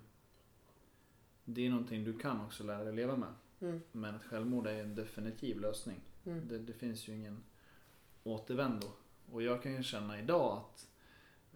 Det 1.45 1.67
är 1.67 1.71
någonting 1.71 2.05
du 2.05 2.19
kan 2.19 2.41
också 2.41 2.65
lära 2.65 2.85
dig 2.85 2.93
leva 2.95 3.17
med. 3.17 3.35
Mm. 3.61 3.81
Men 3.93 4.15
ett 4.15 4.23
självmord 4.25 4.67
är 4.67 4.83
en 4.83 4.95
definitiv 4.95 5.61
lösning. 5.61 6.01
Mm. 6.25 6.49
Det, 6.49 6.59
det 6.59 6.73
finns 6.73 7.09
ju 7.09 7.15
ingen 7.15 7.43
återvändo. 8.25 8.87
Och 9.33 9.43
jag 9.43 9.63
kan 9.63 9.73
ju 9.77 9.83
känna 9.83 10.21
idag 10.21 10.57
att 10.59 10.89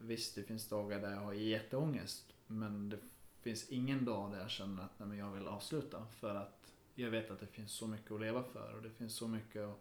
visst, 0.01 0.35
det 0.35 0.43
finns 0.43 0.69
dagar 0.69 1.01
där 1.01 1.11
jag 1.11 1.21
har 1.21 1.33
jätteångest. 1.33 2.33
Men 2.47 2.89
det 2.89 2.99
finns 3.41 3.69
ingen 3.69 4.05
dag 4.05 4.33
där 4.33 4.41
jag 4.41 4.51
känner 4.51 4.83
att 4.83 4.99
nej, 4.99 5.09
men 5.09 5.19
jag 5.19 5.31
vill 5.31 5.47
avsluta. 5.47 6.07
För 6.07 6.35
att 6.35 6.73
jag 6.95 7.11
vet 7.11 7.31
att 7.31 7.41
det 7.41 7.47
finns 7.47 7.73
så 7.73 7.87
mycket 7.87 8.13
att 8.13 8.21
leva 8.21 8.43
för 8.43 8.75
och 8.77 8.83
det 8.83 8.91
finns 8.91 9.15
så 9.15 9.29
mycket 9.29 9.63
att 9.63 9.81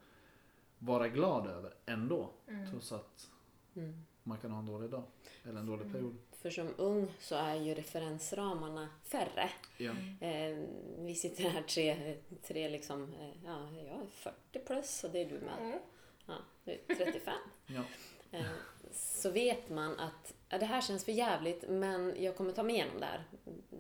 vara 0.80 1.08
glad 1.08 1.48
över 1.48 1.74
ändå. 1.86 2.30
Mm. 2.48 2.70
Trots 2.72 2.92
att 2.92 3.30
Mm. 3.76 4.06
man 4.24 4.38
kan 4.38 4.52
ha 4.52 4.60
en 4.60 4.66
dålig 4.66 4.90
dag. 4.90 5.04
Eller 5.44 5.60
en 5.60 5.66
dålig 5.66 5.82
Mm. 5.82 5.94
period. 5.94 6.16
För 6.42 6.50
som 6.50 6.74
ung 6.78 7.12
så 7.20 7.36
är 7.36 7.56
ju 7.56 7.74
referensramarna 7.74 8.90
färre. 9.04 9.50
Ja. 9.78 9.92
Eh, 10.22 10.58
vi 10.98 11.16
sitter 11.16 11.44
här 11.44 11.62
tre, 11.62 12.16
tre 12.48 12.70
liksom, 12.70 13.14
eh, 13.14 13.46
ja, 13.46 13.70
jag 13.72 14.02
är 14.02 14.08
40 14.12 14.60
plus 14.60 15.04
och 15.04 15.12
det 15.12 15.22
är 15.22 15.30
du 15.30 15.40
med. 15.40 15.58
Mm. 15.60 15.80
Ja, 16.26 16.36
du 16.64 16.72
är 16.72 16.96
35. 16.96 17.34
Ja. 17.68 17.82
Eh, 18.32 18.46
så 18.92 19.32
vet 19.32 19.70
man 19.70 20.00
att 20.00 20.34
ja, 20.50 20.58
det 20.58 20.66
här 20.66 20.82
känns 20.82 21.06
för 21.06 21.12
jävligt 21.12 21.70
men 21.70 22.24
jag 22.24 22.36
kommer 22.36 22.54
ta 22.54 22.64
mig 22.64 22.76
igenom 22.76 23.00
det 23.00 23.06
här. 23.06 23.24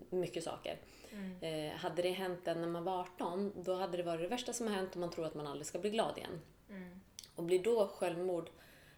Mycket 0.09 0.43
saker. 0.43 0.77
Mm. 1.11 1.37
Eh, 1.41 1.75
hade 1.77 2.01
det 2.01 2.11
hänt 2.11 2.47
en 2.47 2.61
när 2.61 2.67
man 2.67 2.83
var 2.83 2.99
18, 2.99 3.53
då 3.63 3.73
hade 3.73 3.97
det 3.97 4.03
varit 4.03 4.21
det 4.21 4.27
värsta 4.27 4.53
som 4.53 4.67
har 4.67 4.73
hänt 4.73 4.93
och 4.93 4.99
man 4.99 5.11
tror 5.11 5.25
att 5.25 5.35
man 5.35 5.47
aldrig 5.47 5.67
ska 5.67 5.79
bli 5.79 5.89
glad 5.89 6.17
igen. 6.17 6.41
Mm. 6.69 6.99
Och 7.35 7.43
blir 7.43 7.63
då 7.63 7.87
självmord 7.87 8.49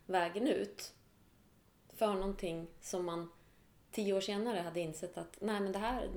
vägen 0.05 0.47
ut 0.47 0.93
för 1.93 2.14
någonting 2.14 2.68
som 2.82 3.05
man 3.05 3.30
tio 3.92 4.14
år 4.14 4.22
senare 4.22 4.60
hade 4.60 4.80
insett 4.80 5.18
att 5.18 5.38
nej 5.42 5.60
men 5.60 5.72
det 5.72 5.80
här 5.80 6.10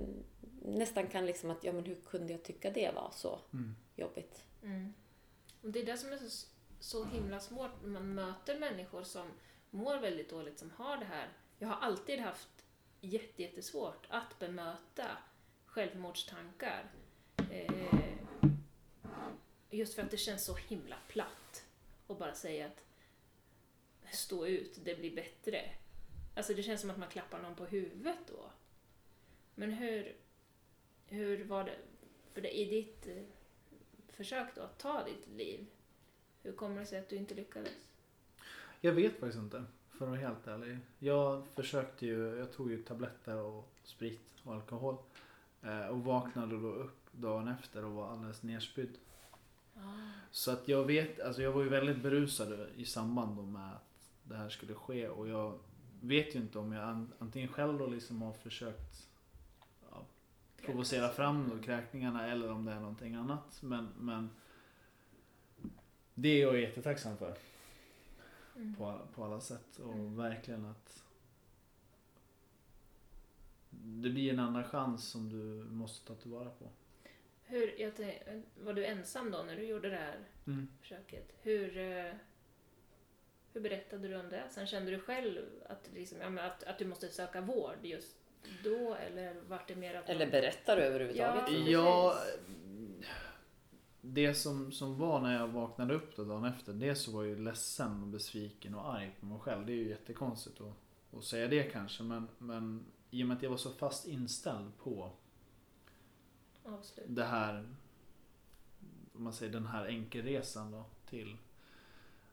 nästan 0.62 1.06
kan 1.06 1.26
liksom 1.26 1.50
att 1.50 1.64
ja 1.64 1.72
men 1.72 1.84
hur 1.84 1.94
kunde 1.94 2.32
jag 2.32 2.42
tycka 2.42 2.70
det 2.70 2.94
var 2.94 3.10
så 3.12 3.40
Mm. 3.52 3.76
jobbigt? 3.96 4.44
Mm. 4.62 4.94
Och 5.62 5.70
det 5.70 5.80
är 5.80 5.86
det 5.86 5.96
som 5.96 6.12
är 6.12 6.16
så, 6.16 6.46
så 6.80 7.04
himla 7.04 7.40
svårt 7.40 7.70
när 7.82 7.90
man 7.90 8.14
möter 8.14 8.58
människor 8.58 9.02
som 9.02 9.26
mår 9.70 9.98
väldigt 9.98 10.30
dåligt, 10.30 10.58
som 10.58 10.70
har 10.70 10.96
det 10.96 11.04
här. 11.04 11.28
Jag 11.58 11.68
har 11.68 11.76
alltid 11.76 12.20
haft 12.20 12.48
jätte, 13.00 13.42
jättesvårt 13.42 14.06
att 14.08 14.38
bemöta 14.38 15.06
självmordstankar. 15.66 16.90
Eh, 17.50 17.94
just 19.70 19.94
för 19.94 20.02
att 20.02 20.10
det 20.10 20.16
känns 20.16 20.44
så 20.44 20.54
himla 20.54 20.96
platt. 21.08 21.64
Och 22.06 22.16
bara 22.16 22.34
säga 22.34 22.66
att 22.66 22.84
stå 24.14 24.46
ut, 24.46 24.78
det 24.84 24.94
blir 24.98 25.16
bättre. 25.16 25.70
Alltså 26.34 26.54
det 26.54 26.62
känns 26.62 26.80
som 26.80 26.90
att 26.90 26.98
man 26.98 27.08
klappar 27.08 27.42
någon 27.42 27.54
på 27.54 27.64
huvudet 27.64 28.18
då. 28.26 28.50
Men 29.54 29.70
hur, 29.70 30.16
hur 31.06 31.44
var 31.44 31.64
det, 31.64 31.76
för 32.32 32.40
det, 32.40 32.58
i 32.58 32.64
ditt 32.64 33.06
eh, 33.06 33.22
försök 34.08 34.54
då 34.54 34.62
att 34.62 34.78
ta 34.78 35.04
ditt 35.04 35.28
liv, 35.36 35.66
hur 36.42 36.52
kommer 36.52 36.80
det 36.80 36.86
sig 36.86 36.98
att 36.98 37.08
du 37.08 37.16
inte 37.16 37.34
lyckades? 37.34 37.88
Jag 38.80 38.92
vet 38.92 39.12
faktiskt 39.12 39.38
inte. 39.38 39.64
För 39.90 40.04
att 40.04 40.10
vara 40.10 40.20
helt 40.20 40.46
ärlig. 40.46 40.78
Jag 40.98 41.46
försökte 41.54 42.06
ju, 42.06 42.36
jag 42.36 42.52
tog 42.52 42.70
ju 42.70 42.82
tabletter 42.82 43.36
och 43.36 43.68
sprit 43.84 44.34
och 44.42 44.54
alkohol. 44.54 44.96
Eh, 45.62 45.86
och 45.86 46.04
vaknade 46.04 46.60
då 46.60 46.68
upp 46.68 47.06
dagen 47.12 47.48
efter 47.48 47.84
och 47.84 47.92
var 47.92 48.08
alldeles 48.08 48.42
nerspydd. 48.42 48.98
Så 50.30 50.50
att 50.50 50.68
jag 50.68 50.84
vet, 50.84 51.20
alltså 51.20 51.42
jag 51.42 51.52
var 51.52 51.62
ju 51.62 51.68
väldigt 51.68 52.02
berusad 52.02 52.66
i 52.76 52.84
samband 52.84 53.52
med 53.52 53.74
att 53.74 54.10
det 54.22 54.36
här 54.36 54.48
skulle 54.48 54.74
ske 54.74 55.08
och 55.08 55.28
jag 55.28 55.58
vet 56.08 56.34
ju 56.34 56.38
inte 56.38 56.58
om 56.58 56.72
jag 56.72 56.84
an- 56.84 57.12
antingen 57.18 57.48
själv 57.48 57.78
då 57.78 57.86
liksom 57.86 58.22
har 58.22 58.32
försökt 58.32 59.08
ja, 59.90 60.06
provocera 60.62 61.08
fram 61.08 61.48
då 61.48 61.62
kräkningarna 61.62 62.26
eller 62.28 62.50
om 62.52 62.64
det 62.64 62.72
är 62.72 62.80
någonting 62.80 63.14
annat. 63.14 63.62
Men, 63.62 63.88
men 63.98 64.30
det 66.14 66.28
är 66.28 66.42
jag 66.42 66.60
jättetacksam 66.60 67.16
för 67.16 67.36
Mm. 68.56 68.74
på, 68.74 68.98
på 69.14 69.24
alla 69.24 69.40
sätt 69.40 69.78
och 69.78 69.94
Mm. 69.94 70.16
verkligen 70.16 70.64
att 70.64 71.04
det 73.70 74.10
blir 74.10 74.32
en 74.32 74.38
andra 74.38 74.64
chans 74.64 75.04
som 75.08 75.28
du 75.28 75.64
måste 75.70 76.06
ta 76.06 76.14
tillvara 76.14 76.50
på. 76.50 76.68
Hur, 77.44 77.80
jag 77.80 77.96
tänk, 77.96 78.22
var 78.62 78.72
du 78.72 78.84
ensam 78.86 79.30
då 79.30 79.42
när 79.42 79.56
du 79.56 79.62
gjorde 79.66 79.90
det 79.90 79.96
här 79.96 80.18
Mm. 80.46 80.68
försöket? 80.80 81.32
Hur, 81.42 81.76
eh, 81.78 82.12
hur 83.54 83.60
berättade 83.60 84.08
du 84.08 84.16
om 84.16 84.28
det? 84.28 84.42
Sen 84.50 84.66
kände 84.66 84.90
du 84.90 85.00
själv 85.00 85.42
att, 85.68 85.90
liksom, 85.94 86.18
ja, 86.20 86.42
att, 86.42 86.64
att 86.64 86.78
du 86.78 86.86
måste 86.86 87.08
söka 87.08 87.40
vård 87.40 87.76
just 87.82 88.16
då 88.64 88.94
eller 88.94 89.34
vart 89.48 89.68
det 89.68 89.76
mer 89.76 89.94
att 89.94 90.08
Eller 90.08 90.30
berättar 90.30 90.76
du 90.76 90.82
överhuvudtaget? 90.82 91.44
Ja. 91.50 91.58
Ja, 91.70 92.18
det 94.00 94.34
som, 94.34 94.72
som 94.72 94.98
var 94.98 95.20
när 95.20 95.38
jag 95.38 95.48
vaknade 95.48 95.94
upp 95.94 96.16
då 96.16 96.24
dagen 96.24 96.44
efter. 96.44 96.72
Det 96.72 96.94
så 96.94 97.12
var 97.12 97.22
jag 97.22 97.30
ju 97.30 97.44
ledsen 97.44 98.02
och 98.02 98.08
besviken 98.08 98.74
och 98.74 98.94
arg 98.94 99.16
på 99.20 99.26
mig 99.26 99.38
själv. 99.38 99.66
Det 99.66 99.72
är 99.72 99.76
ju 99.76 99.88
jättekonstigt 99.88 100.60
att, 100.60 100.74
att 101.18 101.24
säga 101.24 101.48
det 101.48 101.62
kanske. 101.62 102.02
Men, 102.02 102.28
men 102.38 102.84
i 103.10 103.22
och 103.22 103.26
med 103.26 103.36
att 103.36 103.42
jag 103.42 103.50
var 103.50 103.56
så 103.56 103.70
fast 103.70 104.06
inställd 104.06 104.78
på 104.78 105.12
avslut? 106.64 107.06
det 107.08 107.24
här, 107.24 107.68
om 109.14 109.24
man 109.24 109.32
säger 109.32 109.52
den 109.52 109.66
här 109.66 109.86
enkelresan 109.86 110.70
då 110.70 110.84
till, 111.06 111.36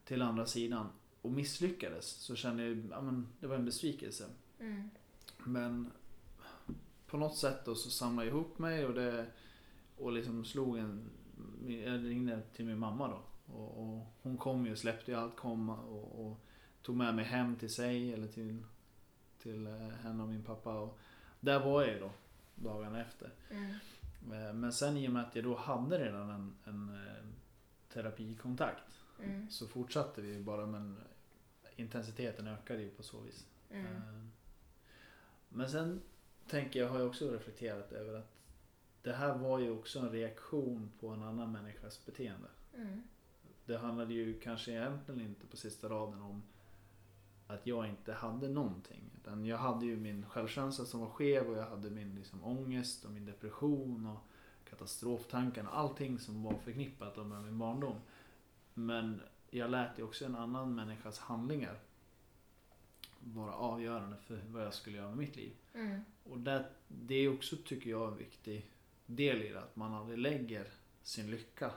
till 0.03 0.21
andra 0.21 0.45
sidan 0.45 0.89
och 1.21 1.31
misslyckades 1.31 2.05
så 2.05 2.35
kände 2.35 2.63
jag, 2.63 2.83
ja 2.91 3.01
men 3.01 3.27
det 3.39 3.47
var 3.47 3.55
en 3.55 3.65
besvikelse. 3.65 4.25
Mm. 4.59 4.89
Men 5.37 5.91
på 7.07 7.17
något 7.17 7.37
sätt 7.37 7.65
då 7.65 7.75
så 7.75 7.89
samlade 7.89 8.27
jag 8.27 8.35
ihop 8.37 8.59
mig 8.59 8.85
och 8.85 8.93
det 8.93 9.25
och 9.97 10.11
liksom 10.11 10.45
slog 10.45 10.77
en, 10.77 11.09
jag 11.67 12.05
ringde 12.05 12.41
till 12.55 12.65
min 12.65 12.79
mamma 12.79 13.07
då 13.07 13.21
och, 13.53 13.83
och 13.83 14.05
hon 14.21 14.37
kom 14.37 14.65
ju 14.65 14.71
och 14.71 14.77
släppte 14.77 15.11
ju 15.11 15.17
allt 15.17 15.35
komma 15.35 15.77
och, 15.77 16.25
och 16.25 16.37
tog 16.81 16.95
med 16.95 17.15
mig 17.15 17.25
hem 17.25 17.55
till 17.55 17.69
sig 17.73 18.13
eller 18.13 18.27
till, 18.27 18.63
till 19.41 19.67
eh, 19.67 19.73
henne 19.87 20.23
och 20.23 20.29
min 20.29 20.43
pappa 20.43 20.79
och 20.79 20.99
där 21.39 21.59
var 21.59 21.81
jag 21.81 21.93
ju 21.93 21.99
då 21.99 22.11
dagarna 22.55 23.01
efter. 23.01 23.29
Mm. 23.49 23.71
Eh, 24.31 24.53
Men 24.53 24.73
sen 24.73 24.97
i 24.97 25.07
och 25.07 25.11
med 25.11 25.23
att 25.25 25.35
jag 25.35 25.43
då 25.43 25.55
hade 25.55 26.05
redan 26.05 26.29
en, 26.29 26.55
en 26.65 26.89
eh, 26.89 27.23
terapikontakt 27.93 28.83
Mm. 29.23 29.49
så 29.49 29.67
fortsatte 29.67 30.21
vi 30.21 30.39
bara 30.39 30.65
men 30.65 30.97
intensiteten 31.81 32.47
ökade 32.47 32.81
ju 32.81 32.89
på 32.89 33.03
så 33.03 33.19
vis. 33.19 33.45
Mm. 33.71 33.85
Eh, 33.85 34.01
Men 35.49 35.69
sen 35.69 36.01
tänker 36.47 36.79
jag, 36.79 36.89
har 36.89 36.99
jag 36.99 37.07
också 37.07 37.31
reflekterat 37.31 37.91
över 37.91 38.13
att 38.13 38.37
det 39.01 39.13
här 39.13 39.37
var 39.37 39.59
ju 39.59 39.71
också 39.71 39.99
en 39.99 40.09
reaktion 40.09 40.91
på 40.99 41.07
en 41.07 41.23
annan 41.23 41.51
människas 41.51 42.05
beteende. 42.05 42.47
Mm. 42.77 43.03
Det 43.65 43.77
handlade 43.77 44.13
ju 44.13 44.39
kanske 44.39 44.71
egentligen 44.71 45.21
inte 45.21 45.47
på 45.47 45.57
sista 45.57 45.89
raden 45.89 46.21
om 46.21 46.43
att 47.47 47.67
jag 47.67 47.87
inte 47.87 48.13
hade 48.13 48.49
någonting. 48.49 49.03
Utan 49.15 49.45
jag 49.45 49.57
hade 49.57 49.85
ju 49.85 49.97
min 49.97 50.25
självkänsla 50.25 50.85
som 50.85 50.99
var 50.99 51.09
skev 51.09 51.49
och 51.49 51.57
jag 51.57 51.65
hade 51.65 51.89
min 51.89 52.15
liksom 52.15 52.43
ångest 52.43 53.05
och 53.05 53.11
min 53.11 53.25
depression 53.25 54.05
och 54.05 54.19
katastroftankarna. 54.69 55.69
Allting 55.69 56.19
som 56.19 56.43
var 56.43 56.53
förknippat 56.53 57.17
med 57.27 57.43
min 57.43 57.57
barndom. 57.57 57.95
Men 58.73 59.21
jag 59.51 59.71
lät 59.71 59.99
ju 59.99 60.03
också 60.03 60.25
en 60.25 60.35
annan 60.35 60.75
människas 60.75 61.19
handlingar 61.19 61.79
vara 63.19 63.53
avgörande 63.53 64.17
för 64.17 64.41
vad 64.47 64.65
jag 64.65 64.73
skulle 64.73 64.97
göra 64.97 65.07
med 65.07 65.17
mitt 65.17 65.35
liv. 65.35 65.53
Mm. 65.73 66.01
Och 66.23 66.39
det, 66.39 66.65
det 66.87 67.15
är 67.15 67.33
också, 67.33 67.55
tycker 67.65 67.89
jag, 67.89 68.11
en 68.11 68.17
viktig 68.17 68.71
del 69.05 69.41
i 69.41 69.49
det. 69.49 69.59
Att 69.59 69.75
man 69.75 69.93
aldrig 69.93 70.17
lägger 70.17 70.67
sin 71.03 71.31
lycka 71.31 71.71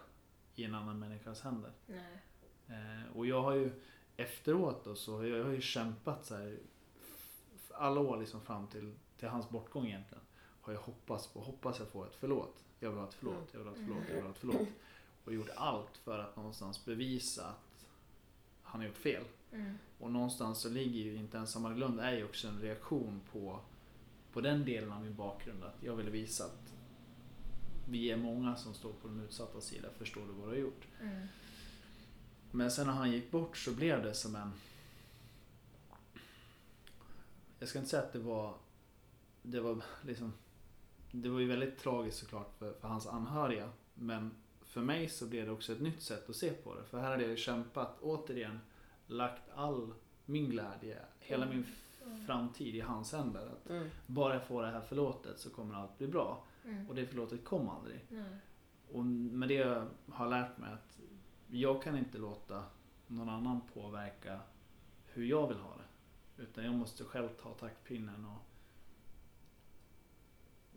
i 0.54 0.64
en 0.64 0.74
annan 0.74 0.98
människas 0.98 1.40
händer. 1.40 1.72
Eh, 2.68 3.16
och 3.16 3.26
jag 3.26 3.42
har 3.42 3.52
ju 3.54 3.70
efteråt 4.16 4.84
då, 4.84 4.94
så 4.94 5.24
jag, 5.26 5.44
har 5.44 5.52
ju 5.52 5.60
kämpat 5.60 6.26
så 6.26 6.34
här 6.34 6.58
alla 7.70 8.00
år 8.00 8.20
liksom 8.20 8.40
fram 8.40 8.66
till, 8.66 8.94
till 9.18 9.28
hans 9.28 9.48
bortgång 9.48 9.86
egentligen. 9.86 10.24
Har 10.60 10.72
jag 10.72 10.80
hoppats 10.80 11.26
på, 11.28 11.40
hoppas 11.40 11.78
jag 11.78 11.88
får 11.88 12.06
ett 12.06 12.14
förlåt. 12.14 12.64
Jag 12.80 12.90
vill 12.90 12.98
ha 12.98 13.08
ett 13.08 13.14
förlåt, 13.14 13.48
jag 13.52 13.58
vill 13.58 13.68
ha 13.68 13.74
ett 13.74 13.82
förlåt, 13.86 14.04
jag 14.08 14.14
vill 14.14 14.24
ha 14.24 14.30
ett 14.30 14.38
förlåt. 14.38 14.68
Och 15.24 15.34
gjort 15.34 15.50
allt 15.56 15.96
för 15.96 16.18
att 16.18 16.36
någonstans 16.36 16.84
bevisa 16.84 17.46
att 17.46 17.86
han 18.62 18.80
har 18.80 18.88
gjort 18.88 18.98
fel. 18.98 19.24
Mm. 19.52 19.78
Och 19.98 20.10
någonstans 20.10 20.60
så 20.60 20.68
ligger 20.68 21.00
ju 21.00 21.16
Inte 21.16 21.38
ensam 21.38 21.72
i 21.72 21.78
Lund 21.78 22.00
är 22.00 22.12
ju 22.12 22.24
också 22.24 22.48
en 22.48 22.60
reaktion 22.60 23.20
på, 23.32 23.60
på 24.32 24.40
den 24.40 24.64
delen 24.64 24.92
av 24.92 25.02
min 25.02 25.14
bakgrund. 25.16 25.64
Att 25.64 25.82
jag 25.82 25.96
vill 25.96 26.10
visa 26.10 26.44
att 26.44 26.74
vi 27.88 28.10
är 28.10 28.16
många 28.16 28.56
som 28.56 28.74
står 28.74 28.92
på 28.92 29.08
den 29.08 29.20
utsatta 29.20 29.60
sidan. 29.60 29.90
Förstår 29.98 30.26
du 30.26 30.32
vad 30.32 30.46
du 30.46 30.50
har 30.50 30.56
gjort? 30.56 30.86
Mm. 31.00 31.26
Men 32.50 32.70
sen 32.70 32.86
när 32.86 32.94
han 32.94 33.12
gick 33.12 33.30
bort 33.30 33.56
så 33.56 33.72
blev 33.72 34.02
det 34.02 34.14
som 34.14 34.36
en... 34.36 34.52
Jag 37.58 37.68
ska 37.68 37.78
inte 37.78 37.90
säga 37.90 38.02
att 38.02 38.12
det 38.12 38.18
var... 38.18 38.54
Det 39.42 39.60
var 39.60 39.82
liksom... 40.02 40.32
Det 41.12 41.28
var 41.28 41.40
ju 41.40 41.46
väldigt 41.46 41.78
tragiskt 41.78 42.18
såklart 42.18 42.58
för, 42.58 42.72
för 42.72 42.88
hans 42.88 43.06
anhöriga. 43.06 43.70
Men 43.94 44.30
för 44.74 44.80
mig 44.82 45.08
så 45.08 45.26
blev 45.26 45.46
det 45.46 45.52
också 45.52 45.72
ett 45.72 45.80
nytt 45.80 46.02
sätt 46.02 46.30
att 46.30 46.36
se 46.36 46.50
på 46.52 46.74
det. 46.74 46.84
För 46.84 46.98
här 47.00 47.10
hade 47.10 47.26
jag 47.26 47.38
kämpat, 47.38 47.98
återigen, 48.00 48.58
lagt 49.06 49.42
all 49.54 49.94
min 50.26 50.50
glädje, 50.50 50.98
hela 51.20 51.46
min 51.46 51.60
f- 51.68 52.08
framtid 52.26 52.74
i 52.74 52.80
hans 52.80 53.12
händer. 53.12 53.46
Att 53.46 53.70
Mm. 53.70 53.88
bara 54.06 54.34
jag 54.34 54.46
får 54.46 54.62
det 54.62 54.70
här 54.70 54.80
förlåtet 54.80 55.38
så 55.38 55.50
kommer 55.50 55.74
allt 55.74 55.98
bli 55.98 56.06
bra. 56.06 56.44
Mm. 56.64 56.88
Och 56.88 56.94
det 56.94 57.06
förlåtet 57.06 57.44
kom 57.44 57.68
aldrig. 57.68 58.00
Nej. 58.08 58.36
Och 58.92 59.04
med 59.06 59.48
det 59.48 59.54
jag 59.54 59.86
har 60.08 60.28
lärt 60.30 60.58
mig 60.58 60.72
att 60.72 60.98
jag 61.50 61.82
kan 61.82 61.98
inte 61.98 62.18
låta 62.18 62.64
någon 63.06 63.28
annan 63.28 63.60
påverka 63.74 64.40
hur 65.06 65.24
jag 65.24 65.48
vill 65.48 65.56
ha 65.58 65.76
det. 65.76 66.42
Utan 66.42 66.64
jag 66.64 66.74
måste 66.74 67.04
själv 67.04 67.28
ta 67.42 67.54
taktpinnen 67.54 68.24
och 68.24 68.40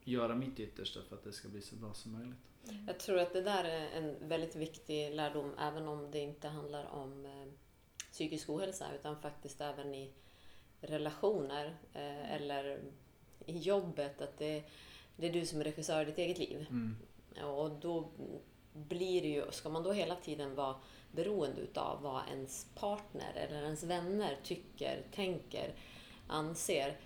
göra 0.04 0.36
mitt 0.36 0.60
yttersta 0.60 1.00
för 1.10 1.16
att 1.16 1.24
det 1.24 1.32
ska 1.34 1.50
bli 1.50 1.62
så 1.62 1.76
bra 1.76 1.94
som 1.94 2.12
möjligt. 2.12 2.47
Jag 2.88 3.00
tror 3.00 3.20
att 3.20 3.34
det 3.34 3.42
där 3.42 3.64
är 3.64 3.90
en 3.98 4.28
väldigt 4.28 4.56
viktig 4.56 5.16
lärdom 5.16 5.52
även 5.60 5.88
om 5.88 6.12
det 6.12 6.20
inte 6.20 6.48
handlar 6.48 6.86
om 6.86 7.26
eh, 7.26 7.48
psykisk 8.12 8.50
ohälsa 8.50 8.86
utan 8.96 9.22
faktiskt 9.22 9.62
även 9.62 9.96
i 9.96 10.12
relationer 10.82 11.78
eh, 11.94 12.34
eller 12.34 12.80
i 13.46 13.58
jobbet. 13.58 14.22
Att 14.22 14.38
det, 14.38 14.64
det 15.16 15.28
är 15.28 15.34
du 15.34 15.46
som 15.46 15.60
är 15.60 15.64
regissör 15.64 16.02
i 16.02 16.06
ditt 16.06 16.18
eget 16.18 16.38
liv. 16.38 16.66
Och 17.44 17.72
då 17.72 18.10
blir 18.74 19.22
det 19.22 19.28
ju, 19.28 19.52
ska 19.52 19.70
man 19.70 19.84
då 19.84 19.92
hela 19.92 20.16
tiden 20.16 20.56
vara 20.56 20.76
beroende 21.12 21.62
utav 21.62 22.02
vad 22.02 22.22
ens 22.30 22.68
partner 22.76 23.34
eller 23.36 23.64
ens 23.64 23.84
vänner 23.84 24.38
tycker, 24.44 25.04
tänker, 25.12 25.74
anser. 26.28 26.98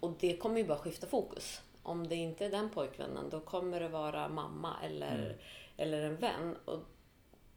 Och 0.00 0.12
det 0.20 0.36
kommer 0.36 0.58
ju 0.58 0.66
bara 0.66 0.78
skifta 0.78 1.06
fokus. 1.06 1.60
Om 1.82 2.08
det 2.08 2.14
inte 2.16 2.46
är 2.46 2.50
den 2.50 2.70
pojkvännen, 2.70 3.30
då 3.30 3.40
kommer 3.40 3.80
det 3.80 3.88
vara 3.88 4.28
mamma 4.28 4.76
eller, 4.82 5.18
Mm. 5.24 5.38
eller 5.76 6.02
en 6.02 6.16
vän. 6.16 6.56
Och 6.64 6.80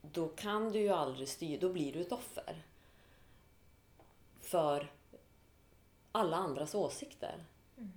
då 0.02 0.28
kan 0.28 0.72
du 0.72 0.80
ju 0.80 0.90
aldrig 0.90 1.28
styra, 1.28 1.62
då 1.62 1.70
blir 1.74 1.94
du 1.94 2.02
ett 2.02 2.12
offer. 2.12 2.64
För 4.40 4.92
alla 6.12 6.38
andras 6.38 6.76
åsikter. 6.76 7.44
Mm. 7.78 7.92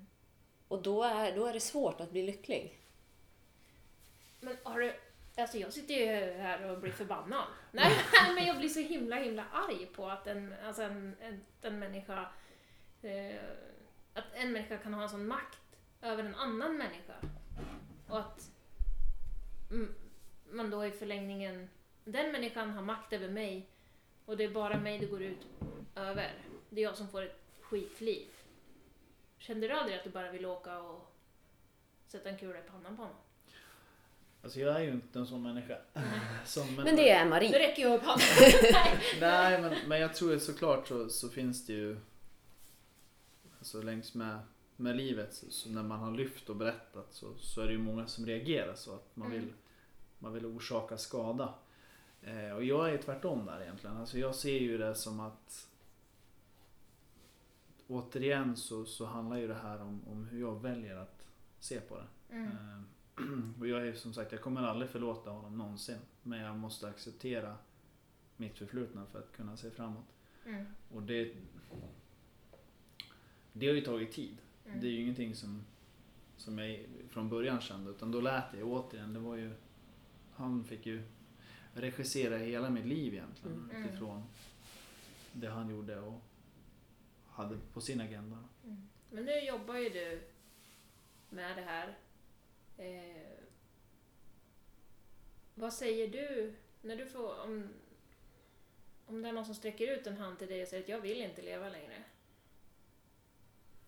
Och 0.68 0.82
då 0.82 1.02
är, 1.02 1.36
då 1.36 1.46
är 1.46 1.52
det 1.52 1.60
svårt 1.60 2.00
att 2.00 2.10
bli 2.10 2.22
lycklig. 2.22 2.80
Men 4.40 4.56
har 4.62 4.80
du... 4.80 4.94
Alltså 5.38 5.58
jag 5.58 5.72
sitter 5.72 5.94
ju 5.94 6.32
här 6.32 6.70
och 6.70 6.78
blir 6.80 6.92
förbannad. 6.92 7.44
Nej, 7.72 7.92
men 8.34 8.46
jag 8.46 8.58
blir 8.58 8.68
så 8.68 8.80
himla 8.80 9.16
himla 9.16 9.44
arg 9.52 9.86
på 9.86 10.06
att 10.08 10.26
en, 10.26 10.54
alltså 10.64 10.82
en, 10.82 11.16
en, 11.20 11.44
en 11.62 11.78
människa... 11.78 12.28
Eh, 13.02 13.40
att 14.14 14.24
en 14.34 14.52
människa 14.52 14.78
kan 14.78 14.94
ha 14.94 15.02
en 15.02 15.08
sån 15.08 15.26
makt 15.28 15.58
över 16.06 16.24
en 16.24 16.34
annan 16.34 16.76
människa. 16.76 17.14
Och 18.08 18.18
att... 18.18 18.50
Man 20.50 20.70
då 20.70 20.86
i 20.86 20.90
förlängningen, 20.90 21.68
den 22.04 22.32
människan 22.32 22.70
har 22.70 22.82
makt 22.82 23.12
över 23.12 23.28
mig 23.28 23.68
och 24.24 24.36
det 24.36 24.44
är 24.44 24.48
bara 24.50 24.80
mig 24.80 24.98
det 24.98 25.06
går 25.06 25.22
ut 25.22 25.46
över. 25.94 26.34
Det 26.70 26.80
är 26.80 26.84
jag 26.84 26.96
som 26.96 27.08
får 27.08 27.22
ett 27.22 27.40
skitliv. 27.60 28.26
Kände 29.38 29.68
du 29.68 29.74
aldrig 29.74 29.98
att 29.98 30.04
du 30.04 30.10
bara 30.10 30.30
ville 30.30 30.48
åka 30.48 30.78
och 30.78 31.12
sätta 32.06 32.28
en 32.30 32.38
kula 32.38 32.58
i 32.58 32.62
pannan 32.62 32.96
på 32.96 33.02
honom? 33.02 33.16
Alltså 34.42 34.60
jag 34.60 34.76
är 34.76 34.80
ju 34.80 34.90
inte 34.90 35.18
en 35.18 35.26
sån 35.26 35.42
människa. 35.42 35.78
Som, 36.44 36.74
Men 36.74 36.96
det 36.96 37.10
är 37.10 37.24
Marie. 37.28 37.58
räcker 37.58 37.82
ju 37.82 37.94
upp 37.94 38.02
handen. 38.02 38.26
Nej, 39.20 39.60
men, 39.60 39.74
men 39.88 40.00
jag 40.00 40.14
tror 40.14 40.36
att 40.36 40.42
såklart 40.42 40.88
så, 40.88 41.08
så 41.08 41.28
finns 41.28 41.66
det 41.66 41.72
ju 41.72 41.96
alltså 43.58 43.82
längs 43.82 44.14
med, 44.14 44.38
med 44.76 44.96
livet 44.96 45.34
så, 45.34 45.50
så 45.50 45.70
när 45.70 45.82
man 45.82 46.00
har 46.00 46.10
lyft 46.12 46.48
och 46.50 46.56
berättat 46.56 47.06
så, 47.12 47.34
så 47.38 47.60
är 47.60 47.66
det 47.66 47.72
ju 47.72 47.78
många 47.78 48.06
som 48.06 48.26
reagerar 48.26 48.74
så 48.74 48.94
att 48.94 49.16
man 49.16 49.26
Mm. 49.32 49.40
vill, 49.40 49.52
man 50.18 50.32
vill 50.32 50.46
orsaka 50.46 50.98
skada. 50.98 51.54
Eh, 52.22 52.50
och 52.50 52.64
jag 52.64 52.90
är 52.90 52.98
tvärtom 52.98 53.46
där 53.46 53.62
egentligen. 53.62 53.96
Alltså 53.96 54.18
jag 54.18 54.34
ser 54.34 54.58
ju 54.58 54.78
det 54.78 54.94
som 54.94 55.20
att 55.20 55.68
återigen 57.88 58.56
så, 58.56 58.84
så 58.84 59.06
handlar 59.06 59.36
ju 59.36 59.48
det 59.48 59.54
här 59.54 59.82
om, 59.82 60.08
om 60.08 60.24
hur 60.24 60.40
jag 60.40 60.62
väljer 60.62 60.96
att 60.96 61.26
se 61.60 61.80
på 61.80 61.96
det. 61.96 62.34
Mm. 62.36 62.48
Eh, 62.52 62.80
Och 63.60 63.68
jag 63.68 63.88
är 63.88 63.92
som 63.94 64.14
sagt, 64.14 64.32
jag 64.32 64.40
kommer 64.40 64.62
aldrig 64.62 64.90
förlåta 64.90 65.30
honom 65.30 65.58
någonsin. 65.58 65.98
Men 66.22 66.40
jag 66.40 66.56
måste 66.56 66.88
acceptera 66.88 67.56
mitt 68.36 68.58
förflutna 68.58 69.06
för 69.06 69.18
att 69.18 69.32
kunna 69.32 69.56
se 69.56 69.70
framåt. 69.70 70.04
Mm. 70.46 70.66
Och 70.94 71.02
det, 71.02 71.34
det 73.52 73.66
har 73.66 73.74
ju 73.74 73.80
tagit 73.80 74.12
tid. 74.12 74.36
Mm. 74.66 74.80
Det 74.80 74.86
är 74.86 74.90
ju 74.90 75.02
ingenting 75.02 75.34
som, 75.34 75.64
som 76.36 76.58
jag 76.58 76.86
från 77.10 77.28
början 77.28 77.60
kände. 77.60 77.90
Utan 77.90 78.12
då 78.12 78.20
lät 78.20 78.44
jag 78.58 78.68
återigen, 78.68 79.12
det 79.12 79.20
var 79.20 79.36
ju, 79.36 79.52
han 80.34 80.64
fick 80.64 80.86
ju 80.86 81.02
regissera 81.74 82.36
hela 82.38 82.70
mitt 82.70 82.86
liv 82.86 83.14
egentligen. 83.14 83.70
Mm. 83.70 83.84
Utifrån 83.84 84.22
det 85.32 85.48
han 85.48 85.70
gjorde 85.70 86.00
och 86.00 86.20
hade 87.30 87.58
på 87.72 87.80
sin 87.80 88.00
agenda. 88.00 88.38
Mm. 88.64 88.88
Men 89.10 89.24
nu 89.24 89.40
jobbar 89.40 89.76
ju 89.76 89.88
du 89.88 90.22
med 91.28 91.56
det 91.56 91.62
här. 91.62 91.96
Eh, 92.78 93.44
vad 95.54 95.72
säger 95.72 96.08
du 96.08 96.54
när 96.82 96.96
du 96.96 97.06
får, 97.06 97.40
om, 97.40 97.68
om 99.06 99.22
det 99.22 99.28
är 99.28 99.32
någon 99.32 99.44
som 99.44 99.54
sträcker 99.54 99.96
ut 99.96 100.06
en 100.06 100.16
hand 100.16 100.38
till 100.38 100.48
dig 100.48 100.62
och 100.62 100.68
säger 100.68 100.82
att 100.82 100.88
jag 100.88 101.00
vill 101.00 101.20
inte 101.20 101.42
leva 101.42 101.68
längre? 101.68 102.02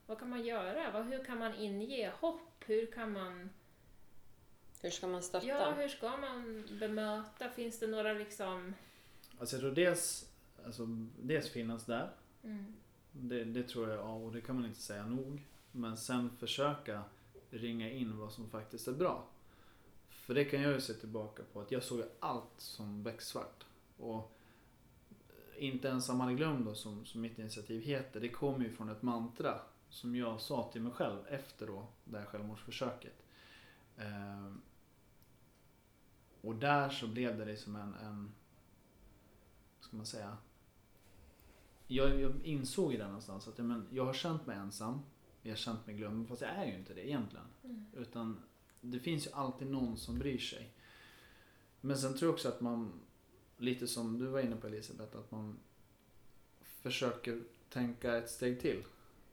Vad 0.09 0.19
kan 0.19 0.31
man 0.31 0.45
göra? 0.45 0.91
Vad, 0.93 1.07
hur 1.07 1.25
kan 1.25 1.39
man 1.39 1.55
inge 1.55 2.13
hopp? 2.21 2.65
Hur 2.67 2.87
kan 2.87 3.13
man, 3.13 3.51
Hur 4.83 4.91
ska 4.91 5.07
man 5.07 5.23
stötta? 5.23 5.47
ja, 5.47 5.73
hur 5.73 5.89
ska 5.89 6.17
man 6.17 6.69
bemöta? 6.81 7.49
Finns 7.49 7.79
det 7.79 7.87
några 7.87 8.13
liksom... 8.13 8.75
Alltså 9.39 9.57
jag 9.57 9.61
tror 9.61 9.71
dels, 9.71 10.31
alltså, 10.65 10.87
dels 11.23 11.51
finnas 11.51 11.85
där. 11.85 12.11
Mm, 12.45 12.75
Det, 13.13 13.45
det 13.45 13.63
tror 13.63 13.89
jag, 13.89 13.99
ja, 13.99 14.15
och 14.15 14.33
det 14.33 14.41
kan 14.41 14.57
man 14.57 14.65
inte 14.65 14.81
säga 14.81 15.07
nog. 15.07 15.43
Men 15.73 15.97
sen 15.97 16.31
försöka 16.37 17.03
ringa 17.51 17.91
in 17.91 18.19
vad 18.19 18.33
som 18.33 18.51
faktiskt 18.51 18.89
är 18.89 18.93
bra. 18.93 19.25
För 20.09 20.35
det 20.35 20.45
kan 20.45 20.63
jag 20.63 20.73
ju 20.73 20.81
se 20.81 20.95
tillbaka 20.95 21.43
på 21.53 21.61
att 21.61 21.73
jag 21.73 21.83
såg 21.83 22.03
allt 22.21 22.53
som 22.61 23.03
becksvart. 23.03 23.67
Och 23.99 24.37
inte 25.59 25.91
ensam 25.91 26.21
hade 26.21 26.35
glömt 26.35 26.67
då 26.67 26.75
som, 26.75 27.07
som 27.07 27.21
mitt 27.21 27.39
initiativ 27.39 27.83
heter. 27.83 28.21
Det 28.21 28.29
kommer 28.29 28.65
ju 28.65 28.71
från 28.73 28.89
ett 28.89 29.03
mantra 29.03 29.61
som 29.91 30.17
jag 30.17 30.41
sa 30.41 30.71
till 30.73 30.83
mig 30.83 30.93
själv 30.93 31.27
efter 31.29 31.67
då 31.67 31.87
det 32.05 32.19
här 32.19 32.27
självmordsförsöket. 32.27 33.23
Ehm, 33.97 34.61
och 36.41 36.55
där 36.55 36.91
så 36.91 37.07
blev 37.07 37.39
det 37.39 37.45
liksom 37.45 37.77
en, 37.77 37.95
en 37.95 38.33
ska 39.81 39.97
man 39.97 40.07
säga, 40.07 40.37
jag, 41.87 42.21
jag 42.21 42.33
insåg 42.45 42.93
ju 42.93 42.99
där 42.99 43.07
någonstans 43.07 43.49
att 43.49 43.59
men, 43.59 43.87
jag 43.91 44.05
har 44.05 44.13
känt 44.13 44.47
mig 44.47 44.57
ensam. 44.57 45.01
Jag 45.43 45.53
har 45.53 45.57
känt 45.57 45.87
mig 45.87 45.97
glömd. 45.97 46.29
Fast 46.29 46.43
jag 46.43 46.51
är 46.51 46.67
ju 46.67 46.75
inte 46.75 46.95
det 46.95 47.09
egentligen. 47.09 47.47
mm, 47.65 47.87
Utan 47.97 48.43
det 48.81 48.99
finns 48.99 49.27
ju 49.27 49.31
alltid 49.33 49.71
någon 49.71 49.97
som 49.97 50.19
bryr 50.19 50.39
sig. 50.39 50.75
Men 51.81 51.99
sen 51.99 52.19
tror 52.19 52.29
jag 52.29 52.35
också 52.35 52.49
att 52.49 52.61
man, 52.61 52.93
lite 53.57 53.87
som 53.87 54.19
du 54.19 54.27
var 54.27 54.41
inne 54.41 54.57
på 54.57 54.67
Elisabeth, 54.67 55.19
att 55.19 55.31
man 55.31 55.59
försöker 56.61 57.43
tänka 57.69 58.17
ett 58.17 58.31
steg 58.31 58.61
till. 58.61 58.85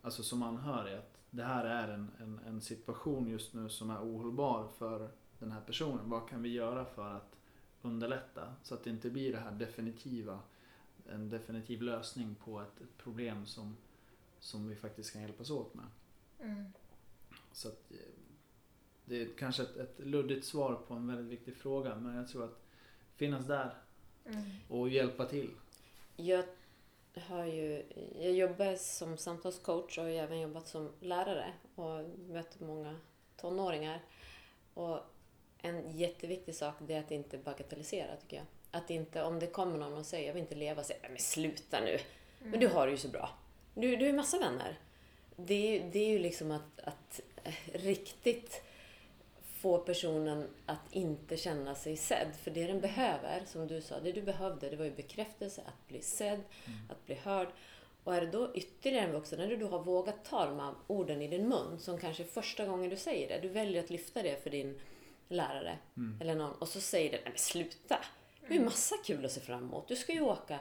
Alltså 0.06 0.24
som 0.24 0.44
anhörig, 0.44 0.94
att 0.94 1.18
det 1.30 1.44
här 1.44 1.66
är 1.66 1.88
en, 1.88 2.12
en, 2.20 2.40
en 2.48 2.62
situation 2.62 3.28
just 3.28 3.54
nu 3.54 3.70
som 3.70 3.90
är 3.90 4.00
ohållbar 4.00 4.68
för 4.78 5.10
den 5.40 5.52
här 5.52 5.62
personen. 5.62 6.10
Vad 6.10 6.30
kan 6.30 6.42
vi 6.42 6.50
göra 6.50 6.86
för 6.86 7.14
att 7.14 7.36
underlätta? 7.82 8.54
Så 8.64 8.74
att 8.74 8.84
det 8.84 8.90
inte 8.90 9.10
blir 9.10 9.32
det 9.32 9.40
här 9.40 9.52
definitiva, 9.52 10.40
en 11.10 11.30
definitiv 11.30 11.82
lösning 11.82 12.36
på 12.36 12.62
ett, 12.62 12.82
ett 12.82 12.98
problem 12.98 13.46
som, 13.46 13.78
som 14.40 14.68
vi 14.68 14.76
faktiskt 14.76 15.14
kan 15.14 15.22
hjälpas 15.22 15.50
åt 15.50 15.74
med. 15.74 15.86
mm, 16.40 16.66
Så 17.52 17.68
att, 17.68 17.92
eh, 17.92 17.98
det 19.06 19.22
är 19.22 19.30
kanske 19.38 19.64
ett, 19.64 19.78
ett 19.78 20.00
luddigt 20.00 20.46
svar 20.46 20.76
på 20.88 20.94
en 20.94 21.08
väldigt 21.08 21.40
viktig 21.40 21.56
fråga 21.56 21.96
men 21.96 22.16
jag 22.16 22.28
tror 22.28 22.44
att 22.44 22.66
finnas 23.16 23.46
där 23.46 23.78
mm, 24.26 24.44
och 24.68 24.90
hjälpa 24.90 25.26
till. 25.26 25.52
Jag 26.16 26.46
har 27.22 27.46
ju, 27.46 27.84
jag 28.22 28.32
jobbar 28.32 28.76
som 28.76 29.18
samtalscoach 29.18 29.98
och 29.98 30.04
har 30.04 30.12
även 30.12 30.40
jobbat 30.42 30.68
som 30.68 30.92
lärare 31.00 31.54
och 31.76 32.04
mött 32.30 32.60
många 32.60 33.00
tonåringar. 33.38 34.00
Och 34.74 35.00
en 35.58 35.98
jätteviktig 35.98 36.56
sak 36.56 36.76
det 36.80 36.94
är 36.94 37.00
att 37.00 37.12
inte 37.12 37.38
bagatellisera 37.38 38.16
tycker 38.16 38.38
jag. 38.38 38.46
Att 38.72 38.90
inte, 38.90 39.24
om 39.24 39.40
det 39.40 39.48
kommer 39.48 39.78
någon 39.78 39.94
och 39.98 40.06
säger 40.06 40.28
jag 40.28 40.34
vill 40.34 40.42
inte 40.42 40.56
leva, 40.56 40.84
säga 40.84 41.00
"Nej, 41.02 41.12
men 41.12 41.20
sluta 41.20 41.80
nu. 41.80 41.98
Men 42.40 42.60
du 42.60 42.68
har 42.68 42.86
det 42.88 42.92
ju 42.92 42.98
så 42.98 43.08
bra. 43.08 43.30
Du, 43.74 43.96
du 43.96 44.04
har 44.06 44.12
ju 44.12 44.14
massa 44.14 44.40
vänner. 44.40 44.80
Det 45.36 45.54
är, 45.78 45.90
det 45.92 46.00
är 46.00 46.10
ju 46.10 46.20
liksom 46.20 46.52
att, 46.52 46.80
att 46.84 47.22
eh, 47.44 47.54
riktigt 47.74 48.64
få 49.66 49.78
personen 49.78 50.48
att 50.66 50.92
inte 50.92 51.38
känna 51.38 51.76
sig 51.76 51.98
sedd. 51.98 52.36
För 52.44 52.52
det 52.52 52.68
den 52.68 52.82
behöver, 52.82 53.42
som 53.46 53.68
du 53.68 53.82
sa, 53.82 54.00
det 54.00 54.12
du 54.12 54.22
behövde, 54.22 54.70
det 54.70 54.76
var 54.76 54.86
ju 54.86 54.92
bekräftelse, 54.92 55.62
att 55.66 55.88
bli 55.88 56.02
sedd, 56.02 56.40
att 56.90 57.06
bli 57.06 57.16
hörd. 57.16 57.48
Och 58.04 58.16
är 58.16 58.22
det 58.22 58.28
då 58.28 58.56
ytterligare 58.56 59.06
en 59.06 59.12
vuxen, 59.12 59.40
när 59.40 59.48
du 59.48 59.58
då 59.58 59.68
har 59.68 59.84
vågat 59.84 60.26
ta 60.26 60.46
de 60.46 60.60
här 60.60 60.74
orden 60.88 61.22
i 61.22 61.28
din 61.28 61.50
mun, 61.50 61.80
som 61.80 61.98
kanske 61.98 62.24
är 62.24 62.28
första 62.28 62.66
gången 62.66 62.90
du 62.90 62.96
säger 62.96 63.28
det, 63.28 63.48
du 63.48 63.54
väljer 63.54 63.84
att 63.84 63.90
lyfta 63.90 64.24
det 64.24 64.44
för 64.44 64.50
din 64.50 64.80
lärare 65.28 65.78
eller 66.22 66.36
någon, 66.36 66.52
och 66.52 66.68
så 66.68 66.82
säger 66.82 67.12
den, 67.12 67.20
nej 67.24 67.32
men 67.32 67.38
sluta! 67.38 68.00
Det 68.48 68.54
är 68.54 68.58
ju 68.58 68.66
massa 68.66 68.96
kul 69.06 69.26
att 69.26 69.32
se 69.32 69.42
fram 69.42 69.64
emot. 69.64 69.88
Du 69.88 69.96
ska 69.96 70.14
ju 70.14 70.22
åka. 70.22 70.60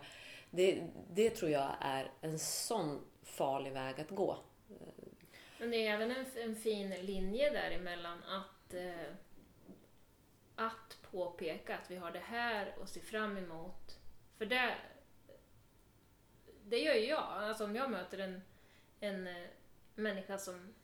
Det, 0.50 0.82
det 1.14 1.30
tror 1.30 1.50
jag 1.50 1.70
är 1.80 2.10
en 2.20 2.38
sån 2.38 3.00
farlig 3.22 3.72
väg 3.72 4.00
att 4.00 4.10
gå. 4.10 4.38
Men 5.58 5.70
det 5.70 5.86
är 5.86 5.94
även 5.94 6.10
en, 6.10 6.26
en 6.36 6.56
fin 6.56 6.90
linje 6.90 7.50
däremellan 7.50 8.18
att, 8.22 8.53
eh, 8.74 9.14
att 10.56 10.98
påpeka 11.10 11.74
att 11.78 11.90
vi 11.90 11.96
har 11.96 12.10
det 12.10 12.22
här 12.24 12.74
och 12.80 12.88
se 12.88 13.00
fram 13.00 13.36
emot. 13.36 13.98
För 14.38 14.46
det, 14.46 14.74
det 16.64 16.78
gör 16.78 16.94
ju 16.94 17.06
jag. 17.06 17.18
Alltså 17.32 17.64
om 17.64 17.76
jag 17.76 17.90
möter 17.90 18.18
en, 18.18 18.40
en 19.00 19.26
eh, 19.26 19.32
människa 19.94 20.38
som, 20.38 20.74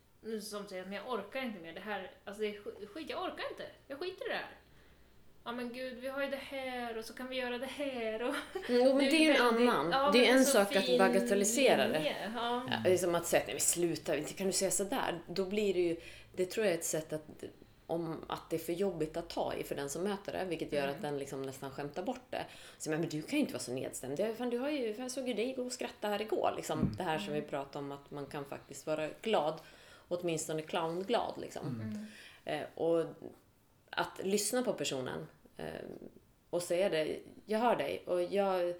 som 0.42 0.66
säger 0.68 0.84
att 0.84 0.92
jag 0.94 1.08
orkar 1.10 1.42
inte 1.42 1.60
mer, 1.60 1.72
det 1.72 1.80
här, 1.80 2.10
alltså 2.24 2.42
det 2.42 2.48
är 2.48 2.60
sk- 2.60 2.86
skit, 2.86 3.10
jag 3.10 3.22
orkar 3.22 3.50
inte, 3.50 3.66
jag 3.88 3.98
skiter 3.98 4.26
i 4.26 4.28
det 4.28 4.34
här. 4.34 4.56
Ja 5.44 5.52
men 5.52 5.72
gud, 5.72 5.98
vi 5.98 6.08
har 6.08 6.22
ju 6.22 6.30
det 6.30 6.36
här 6.36 6.98
och 6.98 7.04
så 7.04 7.14
kan 7.14 7.28
vi 7.28 7.36
göra 7.36 7.58
det 7.58 7.66
här 7.66 8.22
och... 8.22 8.34
Jo, 8.68 8.84
men 8.94 8.98
det 8.98 9.26
är 9.26 9.34
en 9.34 9.40
annan. 9.68 9.90
ja, 9.90 10.10
det 10.12 10.26
är 10.28 10.32
en 10.32 10.44
sak 10.44 10.76
att 10.76 10.98
bagatellisera 10.98 11.88
det. 11.88 12.16
Ja. 12.34 12.68
Ja, 12.70 12.76
det 12.84 12.92
är 12.92 12.96
som 12.98 13.14
att 13.14 13.26
säga, 13.26 13.42
nej 13.46 13.54
men 13.54 13.60
sluta, 13.60 14.16
inte 14.16 14.32
kan 14.32 14.46
du 14.46 14.52
säga 14.52 14.70
sådär. 14.70 15.18
Då 15.26 15.44
blir 15.44 15.74
det 15.74 15.80
ju, 15.80 15.96
det 16.32 16.46
tror 16.46 16.66
jag 16.66 16.74
är 16.74 16.78
ett 16.78 16.84
sätt 16.84 17.12
att, 17.12 17.44
om 17.90 18.24
att 18.28 18.50
det 18.50 18.56
är 18.56 18.60
för 18.60 18.72
jobbigt 18.72 19.16
att 19.16 19.28
ta 19.28 19.54
i 19.54 19.64
för 19.64 19.74
den 19.74 19.90
som 19.90 20.02
möter 20.02 20.32
det, 20.32 20.44
vilket 20.44 20.72
gör 20.72 20.82
Mm. 20.82 20.94
att 20.94 21.02
den 21.02 21.18
liksom 21.18 21.42
nästan 21.42 21.70
skämtar 21.70 22.02
bort 22.02 22.30
det. 22.30 22.46
Så, 22.78 22.90
men 22.90 23.02
du 23.02 23.22
kan 23.22 23.32
ju 23.32 23.38
inte 23.38 23.52
vara 23.52 23.62
så 23.62 23.72
nedstämd. 23.72 24.16
Det, 24.16 24.34
fan, 24.34 24.50
du 24.50 24.58
har 24.58 24.70
ju, 24.70 24.94
jag 24.98 25.10
såg 25.10 25.28
ju 25.28 25.34
dig 25.34 25.54
gå 25.54 25.62
och 25.62 25.72
skratta 25.72 26.08
här 26.08 26.22
igår. 26.22 26.52
Liksom. 26.56 26.94
Det 26.96 27.02
här 27.02 27.18
som 27.18 27.34
vi 27.34 27.42
pratade 27.42 27.84
om, 27.84 27.92
att 27.92 28.10
man 28.10 28.26
kan 28.26 28.44
faktiskt 28.44 28.86
vara 28.86 29.08
glad. 29.22 29.60
Åtminstone 30.08 30.62
clownglad. 30.62 31.34
Liksom. 31.40 31.66
Mm. 31.66 32.06
Eh, 32.44 32.66
och 32.74 33.04
att 33.90 34.20
lyssna 34.24 34.62
på 34.62 34.72
personen 34.72 35.26
eh, 35.56 35.64
och 36.50 36.62
säga 36.62 36.88
det, 36.88 37.18
jag 37.46 37.58
hör 37.58 37.76
dig 37.76 38.02
och 38.06 38.22
jag, 38.22 38.74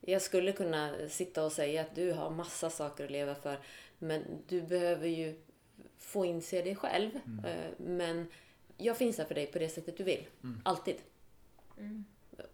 jag 0.00 0.22
skulle 0.22 0.52
kunna 0.52 0.94
sitta 1.08 1.44
och 1.44 1.52
säga 1.52 1.80
att 1.80 1.94
du 1.94 2.12
har 2.12 2.30
massa 2.30 2.70
saker 2.70 3.04
att 3.04 3.10
leva 3.10 3.34
för 3.34 3.58
men 3.98 4.22
du 4.48 4.62
behöver 4.62 5.08
ju 5.08 5.40
få 5.98 6.24
inse 6.24 6.62
det 6.62 6.74
själv. 6.74 7.10
Eh, 7.46 7.70
men 7.76 8.26
jag 8.76 8.96
finns 8.96 9.18
här 9.18 9.24
för 9.24 9.34
dig 9.34 9.46
på 9.46 9.58
det 9.58 9.68
sättet 9.68 9.96
du 9.96 10.04
vill. 10.04 10.26
Alltid. 10.64 10.96
Mm. 11.78 12.04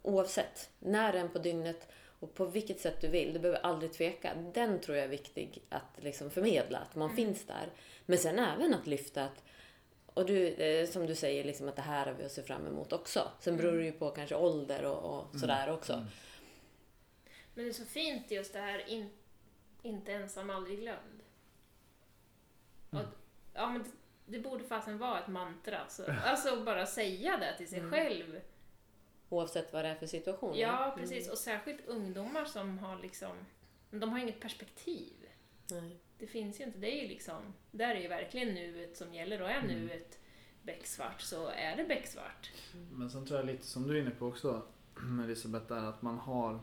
Oavsett 0.01 0.69
när 0.79 1.13
än 1.13 1.29
på 1.29 1.39
dygnet 1.39 1.87
och 2.19 2.33
på 2.33 2.45
vilket 2.45 2.79
sätt 2.79 3.01
du 3.01 3.07
vill. 3.07 3.33
Du 3.33 3.39
behöver 3.39 3.59
aldrig 3.59 3.93
tveka. 3.93 4.33
Den 4.53 4.79
tror 4.79 4.97
jag 4.97 5.05
är 5.05 5.09
viktig 5.09 5.63
att 5.69 6.03
liksom 6.03 6.29
förmedla, 6.29 6.77
att 6.77 6.95
man 6.95 7.15
finns 7.15 7.45
där. 7.45 7.69
Men 8.05 8.17
sen 8.17 8.39
även 8.39 8.73
att 8.73 8.87
lyfta 8.87 9.23
att 9.23 9.43
och 10.13 10.25
du, 10.25 10.47
eh, 10.47 10.89
som 10.89 11.05
du 11.05 11.15
säger, 11.15 11.43
liksom 11.43 11.69
att 11.69 11.75
det 11.75 11.81
här 11.81 12.05
har 12.05 12.13
vi 12.13 12.25
att 12.25 12.31
se 12.31 12.43
fram 12.43 12.67
emot 12.67 12.93
också. 12.93 13.31
Sen 13.39 13.57
beror 13.57 13.77
det 13.77 13.85
ju 13.85 13.91
på 13.91 14.09
kanske 14.09 14.35
ålder 14.35 14.85
och, 14.85 15.19
och 15.19 15.39
sådär 15.39 15.71
också. 15.71 15.93
Mm. 15.93 16.05
Men 17.53 17.65
det 17.65 17.71
är 17.71 17.73
så 17.73 17.85
fint 17.85 18.31
just 18.31 18.53
det 18.53 18.59
här 18.59 18.89
in, 18.89 19.09
inte 19.81 20.13
ensam, 20.13 20.49
aldrig 20.49 20.79
glömd. 20.79 21.21
Mm. 22.91 23.05
Och, 23.05 23.11
ja, 23.53 23.69
men 23.69 23.85
det, 24.25 24.39
borde 24.39 24.63
fasen 24.63 24.97
vara 24.97 25.19
ett 25.19 25.27
mantra. 25.27 25.77
Alltså, 25.79 26.05
alltså 26.25 26.63
bara 26.63 26.85
säga 26.85 27.37
det 27.37 27.57
till 27.57 27.67
sig 27.67 27.79
Mm. 27.79 27.91
själv. 27.91 28.41
Oavsett 29.29 29.73
vad 29.73 29.85
det 29.85 29.89
är 29.89 29.95
för 29.95 30.05
situation. 30.07 30.57
Ja, 30.57 30.93
precis. 30.97 31.29
Och 31.29 31.37
särskilt 31.37 31.85
ungdomar 31.87 32.45
som 32.45 32.77
har 32.79 32.99
liksom, 33.01 33.35
de 33.91 34.09
har 34.09 34.19
inget 34.19 34.39
perspektiv. 34.39 35.13
Mm. 35.71 35.87
Nej. 35.87 35.99
Det 36.17 36.27
finns 36.27 36.59
ju 36.59 36.63
inte, 36.63 36.77
det 36.79 36.99
är 36.99 37.01
ju 37.01 37.07
liksom, 37.07 37.53
där 37.71 37.95
är 37.95 38.01
ju 38.01 38.07
verkligen 38.07 38.53
nuet 38.53 38.97
som 38.97 39.13
gäller 39.13 39.41
och 39.41 39.49
är 39.49 39.59
Mm. 39.59 39.67
nuet 39.85 40.19
becksvart 40.63 41.21
så 41.21 41.47
är 41.47 41.75
det 41.75 41.83
becksvart. 41.83 42.51
Men 42.91 43.09
sen 43.09 43.25
tror 43.25 43.39
jag 43.39 43.45
lite 43.47 43.65
som 43.65 43.87
du 43.87 43.97
är 43.97 44.01
inne 44.01 44.11
på 44.11 44.27
också 44.27 44.61
Elisabeth, 45.23 45.71
är 45.73 45.83
att 45.85 46.01
man 46.01 46.17
har 46.17 46.59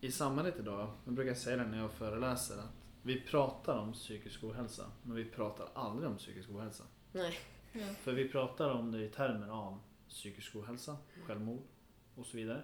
i 0.00 0.12
samhället 0.12 0.54
idag, 0.58 0.90
jag 1.04 1.14
brukar 1.14 1.34
säga 1.34 1.56
det 1.56 1.64
när 1.66 1.78
jag 1.78 1.92
föreläser, 1.92 2.58
att 2.58 2.72
vi 3.02 3.20
pratar 3.20 3.78
om 3.78 3.92
psykisk 3.92 4.44
ohälsa 4.44 4.90
men 5.02 5.16
vi 5.16 5.24
pratar 5.24 5.68
aldrig 5.74 6.08
om 6.10 6.16
psykisk 6.16 6.50
ohälsa. 6.50 6.84
Nej. 7.16 7.38
Ja. 7.72 7.86
För 7.94 8.12
vi 8.12 8.28
pratar 8.28 8.70
om 8.70 8.92
det 8.92 9.04
i 9.04 9.08
termer 9.08 9.48
av 9.48 9.78
psykisk 10.08 10.56
ohälsa, 10.56 10.96
självmord 11.26 11.62
och 12.14 12.26
så 12.26 12.36
vidare. 12.36 12.62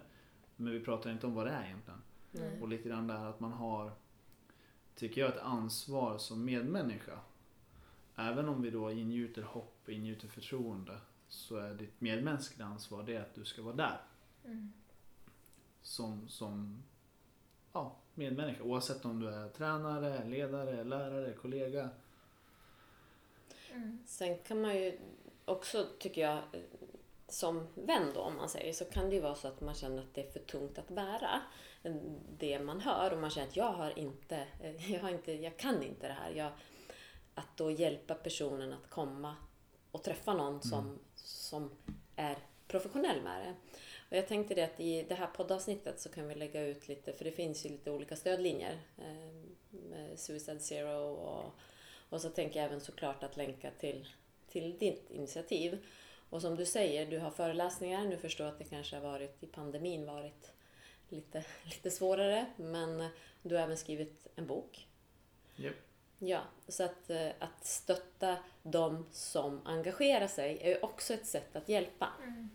Men 0.55 0.73
vi 0.73 0.79
pratar 0.79 1.11
inte 1.11 1.27
om 1.27 1.33
vad 1.33 1.45
det 1.45 1.51
är 1.51 1.65
egentligen. 1.65 2.01
Nej. 2.31 2.61
Och 2.61 2.67
lite 2.67 2.89
grann 2.89 3.07
där 3.07 3.25
att 3.25 3.39
man 3.39 3.51
har, 3.51 3.91
tycker 4.95 5.21
jag, 5.21 5.29
ett 5.29 5.41
ansvar 5.41 6.17
som 6.17 6.45
medmänniska. 6.45 7.19
Även 8.15 8.49
om 8.49 8.61
vi 8.61 8.69
då 8.69 8.91
ingjuter 8.91 9.41
hopp 9.41 9.79
och 9.83 9.89
ingjuter 9.89 10.27
förtroende 10.27 10.97
så 11.27 11.55
är 11.57 11.73
ditt 11.73 12.01
medmänskliga 12.01 12.67
ansvar 12.67 13.03
det 13.03 13.17
att 13.17 13.35
du 13.35 13.45
ska 13.45 13.61
vara 13.61 13.75
där 13.75 13.97
Mm. 14.45 14.73
som, 15.81 16.29
som 16.29 16.83
ja, 17.73 17.95
medmänniska. 18.13 18.63
Oavsett 18.63 19.05
om 19.05 19.19
du 19.19 19.29
är 19.29 19.49
tränare, 19.49 20.25
ledare, 20.25 20.83
lärare, 20.83 21.33
kollega. 21.33 21.89
Mm. 23.73 24.03
Sen 24.05 24.37
kan 24.37 24.61
man 24.61 24.75
ju 24.75 24.99
också, 25.45 25.87
tycker 25.99 26.21
jag, 26.21 26.39
som 27.27 27.67
vän 27.75 28.11
då 28.13 28.21
om 28.21 28.37
man 28.37 28.49
säger, 28.49 28.73
så 28.73 28.85
kan 28.85 29.09
det 29.09 29.15
ju 29.15 29.21
vara 29.21 29.35
så 29.35 29.47
att 29.47 29.61
man 29.61 29.75
känner 29.75 30.01
att 30.01 30.13
det 30.13 30.27
är 30.27 30.31
för 30.31 30.39
tungt 30.39 30.77
att 30.77 30.87
bära 30.87 31.41
det 32.37 32.59
man 32.59 32.81
hör 32.81 33.13
och 33.13 33.19
man 33.19 33.29
känner 33.29 33.47
att 33.47 33.55
jag 33.55 33.71
har 33.71 33.99
inte, 33.99 34.47
jag, 34.87 34.99
har 34.99 35.09
inte, 35.09 35.33
jag 35.33 35.57
kan 35.57 35.83
inte 35.83 36.07
det 36.07 36.13
här. 36.13 36.31
Jag, 36.31 36.51
att 37.33 37.57
då 37.57 37.71
hjälpa 37.71 38.15
personen 38.15 38.73
att 38.73 38.89
komma 38.89 39.35
och 39.91 40.03
träffa 40.03 40.33
någon 40.33 40.61
som, 40.61 40.99
som 41.15 41.71
är 42.15 42.37
professionell 42.67 43.21
med 43.21 43.45
det. 43.45 43.55
Och 44.09 44.17
jag 44.17 44.27
tänkte 44.27 44.55
det 44.55 44.63
att 44.63 44.79
i 44.79 45.03
det 45.03 45.15
här 45.15 45.27
poddavsnittet 45.27 45.99
så 45.99 46.09
kan 46.09 46.27
vi 46.27 46.35
lägga 46.35 46.65
ut 46.65 46.87
lite, 46.87 47.13
för 47.13 47.25
det 47.25 47.31
finns 47.31 47.65
ju 47.65 47.69
lite 47.69 47.91
olika 47.91 48.15
stödlinjer. 48.15 48.79
Eh, 48.97 49.33
med 49.69 50.19
Suicide 50.19 50.59
Zero 50.59 51.13
och, 51.13 51.51
och 52.13 52.21
så 52.21 52.29
tänker 52.29 52.59
jag 52.59 52.65
även 52.65 52.81
såklart 52.81 53.23
att 53.23 53.37
länka 53.37 53.71
till, 53.79 54.07
till 54.47 54.77
ditt 54.77 55.11
initiativ. 55.11 55.85
Och 56.29 56.41
som 56.41 56.55
du 56.55 56.65
säger, 56.65 57.05
du 57.05 57.19
har 57.19 57.31
föreläsningar. 57.31 58.05
Nu 58.05 58.17
förstår 58.17 58.45
jag 58.45 58.53
att 58.53 58.59
det 58.59 58.65
kanske 58.65 58.95
har 58.95 59.03
varit 59.03 59.43
i 59.43 59.45
pandemin 59.45 60.05
varit 60.05 60.51
lite, 61.09 61.45
lite 61.63 61.91
svårare. 61.91 62.45
Men 62.57 63.09
du 63.41 63.55
har 63.55 63.63
även 63.63 63.77
skrivit 63.77 64.27
en 64.35 64.47
bok. 64.47 64.87
Japp. 65.55 65.75
Ja, 66.19 66.41
så 66.67 66.83
att, 66.83 67.09
eh, 67.09 67.29
att 67.39 67.65
stötta 67.65 68.37
de 68.63 69.05
som 69.11 69.61
engagerar 69.65 70.27
sig 70.27 70.59
är 70.61 70.69
ju 70.69 70.79
också 70.81 71.13
ett 71.13 71.25
sätt 71.25 71.55
att 71.55 71.69
hjälpa. 71.69 72.09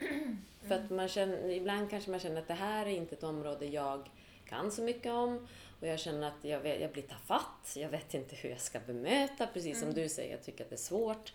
Mm. 0.00 0.38
För 0.68 0.74
att 0.74 0.90
man 0.90 1.08
känner, 1.08 1.50
ibland 1.50 1.90
kanske 1.90 2.10
man 2.10 2.20
känner 2.20 2.40
att 2.40 2.48
det 2.48 2.54
här 2.54 2.86
är 2.86 2.90
inte 2.90 3.14
ett 3.14 3.22
område 3.22 3.66
jag 3.66 4.10
kan 4.44 4.72
så 4.72 4.82
mycket 4.82 5.12
om. 5.12 5.46
Och 5.80 5.86
jag 5.86 5.98
känner 6.00 6.28
att 6.28 6.44
jag, 6.44 6.80
jag 6.80 6.92
blir 6.92 7.02
tafatt. 7.02 7.72
Jag 7.76 7.88
vet 7.88 8.14
inte 8.14 8.36
hur 8.36 8.50
jag 8.50 8.60
ska 8.60 8.80
bemöta. 8.80 9.46
Precis 9.46 9.78
som 9.78 9.88
Mm. 9.88 10.02
du 10.02 10.08
säger, 10.08 10.30
jag 10.32 10.42
tycker 10.44 10.64
att 10.64 10.70
det 10.70 10.76
är 10.76 10.76
svårt. 10.76 11.32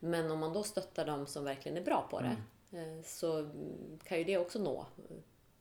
Men 0.00 0.30
om 0.30 0.38
man 0.38 0.52
då 0.52 0.62
stöttar 0.62 1.06
de 1.06 1.26
som 1.26 1.44
verkligen 1.44 1.78
är 1.78 1.82
bra 1.82 2.08
på 2.10 2.20
det. 2.20 2.36
eh, 2.78 3.02
Så 3.04 3.38
mm, 3.38 3.98
kan 4.04 4.18
ju 4.18 4.24
det 4.24 4.38
också 4.38 4.58
nå. 4.58 4.86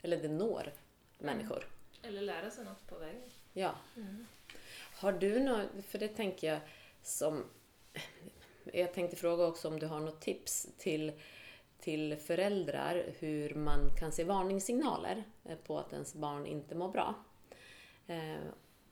Eller 0.01 0.17
det 0.17 0.27
når 0.29 0.73
människor. 1.19 1.67
Eller 2.03 2.21
lära 2.21 2.51
sig 2.51 2.65
något 2.65 2.87
på 2.87 2.97
vägen. 2.97 3.29
Ja. 3.53 3.71
Mm. 3.95 4.25
Har 4.95 5.11
du 5.11 5.39
något, 5.39 5.67
för 5.87 5.99
det 5.99 6.07
tänker 6.07 6.47
jag 6.47 6.59
som... 7.01 7.43
Jag 8.73 8.93
tänkte 8.93 9.15
fråga 9.15 9.45
också 9.45 9.67
om 9.67 9.79
du 9.79 9.85
har 9.85 9.99
något 9.99 10.21
tips 10.21 10.67
till, 10.77 11.11
till 11.79 12.15
föräldrar 12.17 13.05
hur 13.19 13.53
man 13.55 13.79
kan 13.99 14.11
se 14.11 14.23
varningssignaler 14.23 15.23
eh, 15.45 15.57
på 15.57 15.79
att 15.79 15.93
ens 15.93 16.13
barn 16.13 16.45
inte 16.45 16.75
mår 16.75 16.89
bra. 16.89 17.15
Eh, 18.07 18.41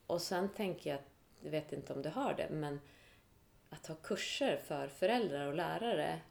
och 0.07 0.21
sen 0.21 0.49
tänker 0.49 0.89
jag, 0.89 0.99
jag 1.41 1.51
vet 1.51 1.73
inte 1.73 1.93
om 1.93 2.01
du 2.01 2.09
hör 2.09 2.33
det, 2.33 2.49
men 2.51 2.79
att 3.69 3.87
ha 3.87 3.95
kurser 3.95 4.57
för 4.57 4.87
föräldrar 4.87 5.47
och 5.47 5.55
lärare. 5.55 6.21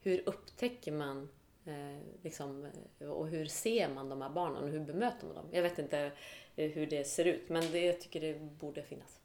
Hur 0.00 0.28
upptäcker 0.28 0.92
man 0.92 1.28
eh, 1.64 1.98
liksom, 2.22 2.70
och 3.00 3.28
hur 3.28 3.46
ser 3.46 3.88
man 3.88 4.08
de 4.08 4.22
här 4.22 4.30
barnen 4.30 4.64
och 4.64 4.68
hur 4.70 4.80
bemöter 4.80 5.26
man 5.26 5.34
dem? 5.36 5.46
Jag 5.52 5.62
vet 5.62 5.78
inte 5.78 6.12
eh, 6.56 6.70
hur 6.70 6.86
det 6.86 7.04
ser 7.04 7.24
ut, 7.24 7.48
men 7.48 7.72
det, 7.72 7.80
jag 7.80 8.00
tycker 8.00 8.20
det 8.20 8.40
borde 8.40 8.82
finnas. 8.82 9.20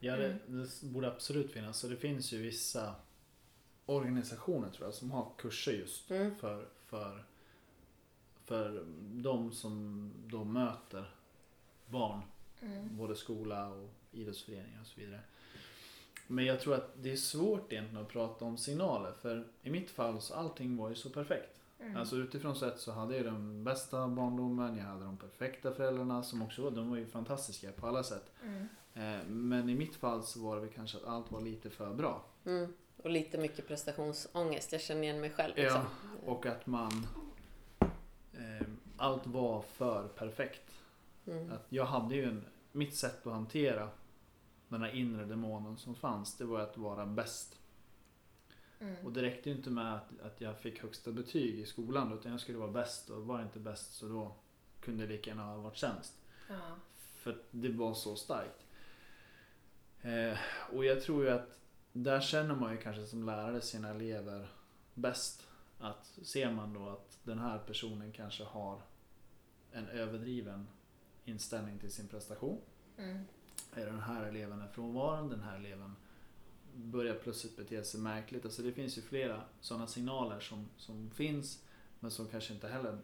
Ja, 0.00 0.16
det, 0.16 0.36
det 0.46 0.82
borde 0.82 1.08
absolut 1.08 1.52
finnas. 1.52 1.78
Så 1.78 1.88
det 1.88 1.96
finns 1.96 2.32
ju 2.32 2.42
vissa 2.42 2.94
organisationer 3.86 4.70
tror 4.70 4.86
jag 4.86 4.94
som 4.94 5.10
har 5.10 5.32
kurser 5.38 5.72
just 5.72 6.10
Mm. 6.10 6.36
för, 6.36 6.68
för, 6.86 7.24
för 8.44 8.84
de 9.22 9.52
som 9.52 10.10
då 10.26 10.44
möter 10.44 11.14
barn. 11.90 12.22
Mm. 12.60 12.96
Både 12.96 13.14
skola 13.16 13.68
och 13.68 13.90
idrottsföreningar 14.12 14.80
och 14.80 14.86
så 14.86 15.00
vidare. 15.00 15.20
Men 16.26 16.44
jag 16.44 16.60
tror 16.60 16.74
att 16.74 16.90
det 17.02 17.12
är 17.12 17.16
svårt 17.16 17.72
egentligen 17.72 18.04
att 18.04 18.12
prata 18.12 18.44
om 18.44 18.56
signaler. 18.56 19.12
För 19.20 19.44
i 19.62 19.70
mitt 19.70 19.90
fall 19.90 20.20
så 20.20 20.34
allting 20.34 20.76
var 20.76 20.88
ju 20.88 20.94
så 20.94 21.10
perfekt. 21.10 21.60
Mm. 21.80 21.96
Alltså 21.96 22.16
utifrån 22.16 22.56
sett 22.56 22.78
så 22.78 22.92
hade 22.92 23.16
jag 23.16 23.24
den 23.24 23.64
bästa 23.64 24.08
barndomen, 24.08 24.76
jag 24.76 24.84
hade 24.84 25.04
de 25.04 25.16
perfekta 25.16 25.72
föräldrarna 25.72 26.22
som 26.22 26.42
också 26.42 26.62
var, 26.62 26.70
de 26.70 26.90
var 26.90 26.96
ju 26.96 27.06
fantastiska 27.06 27.72
på 27.72 27.86
alla 27.86 28.02
sätt. 28.02 28.32
Mm. 28.44 28.68
Eh, 28.94 29.26
Men 29.26 29.68
i 29.68 29.74
mitt 29.74 29.96
fall 29.96 30.22
så 30.22 30.40
var 30.40 30.54
det 30.54 30.60
väl 30.60 30.70
kanske 30.74 30.98
att 30.98 31.04
allt 31.04 31.32
var 31.32 31.40
lite 31.40 31.70
för 31.70 31.94
bra. 31.94 32.24
Mm. 32.44 32.74
Och 32.96 33.10
lite 33.10 33.38
mycket 33.38 33.68
prestationsångest. 33.68 34.72
Jag 34.72 34.80
känner 34.80 35.02
igen 35.02 35.20
mig 35.20 35.30
själv. 35.30 35.56
Liksom. 35.56 35.82
Och 36.26 36.46
att 36.46 36.66
man... 36.66 37.06
Eh, 38.32 38.66
allt 38.96 39.26
var 39.26 39.62
för 39.62 40.08
perfekt. 40.08 40.79
Mm. 41.30 41.52
Att 41.52 41.66
jag 41.68 41.84
hade 41.84 42.14
ju 42.14 42.24
en... 42.24 42.44
Mitt 42.72 42.96
sätt 42.96 43.26
att 43.26 43.32
hantera 43.32 43.88
den 44.68 44.82
här 44.82 44.90
inre 44.90 45.24
demonen 45.24 45.76
som 45.76 45.94
fanns, 45.94 46.36
det 46.36 46.44
var 46.44 46.60
att 46.60 46.78
vara 46.78 47.06
bäst. 47.06 47.58
Mm. 48.80 49.06
Och 49.06 49.12
det 49.12 49.22
räckte 49.22 49.50
ju 49.50 49.56
inte 49.56 49.70
med 49.70 49.94
att, 49.94 50.20
att 50.22 50.40
jag 50.40 50.58
fick 50.58 50.82
högsta 50.82 51.12
betyg 51.12 51.58
i 51.58 51.66
skolan 51.66 52.12
utan 52.12 52.32
jag 52.32 52.40
skulle 52.40 52.58
vara 52.58 52.70
bäst 52.70 53.10
och 53.10 53.26
var 53.26 53.38
jag 53.38 53.46
inte 53.46 53.58
bäst 53.58 53.94
så 53.94 54.08
då 54.08 54.34
kunde 54.80 55.02
jag 55.02 55.10
lika 55.10 55.30
gärna 55.30 55.44
ha 55.44 55.56
varit 55.56 55.76
sämst. 55.76 56.14
Ja. 56.48 56.76
För 57.16 57.42
det 57.50 57.68
var 57.68 57.94
så 57.94 58.16
starkt. 58.16 58.66
Eh, 60.02 60.38
och 60.72 60.84
jag 60.84 61.02
tror 61.02 61.24
ju 61.24 61.30
att 61.30 61.60
där 61.92 62.20
känner 62.20 62.54
man 62.54 62.72
ju 62.72 62.78
kanske 62.78 63.06
som 63.06 63.26
lärare 63.26 63.60
sina 63.60 63.88
elever 63.88 64.48
bäst. 64.94 65.46
Att 65.78 66.18
ser 66.22 66.50
man 66.50 66.72
då 66.72 66.88
att 66.88 67.18
den 67.22 67.38
här 67.38 67.58
personen 67.58 68.12
kanske 68.12 68.44
har 68.44 68.82
en 69.72 69.88
överdriven 69.88 70.66
inställning 71.30 71.78
till 71.78 71.90
sin 71.90 72.08
prestation. 72.08 72.60
Mm. 72.98 73.24
Är 73.74 73.86
den 73.86 74.00
här 74.00 74.24
eleven 74.24 74.60
är 74.60 74.68
frånvarande, 74.68 75.36
den 75.36 75.44
här 75.44 75.56
eleven 75.56 75.96
börjar 76.74 77.14
plötsligt 77.14 77.56
bete 77.56 77.84
sig 77.84 78.00
märkligt. 78.00 78.44
Alltså 78.44 78.62
det 78.62 78.72
finns 78.72 78.98
ju 78.98 79.02
flera 79.02 79.42
sådana 79.60 79.86
signaler 79.86 80.40
som, 80.40 80.68
som 80.76 81.10
finns 81.10 81.64
men 82.00 82.10
som 82.10 82.28
kanske 82.28 82.54
inte 82.54 82.68
heller 82.68 82.98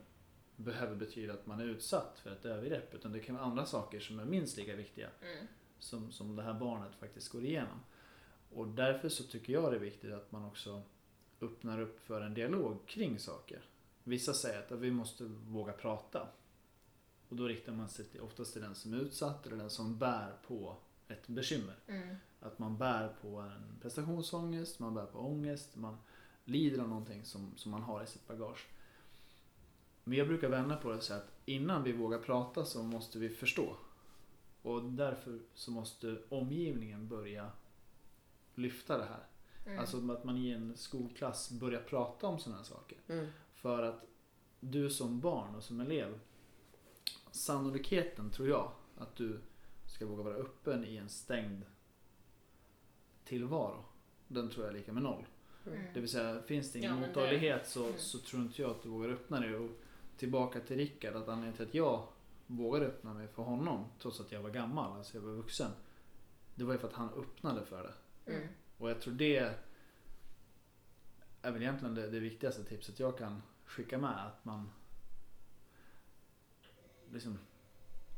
behöver 0.57 0.97
betyda 0.97 1.33
att 1.35 1.47
man 1.47 1.61
är 1.61 1.65
utsatt 1.65 2.19
för 2.23 2.31
ett 2.33 2.45
övergrepp 2.45 2.95
utan 2.95 3.13
det 3.13 3.21
kan 3.21 3.35
vara 3.35 3.45
andra 3.45 3.67
saker 3.67 4.01
som 4.01 4.21
är 4.21 4.25
minst 4.25 4.57
lika 4.57 4.77
viktiga 4.77 5.09
Mm. 5.23 5.47
som, 5.79 6.13
som 6.13 6.37
det 6.37 6.43
här 6.43 6.55
barnet 6.55 6.95
faktiskt 6.95 7.29
går 7.29 7.45
igenom. 7.45 7.81
Och 8.55 8.69
därför 8.69 9.09
så 9.09 9.23
tycker 9.25 9.53
jag 9.53 9.73
det 9.73 9.77
är 9.77 9.81
viktigt 9.81 10.13
att 10.13 10.33
man 10.33 10.45
också 10.45 10.83
öppnar 11.41 11.81
upp 11.81 12.01
för 12.01 12.21
en 12.21 12.35
dialog 12.35 12.87
kring 12.87 13.19
saker. 13.19 13.63
Vissa 14.05 14.35
säger 14.35 14.59
att 14.59 14.73
vi 14.73 14.91
måste 14.91 15.25
våga 15.25 15.73
prata. 15.73 16.29
Och 17.29 17.37
då 17.37 17.49
riktar 17.49 17.73
man 17.73 17.89
sig 17.89 18.05
till, 18.05 18.21
oftast 18.21 18.53
till 18.53 18.63
den 18.63 18.75
som 18.75 18.93
är 18.93 18.97
utsatt 18.97 19.47
eller 19.47 19.57
den 19.57 19.71
som 19.71 19.99
bär 19.99 20.33
på 20.47 20.77
ett 21.09 21.29
bekymmer. 21.29 21.75
Mm. 21.87 22.17
Att 22.41 22.59
man 22.59 22.79
bär 22.79 23.09
på 23.23 23.37
en 23.37 23.79
prestationsångest, 23.83 24.79
man 24.79 24.95
bär 24.95 25.07
på 25.07 25.19
ångest, 25.19 25.77
man 25.77 25.97
lider 26.45 26.83
av 26.83 26.89
någonting 26.89 27.25
som, 27.25 27.53
som 27.57 27.71
man 27.71 27.83
har 27.83 28.03
i 28.03 28.07
sitt 28.07 28.29
bagage. 28.29 28.67
Men 30.05 30.19
jag 30.19 30.29
brukar 30.29 30.49
vända 30.49 30.77
på 30.77 30.89
det 30.89 30.97
och 30.97 31.03
säga 31.03 31.19
att 31.19 31.33
innan 31.45 31.83
vi 31.83 31.93
vågar 31.93 32.19
prata 32.19 32.65
så 32.65 32.83
måste 32.83 33.19
vi 33.19 33.29
förstå. 33.29 33.77
Och 34.63 34.83
därför 34.83 35.39
så 35.55 35.71
måste 35.71 36.19
omgivningen 36.29 37.09
börja 37.09 37.51
lyfta 38.55 38.99
det 38.99 39.05
här. 39.05 39.27
Mm. 39.67 39.79
Alltså 39.79 40.13
att 40.13 40.25
man 40.25 40.39
i 40.39 40.51
en 40.51 40.77
skolklass 40.77 41.51
börjar 41.51 41.83
prata 41.83 42.27
om 42.27 42.39
sådana 42.39 42.57
här 42.57 42.65
saker. 42.65 42.99
Mm. 43.09 43.27
För 43.55 43.83
att 43.83 44.07
du 44.61 44.91
som 44.91 45.21
barn 45.21 45.55
och 45.55 45.63
som 45.63 45.81
elev, 45.81 46.19
sannolikheten 47.37 48.31
tror 48.31 48.49
jag 48.49 48.73
att 48.99 49.17
du 49.17 49.41
ska 49.87 50.07
våga 50.07 50.23
vara 50.23 50.35
öppen 50.35 50.85
i 50.85 50.97
en 50.97 51.09
stängd 51.09 51.63
tillvaro. 53.25 53.85
Den 54.29 54.51
tror 54.51 54.67
jag 54.67 54.75
är 54.75 54.79
lika 54.79 54.93
med 54.93 55.03
noll. 55.03 55.27
Mm. 55.67 55.81
Det 55.95 56.01
vill 56.01 56.09
säga, 56.11 56.43
finns 56.43 56.73
det 56.73 56.79
ingen 56.79 56.91
Ja, 56.91 56.95
men 56.95 57.03
det- 57.03 57.09
mottaglighet 57.09 57.69
så, 57.69 57.85
Mm. 57.87 57.99
så 57.99 58.19
tror 58.19 58.43
inte 58.43 58.63
jag 58.63 58.71
att 58.71 58.83
du 58.83 58.89
vågar 58.89 59.09
öppna 59.09 59.41
dig. 59.41 59.55
Och 59.55 59.71
tillbaka 60.17 60.61
till 60.61 60.77
Rickard, 60.77 61.17
att 61.17 61.29
anledningen 61.29 61.57
till 61.57 61.67
att 61.67 61.75
jag 61.75 62.07
vågade 62.47 62.87
öppna 62.87 63.15
mig 63.15 63.29
för 63.29 63.43
honom, 63.43 63.85
trots 63.99 64.21
att 64.21 64.33
jag 64.33 64.43
var 64.43 64.51
gammal, 64.51 64.99
alltså 64.99 65.17
jag 65.17 65.23
var 65.23 65.33
vuxen. 65.33 65.71
Det 66.55 66.65
var 66.65 66.73
ju 66.73 66.79
för 66.79 66.89
att 66.89 66.95
han 66.95 67.09
öppnade 67.11 67.65
för 67.65 67.83
det. 67.83 68.33
Mm. 68.33 68.49
Och 68.79 68.91
jag 68.91 69.01
tror 69.01 69.15
det 69.15 69.37
är 71.43 71.51
väl 71.53 71.63
egentligen 71.63 71.95
det, 71.95 72.11
det 72.11 72.21
viktigaste 72.21 72.65
tipset 72.65 73.01
jag 73.01 73.19
kan 73.19 73.43
skicka 73.65 73.99
med. 73.99 74.27
Att 74.27 74.45
man 74.45 74.71
liksom 77.13 77.39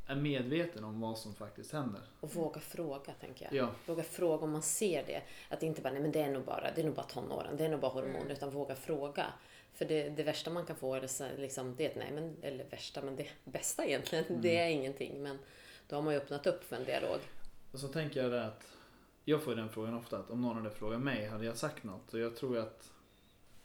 är 0.07 0.15
medveten 0.15 0.83
om 0.83 1.01
vad 1.01 1.17
som 1.17 1.35
faktiskt 1.35 1.71
händer. 1.71 2.01
Och 2.19 2.33
våga 2.33 2.59
fråga, 2.59 3.13
tänker 3.19 3.45
jag. 3.45 3.53
Ja, 3.53 3.71
Våga 3.85 4.03
fråga 4.03 4.43
om 4.43 4.51
man 4.51 4.61
ser 4.61 5.05
det. 5.05 5.21
Att 5.49 5.63
inte 5.63 5.81
bara, 5.81 5.93
nej 5.93 6.01
men 6.01 6.11
det 6.11 6.21
är 6.21 6.29
nog 6.31 6.43
bara, 6.45 6.71
det 6.75 6.81
är 6.81 6.85
nog 6.85 6.95
bara 6.95 7.05
tonåren, 7.05 7.57
det 7.57 7.65
är 7.65 7.69
nog 7.69 7.79
bara 7.79 7.91
hormoner. 7.91 8.19
Mm. 8.19 8.31
Utan 8.31 8.49
våga 8.49 8.75
fråga. 8.75 9.33
För 9.73 9.85
det, 9.85 10.09
det 10.09 10.23
värsta 10.23 10.49
man 10.49 10.65
kan 10.65 10.75
få 10.75 10.95
är 10.95 11.01
det, 11.01 11.37
liksom, 11.37 11.75
det 11.75 11.85
är 11.85 11.89
ett 11.89 11.95
nej, 11.95 12.11
men, 12.11 12.35
eller 12.41 12.63
värsta, 12.69 13.01
men 13.01 13.15
det 13.15 13.27
bästa 13.43 13.85
egentligen, 13.85 14.25
Mm. 14.29 14.41
det 14.41 14.57
är 14.57 14.67
ingenting. 14.69 15.23
Men 15.23 15.39
då 15.87 15.95
har 15.95 16.03
man 16.03 16.13
ju 16.13 16.19
öppnat 16.19 16.47
upp 16.47 16.63
för 16.63 16.75
en 16.75 16.83
dialog. 16.83 17.19
och 17.71 17.79
så 17.79 17.87
tänker 17.87 18.23
jag 18.23 18.31
det 18.31 18.45
att 18.45 18.67
jag 19.25 19.43
får 19.43 19.55
den 19.55 19.69
frågan 19.69 19.93
ofta 19.93 20.17
att 20.17 20.29
om 20.29 20.41
någon 20.41 20.55
hade 20.57 20.69
frågat 20.71 21.01
mig 21.01 21.27
hade 21.27 21.45
jag 21.45 21.57
sagt 21.57 21.83
något. 21.83 22.13
Och 22.13 22.19
jag 22.19 22.35
tror 22.35 22.57
att 22.57 22.91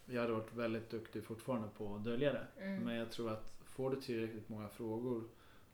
jag 0.07 0.20
hade 0.20 0.33
varit 0.33 0.55
väldigt 0.55 0.91
duktig 0.91 1.25
fortfarande 1.25 1.68
på 1.79 1.95
att 1.95 2.05
dölja 2.05 2.33
det. 2.33 2.47
Mm. 2.64 2.83
Men 2.85 2.95
jag 2.97 3.11
tror 3.11 3.33
att 3.33 3.54
får 3.75 3.91
du 3.91 4.01
tillräckligt 4.01 4.49
många 4.49 4.68
frågor 4.68 5.29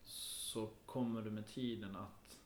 så 0.04 0.70
kommer 0.86 1.22
du 1.22 1.30
med 1.30 1.46
tiden 1.46 1.96
att 1.96 2.38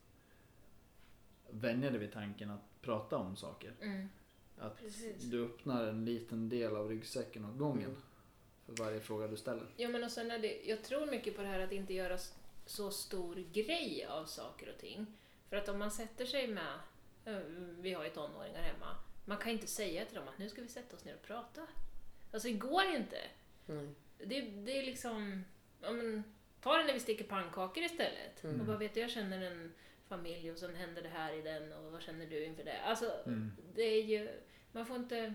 vänja 1.49 1.89
dig 1.89 1.99
vid 1.99 2.11
tanken 2.13 2.49
att 2.51 2.81
prata 2.81 3.17
om 3.17 3.35
saker. 3.35 3.73
Mm. 3.81 4.09
Att 4.57 4.77
Precis. 4.79 5.23
du 5.23 5.45
öppnar 5.45 5.87
en 5.87 6.05
liten 6.05 6.49
del 6.49 6.75
av 6.75 6.89
ryggsäcken 6.89 7.45
åt 7.45 7.57
gången 7.57 7.89
Mm. 7.89 8.01
för 8.65 8.83
varje 8.83 8.99
fråga 8.99 9.27
du 9.27 9.37
ställer. 9.37 9.67
Ja, 9.77 9.89
men 9.89 10.03
och 10.03 10.11
sen 10.11 10.31
är 10.31 10.39
det, 10.39 10.61
jag 10.65 10.83
tror 10.83 11.05
mycket 11.05 11.35
på 11.35 11.41
det 11.41 11.47
här 11.47 11.59
att 11.59 11.71
inte 11.71 11.93
göra 11.93 12.17
så 12.65 12.91
stor 12.91 13.35
grej 13.53 14.05
av 14.09 14.25
saker 14.25 14.69
och 14.73 14.79
ting. 14.79 15.05
För 15.49 15.55
att 15.55 15.69
om 15.69 15.79
man 15.79 15.91
sätter 15.91 16.25
sig 16.25 16.47
med, 16.47 16.79
eh, 17.25 17.37
vi 17.79 17.93
har 17.93 18.03
ju 18.03 18.09
tonåringar 18.09 18.61
hemma, 18.61 18.95
man 19.25 19.37
kan 19.37 19.51
inte 19.51 19.67
säga 19.67 20.05
till 20.05 20.15
dem 20.15 20.27
att 20.27 20.37
nu 20.37 20.49
ska 20.49 20.61
vi 20.61 20.67
sätta 20.67 20.95
oss 20.95 21.05
ner 21.05 21.15
och 21.15 21.21
prata. 21.27 21.67
Alltså 22.31 22.47
det 22.47 22.53
går 22.53 22.83
inte. 22.83 23.17
Mm. 23.67 23.95
Det, 24.25 24.41
det 24.41 24.77
är 24.79 24.83
liksom, 24.85 25.45
ja, 25.81 25.91
men, 25.91 26.23
ta 26.61 26.77
det 26.77 26.83
när 26.83 26.93
vi 26.93 26.99
steker 26.99 27.23
pannkakor 27.23 27.83
istället. 27.83 28.43
Mm. 28.43 28.59
Och 28.59 28.65
bara 28.65 28.77
vet 28.77 28.93
du, 28.93 28.99
jag 28.99 29.09
känner 29.11 29.51
en 29.51 29.73
familj 30.07 30.51
och 30.51 30.57
sen 30.57 30.75
händer 30.75 31.01
det 31.01 31.09
här 31.09 31.33
i 31.33 31.41
den 31.41 31.73
och 31.73 31.91
vad 31.91 32.01
känner 32.01 32.25
du 32.25 32.45
inför 32.45 32.63
det? 32.63 32.81
Alltså, 32.81 33.11
Mm. 33.25 33.51
det 33.75 33.81
är 33.83 34.03
ju, 34.03 34.29
man 34.71 34.85
får 34.85 34.95
inte, 34.95 35.33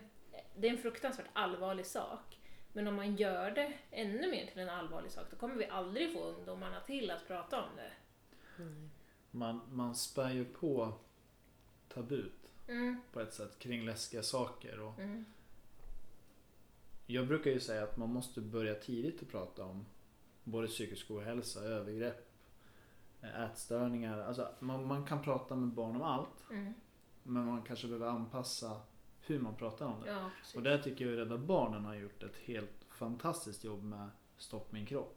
det 0.57 0.68
är 0.68 0.72
en 0.72 0.78
fruktansvärt 0.78 1.26
allvarlig 1.32 1.86
sak. 1.86 2.36
Men 2.72 2.86
om 2.88 2.95
man 2.95 3.16
gör 3.16 3.51
det 3.51 3.72
ännu 3.91 4.30
mer 4.30 4.47
till 4.47 4.61
en 4.61 4.68
allvarlig 4.68 5.11
sak, 5.11 5.26
då 5.30 5.36
kommer 5.36 5.55
vi 5.55 5.66
aldrig 5.66 6.12
få 6.12 6.24
ungdomarna 6.24 6.80
till 6.80 7.11
att 7.11 7.26
prata 7.26 7.62
om 7.62 7.76
det. 7.76 7.91
Mm. 8.62 8.91
Man, 9.30 9.61
man 9.70 9.95
spär 9.95 10.30
ju 10.30 10.45
på 10.45 10.93
tabut 11.88 12.32
Mm, 12.68 13.01
på 13.12 13.20
ett 13.20 13.34
sätt 13.34 13.59
kring 13.59 13.84
läskiga 13.84 14.22
saker. 14.22 14.80
Och 14.80 14.99
mm, 14.99 15.24
jag 17.15 17.27
brukar 17.27 17.51
ju 17.51 17.61
säga 17.61 17.83
att 17.83 17.97
man 17.97 18.09
måste 18.13 18.41
börja 18.41 18.75
tidigt 18.75 19.23
att 19.23 19.29
prata 19.29 19.65
om 19.65 19.87
både 20.45 20.67
psykisk 20.69 21.11
ohälsa, 21.11 21.61
övergrepp, 21.61 22.29
eh, 23.23 23.43
ätstörningar. 23.43 24.19
Alltså 24.19 24.49
man, 24.59 24.87
man 24.87 25.07
kan 25.07 25.23
prata 25.23 25.57
med 25.57 25.69
barn 25.69 25.97
om 25.97 26.03
allt. 26.03 26.51
mm. 26.51 26.75
Men 27.23 27.45
man 27.47 27.63
kanske 27.63 27.87
behöver 27.87 28.07
anpassa 28.07 28.81
hur 29.27 29.39
man 29.39 29.55
pratar 29.57 29.87
om 29.87 30.01
det. 30.05 30.11
Ja. 30.11 30.31
Och 30.55 30.63
där 30.63 30.79
tycker 30.79 31.07
jag 31.07 31.19
Rädda 31.19 31.39
Barnen 31.39 31.85
har 31.85 31.95
gjort 31.95 32.23
ett 32.23 32.37
helt 32.37 32.85
fantastiskt 32.91 33.65
jobb 33.65 33.85
med 33.85 34.09
Stopp 34.39 34.73
min 34.73 34.87
kropp. 34.87 35.17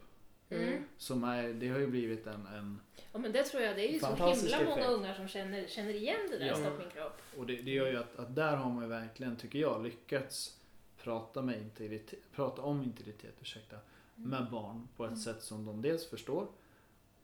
Mm. 0.50 0.84
Som 0.98 1.24
är, 1.24 1.54
det 1.54 1.68
har 1.70 1.80
ju 1.80 1.88
blivit 1.88 2.28
en, 2.28 2.46
en 2.48 2.80
Ja, 3.14 3.20
men 3.20 3.32
det 3.32 3.44
tror 3.44 3.64
jag, 3.64 3.76
det 3.76 3.90
är 3.90 3.94
ju 3.94 4.00
så 4.00 4.06
himla 4.08 4.26
många 4.26 4.72
effekt. 4.72 4.90
ungar 4.90 5.14
som 5.14 5.28
känner, 5.28 5.68
känner 5.68 5.94
igen 5.94 6.20
det 6.32 6.38
där, 6.38 6.46
Ja. 6.46 6.56
stopp 6.56 6.80
min 6.80 6.90
kropp. 6.90 7.22
och 7.38 7.46
det, 7.46 7.56
det 7.62 7.72
gör 7.72 7.88
ju 7.92 7.98
att, 7.98 8.16
att 8.20 8.36
där 8.36 8.56
har 8.56 8.70
man 8.72 8.84
ju 8.84 8.90
verkligen, 8.90 9.36
tycker 9.36 9.60
jag, 9.60 9.84
lyckats 9.84 10.60
prata, 11.04 11.42
med 11.42 11.62
integritet, 11.62 12.20
prata 12.32 12.62
om 12.62 12.84
integritet 12.84 13.34
ursäkta, 13.42 13.78
med 14.16 14.50
barn 14.52 14.88
på 14.98 15.04
ett 15.06 15.10
Mm. 15.10 15.20
sätt 15.20 15.44
som 15.44 15.66
de 15.66 15.82
dels 15.82 16.10
förstår 16.10 16.48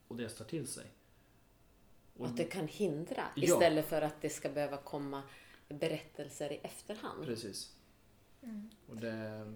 och 0.07 0.15
dels 0.15 0.36
tar 0.38 0.45
till 0.45 0.67
sig. 0.67 0.86
Och 2.17 2.25
att 2.25 2.38
det 2.38 2.43
kan 2.43 2.67
hindra 2.67 3.23
Ja. 3.36 3.43
istället 3.43 3.86
för 3.86 4.01
att 4.01 4.21
det 4.21 4.30
ska 4.30 4.49
behöva 4.49 4.77
komma 4.77 5.23
berättelser 5.69 6.51
i 6.51 6.57
efterhand. 6.63 7.25
Precis. 7.25 7.75
Mm. 8.41 8.69
Och 8.89 8.95
det, 8.97 9.53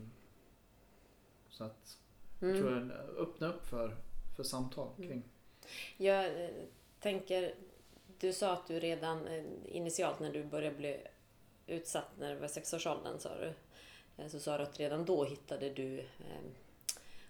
så 1.49 1.63
att, 1.63 1.97
Mm. 2.41 2.61
tror 2.61 2.71
jag, 2.73 2.91
öppna 3.17 3.47
upp 3.53 3.65
för, 3.65 3.97
för 4.35 4.43
samtal 4.43 4.89
kring. 4.97 5.23
Jag 5.97 6.25
eh, 6.43 6.49
tänker, 6.99 7.55
du 8.19 8.33
sa 8.33 8.53
att 8.53 8.67
du 8.67 8.79
redan 8.79 9.27
eh, 9.27 9.43
initialt 9.65 10.19
när 10.19 10.33
du 10.33 10.43
började 10.43 10.75
bli 10.77 11.07
utsatt 11.67 12.07
när 12.19 12.33
du 12.33 12.39
var 12.39 12.47
sexårsåldern 12.47 13.19
sa 13.19 13.37
du. 13.39 13.53
Eh, 14.17 14.27
Så 14.27 14.39
sa 14.39 14.57
du 14.57 14.63
att 14.63 14.79
redan 14.79 15.05
då 15.05 15.23
hittade 15.25 15.69
du 15.69 15.99
eh, 15.99 16.05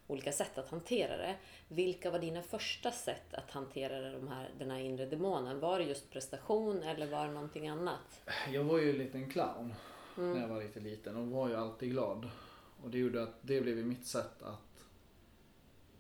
olika 0.08 0.32
sätt 0.32 0.58
att 0.58 0.68
hantera 0.70 1.18
det. 1.18 1.36
Vilka 1.68 2.12
var 2.12 2.20
dina 2.20 2.42
första 2.42 2.92
sätt 2.92 3.34
att 3.34 3.52
hantera 3.52 4.12
de 4.12 4.28
här, 4.28 4.50
den 4.60 4.72
här 4.72 4.80
inre 4.80 5.06
demonen? 5.06 5.60
Var 5.60 5.80
det 5.80 5.86
just 5.86 6.10
prestation 6.12 6.84
eller 6.84 7.08
var 7.12 7.28
det 7.28 7.34
någonting 7.34 7.68
annat? 7.68 8.22
Jag 8.54 8.64
var 8.64 8.78
ju 8.80 8.90
en 8.90 8.98
liten 8.98 9.30
clown 9.30 9.74
när 10.16 10.26
jag 10.28 10.38
Mm. 10.38 10.50
var 10.50 10.60
riktigt 10.60 10.84
liten 10.84 11.16
och 11.16 11.28
var 11.28 11.50
ju 11.50 11.56
alltid 11.56 11.92
glad. 11.92 12.30
Och 12.84 12.90
det 12.90 12.98
gjorde 12.98 13.24
att 13.24 13.36
det 13.42 13.62
blev 13.62 13.78
mitt 13.78 14.06
sätt 14.08 14.42
att 14.44 14.86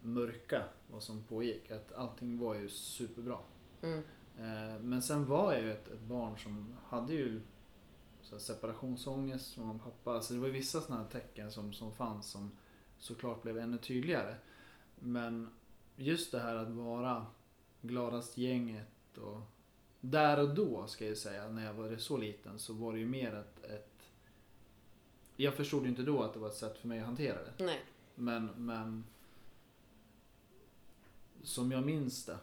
mörka 0.01 0.63
vad 0.87 1.03
som 1.03 1.23
pågick. 1.23 1.71
Att 1.71 1.93
allting 1.93 2.39
var 2.39 2.55
ju 2.55 2.69
superbra. 2.69 3.37
Mm. 3.81 3.97
Eh, 4.39 4.79
Men 4.81 5.01
sen 5.01 5.25
var 5.25 5.53
jag 5.53 5.61
ju 5.61 5.71
ett, 5.71 5.87
ett 5.87 5.99
barn 5.99 6.37
som 6.37 6.77
hade 6.87 7.13
ju 7.13 7.41
så 8.33 8.39
separationsångest 8.39 9.53
från 9.53 9.79
pappa. 9.79 10.21
Så 10.21 10.33
det 10.33 10.39
var 10.39 10.49
vissa 10.49 10.81
sådana 10.81 11.03
här 11.03 11.09
tecken 11.09 11.51
som, 11.51 11.73
som 11.73 11.91
fanns 11.91 12.27
som 12.27 12.51
såklart 12.97 13.41
blev 13.41 13.57
ännu 13.57 13.77
tydligare. 13.77 14.35
Men 14.99 15.49
just 15.95 16.31
det 16.31 16.39
här 16.39 16.55
att 16.55 16.69
vara 16.69 17.25
gladast 17.81 18.37
gänget 18.37 19.17
och 19.17 19.41
där 20.01 20.39
och 20.39 20.55
då 20.55 20.87
ska 20.87 21.07
jag 21.07 21.17
säga, 21.17 21.49
när 21.49 21.65
jag 21.65 21.73
var 21.73 21.97
så 21.97 22.17
liten 22.17 22.59
så 22.59 22.73
var 22.73 22.93
det 22.93 22.99
ju 22.99 23.05
mer 23.05 23.35
ett, 23.35 23.63
ett 23.63 23.89
jag 25.35 25.53
förstod 25.53 25.83
ju 25.83 25.89
inte 25.89 26.03
då 26.03 26.23
att 26.23 26.33
det 26.33 26.39
var 26.39 26.47
ett 26.47 26.55
sätt 26.55 26.77
för 26.77 26.87
mig 26.87 26.99
att 26.99 27.05
hantera 27.05 27.37
det. 27.43 27.63
Nej. 27.63 27.81
Men, 28.15 28.45
men 28.45 29.03
som 31.43 31.71
jag 31.71 31.85
minns 31.85 32.25
det 32.25 32.37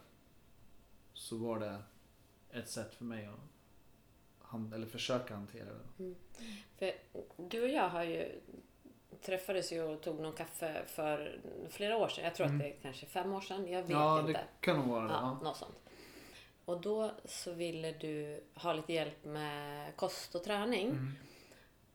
så 1.13 1.37
var 1.37 1.61
det 1.61 1.83
ett 2.51 2.71
sätt 2.71 2.95
för 2.95 3.05
mig 3.05 3.27
att 3.27 3.50
han, 4.51 4.73
eller 4.73 4.87
försöka 4.87 5.35
hantera 5.35 5.69
det. 5.97 6.15
För 6.79 6.93
du 7.37 7.63
och 7.63 7.69
jag 7.69 7.89
har 7.89 8.03
ju 8.03 8.41
träffades 9.23 9.73
ju 9.73 9.83
och 9.83 10.01
tog 10.03 10.21
någon 10.21 10.33
kaffe 10.33 10.83
för 10.87 11.41
flera 11.71 11.97
år 11.97 12.09
sedan. 12.09 12.25
Jag 12.25 12.35
tror 12.35 12.47
Mm. 12.47 12.57
att 12.59 12.63
det 12.63 12.69
är 12.71 12.77
kanske 12.83 13.07
fem 13.07 13.33
år 13.33 13.41
sedan. 13.41 13.69
Jag 13.69 13.83
vet 13.83 13.91
Ja, 13.91 14.21
inte. 14.21 14.33
det 14.33 14.45
kan 14.61 14.77
nog 14.79 14.89
vara 14.89 15.05
det. 15.05 15.13
Ja, 15.13 15.39
Ja. 15.41 15.45
något 15.45 15.57
sånt. 15.57 15.77
Och 16.65 16.81
då 16.81 17.11
så 17.25 17.53
ville 17.53 17.93
du 17.93 18.41
ha 18.55 18.73
lite 18.73 18.93
hjälp 18.93 19.25
med 19.25 19.97
kost 19.97 20.35
och 20.35 20.45
träning. 20.45 20.89
Mm. 20.89 21.13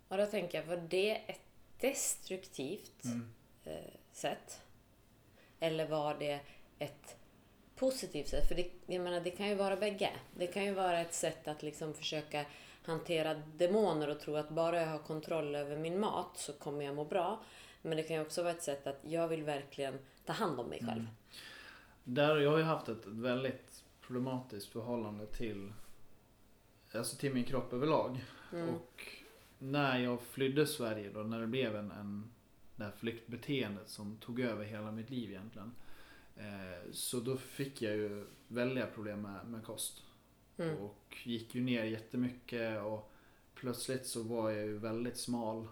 Och 0.08 0.18
då 0.18 0.26
tänker 0.26 0.58
jag, 0.58 0.66
var 0.66 0.78
det 0.90 1.12
ett 1.16 1.42
destruktivt 1.80 3.04
Mm. 3.06 3.34
eh, 3.64 3.94
sätt? 4.12 4.62
Eller 5.60 5.88
var 5.88 6.16
det 6.20 6.40
ett 6.80 7.16
positivt 7.76 8.28
sätt? 8.28 8.48
För 8.48 8.56
det, 8.56 8.72
jag 8.86 9.04
menar, 9.04 9.20
det 9.20 9.32
kan 9.32 9.48
ju 9.48 9.56
vara 9.56 9.76
bägge. 9.76 10.12
Det 10.36 10.48
kan 10.48 10.66
ju 10.66 10.74
vara 10.74 11.00
ett 11.00 11.14
sätt 11.14 11.48
att 11.48 11.64
liksom 11.64 11.94
försöka 11.94 12.46
hantera 12.86 13.34
demoner 13.58 14.10
och 14.10 14.20
tro 14.20 14.36
att 14.36 14.50
bara 14.50 14.82
jag 14.82 14.88
har 14.88 15.00
kontroll 15.00 15.56
över 15.56 15.78
min 15.78 16.00
mat 16.00 16.38
så 16.38 16.54
kommer 16.54 16.86
jag 16.86 16.96
må 16.96 17.06
bra. 17.06 17.44
Men 17.82 17.98
det 17.98 18.04
kan 18.04 18.16
ju 18.16 18.22
också 18.22 18.44
vara 18.44 18.54
ett 18.54 18.64
sätt 18.64 18.88
att 18.88 19.00
jag 19.02 19.28
vill 19.28 19.44
verkligen 19.44 20.00
ta 20.26 20.34
hand 20.34 20.60
om 20.60 20.68
mig 20.68 20.80
själv. 20.80 21.00
Mm. 21.00 21.08
Där, 22.04 22.38
jag 22.38 22.52
har 22.52 22.58
ju 22.58 22.64
haft 22.64 22.90
ett 22.90 23.06
väldigt 23.06 23.84
problematiskt 24.02 24.68
förhållande 24.68 25.26
till, 25.26 25.74
alltså 26.94 27.18
till 27.18 27.34
min 27.34 27.44
kropp 27.44 27.74
överlag. 27.74 28.26
Mm. 28.54 28.70
Och 28.70 29.08
när 29.58 30.00
jag 30.00 30.22
flydde 30.22 30.68
Sverige 30.68 31.10
då, 31.14 31.20
när 31.20 31.40
det 31.40 31.48
blev 31.48 31.76
en, 31.76 31.92
en 31.92 32.32
det 32.76 32.84
här 32.84 32.92
flyktbeteendet 32.92 33.90
som 33.90 34.18
tog 34.18 34.40
över 34.40 34.66
hela 34.66 34.92
mitt 34.92 35.10
liv 35.10 35.30
egentligen. 35.30 35.76
Eh, 36.36 36.92
så 36.92 37.20
då 37.20 37.38
fick 37.38 37.82
jag 37.82 37.96
ju 37.96 38.26
väldiga 38.48 38.88
problem 38.88 39.22
med, 39.22 39.48
med 39.48 39.64
kost. 39.64 40.04
Mm. 40.58 40.78
Och 40.78 41.18
gick 41.24 41.56
ju 41.56 41.62
ner 41.62 41.84
jättemycket 41.84 42.82
och 42.82 43.12
plötsligt 43.56 44.08
så 44.08 44.24
var 44.24 44.50
jag 44.50 44.66
ju 44.66 44.78
väldigt 44.78 45.18
smal 45.18 45.68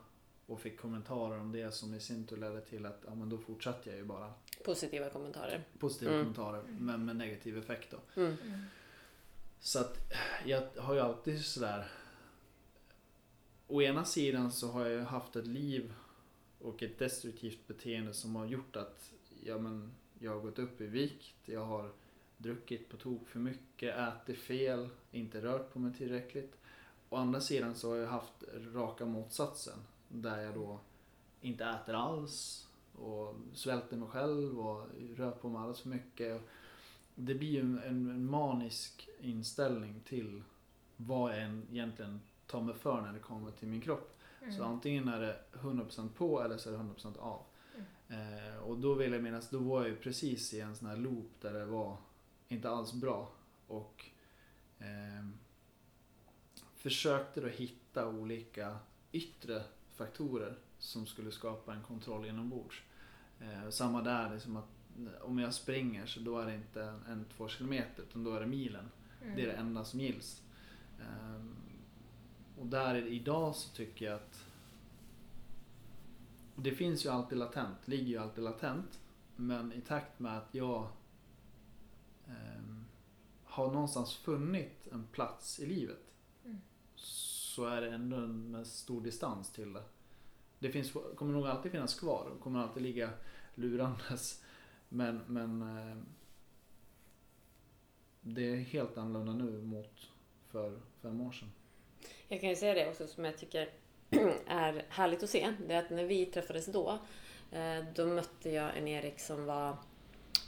och 0.45 0.61
fick 0.61 0.79
kommentarer 0.79 1.39
om 1.39 1.51
det 1.51 1.71
som 1.71 1.93
i 1.93 1.99
sin 1.99 2.27
tur 2.27 2.37
ledde 2.37 2.61
till 2.61 2.85
att 2.85 3.03
ja, 3.07 3.15
men 3.15 3.29
då 3.29 3.37
fortsatte 3.37 3.89
jag 3.89 3.97
ju 3.97 4.05
bara. 4.05 4.33
Positiva 4.65 5.09
kommentarer. 5.09 5.63
Positiva 5.79 6.11
Mm. 6.11 6.23
kommentarer 6.23 6.63
men 6.63 7.05
med 7.05 7.15
negativ 7.15 7.57
effekt 7.57 7.91
då. 7.91 8.21
Mm. 8.21 8.37
Mm. 8.43 8.61
Så 9.59 9.79
att 9.79 9.97
jag 10.45 10.61
har 10.77 10.93
ju 10.93 10.99
alltid 10.99 11.45
sådär. 11.45 11.91
Å 13.67 13.81
ena 13.81 14.05
sidan 14.05 14.51
så 14.51 14.67
har 14.67 14.81
jag 14.85 14.91
ju 14.91 15.01
haft 15.01 15.35
ett 15.35 15.47
liv 15.47 15.93
och 16.59 16.83
ett 16.83 16.99
destruktivt 16.99 17.67
beteende 17.67 18.13
som 18.13 18.35
har 18.35 18.45
gjort 18.45 18.75
att 18.75 19.11
ja, 19.43 19.57
men, 19.57 19.91
jag 20.23 20.31
har 20.31 20.39
gått 20.39 20.59
upp 20.59 20.81
i 20.81 20.85
vikt. 20.87 21.35
Jag 21.45 21.65
har 21.65 21.91
druckit 22.37 22.89
på 22.89 22.97
tok 22.97 23.29
för 23.29 23.39
mycket, 23.39 23.97
ätit 23.97 24.39
fel, 24.39 24.89
inte 25.11 25.41
rört 25.41 25.73
på 25.73 25.79
mig 25.79 25.93
tillräckligt. 25.93 26.57
Å 27.09 27.15
andra 27.15 27.41
sidan 27.41 27.75
så 27.75 27.89
har 27.89 27.97
jag 27.97 28.07
haft 28.07 28.43
raka 28.73 29.05
motsatsen. 29.05 29.79
Där 30.07 30.41
jag 30.41 30.53
då 30.53 30.79
inte 31.41 31.65
äter 31.65 31.93
alls 31.93 32.67
och 32.95 33.35
svälter 33.53 33.97
mig 33.97 34.09
själv 34.09 34.59
och 34.59 34.87
rör 35.15 35.31
på 35.31 35.49
mig 35.49 35.59
alldeles 35.59 35.81
för 35.81 35.89
mycket. 35.89 36.41
Det 37.15 37.35
blir 37.35 37.49
ju 37.49 37.59
en, 37.59 37.83
en 37.83 38.25
manisk 38.25 39.09
inställning 39.19 40.01
till 40.05 40.43
vad 40.97 41.31
jag 41.31 41.41
än 41.41 41.67
egentligen 41.71 42.21
tar 42.47 42.61
mig 42.61 42.75
för 42.75 43.01
när 43.01 43.13
det 43.13 43.19
kommer 43.19 43.51
till 43.51 43.67
min 43.67 43.81
kropp. 43.81 44.19
Mm. 44.41 44.53
Så 44.53 44.63
antingen 44.63 45.07
är 45.07 45.21
det 45.21 45.39
100% 45.51 46.09
på 46.09 46.41
eller 46.41 46.57
så 46.57 46.69
är 46.69 46.73
det 46.73 46.79
100% 46.79 47.17
av. 47.19 47.41
Mm. 48.09 48.47
Eh, 48.47 48.57
och 48.57 48.77
då 48.77 48.93
vill 48.93 49.13
jag 49.13 49.23
minnas, 49.23 49.49
då 49.49 49.59
var 49.59 49.81
jag 49.81 49.89
ju 49.89 49.95
precis 49.95 50.53
i 50.53 50.59
en 50.59 50.75
sån 50.75 50.87
här 50.87 50.97
loop 50.97 51.31
där 51.41 51.53
det 51.53 51.65
var 51.65 51.97
inte 52.47 52.69
alls 52.69 52.93
bra. 52.93 53.31
Och 53.67 54.05
ehm, 54.79 55.33
försökte 56.75 57.41
då 57.41 57.47
hitta 57.47 58.07
olika 58.07 58.77
yttre 59.11 59.63
faktorer 59.95 60.57
som 60.77 61.05
skulle 61.05 61.31
skapa 61.31 61.73
en 61.73 61.83
kontroll 61.83 62.25
inombords. 62.25 62.81
Eh, 63.39 63.69
samma 63.69 64.01
där, 64.01 64.33
liksom 64.33 64.57
att 64.57 64.69
om 65.21 65.39
jag 65.39 65.53
springer 65.53 66.05
så 66.05 66.19
då 66.19 66.39
är 66.39 66.45
det 66.45 66.55
inte 66.55 66.83
en, 66.83 67.03
en 67.05 67.25
två 67.37 67.47
kilometer 67.47 68.03
utan 68.03 68.23
då 68.23 68.33
är 68.33 68.39
det 68.39 68.45
milen. 68.45 68.89
Mm. 69.21 69.35
Det 69.35 69.41
är 69.41 69.47
det 69.47 69.53
enda 69.53 69.85
som 69.85 69.99
gills. 69.99 70.41
Ehm, 71.01 71.55
och 72.59 72.65
där 72.65 72.95
idag 72.95 73.55
så 73.55 73.69
tycker 73.69 74.05
jag 74.05 74.15
att 74.15 74.45
det 76.55 76.71
finns 76.71 77.05
ju 77.05 77.09
alltid 77.09 77.37
latent, 77.37 77.87
ligger 77.87 78.05
ju 78.05 78.17
alltid 78.17 78.43
latent. 78.43 78.99
Men 79.35 79.73
i 79.73 79.81
takt 79.81 80.19
med 80.19 80.37
att 80.37 80.55
jag 80.55 80.87
ehm, 82.27 82.85
har 83.43 83.71
någonstans 83.71 84.15
funnit 84.15 84.87
en 84.91 85.07
plats 85.11 85.59
i 85.59 85.65
livet 85.65 85.99
Mm. 86.45 86.61
så 86.95 87.65
är 87.65 87.81
det 87.81 87.89
ändå 87.91 88.17
en 88.17 88.51
med 88.51 88.67
stor 88.67 89.01
distans 89.01 89.51
till 89.51 89.73
det. 89.73 89.83
Det 90.59 90.69
finns, 90.71 90.93
kommer 91.15 91.33
nog 91.33 91.47
alltid 91.47 91.71
finnas 91.71 91.99
kvar 91.99 92.25
och 92.25 92.39
kommer 92.41 92.59
alltid 92.59 92.83
ligga 92.83 93.09
lurandes. 93.55 94.43
Men, 94.89 95.21
men 95.27 95.61
ehm, 95.61 96.05
det 98.21 98.49
är 98.49 98.55
helt 98.55 98.97
annorlunda 98.97 99.33
nu 99.45 99.61
mot 99.61 100.09
för 100.47 100.79
fem 101.01 101.21
år 101.21 101.31
sedan. 101.31 101.51
Jag 102.27 102.41
kan 102.41 102.49
ju 102.49 102.55
säga 102.55 102.73
det 102.73 102.89
också 102.89 103.07
som 103.07 103.25
jag 103.25 103.37
tycker 103.37 103.69
är 104.47 104.85
härligt 104.89 105.23
att 105.23 105.29
se. 105.29 105.53
Det 105.67 105.73
är 105.73 105.79
att 105.79 105.89
när 105.89 106.03
vi 106.03 106.25
träffades 106.25 106.65
då, 106.65 106.99
eh, 107.51 107.83
då 107.95 108.05
mötte 108.05 108.49
jag 108.49 108.77
en 108.77 108.87
Erik 108.87 109.19
som 109.19 109.45
var 109.45 109.69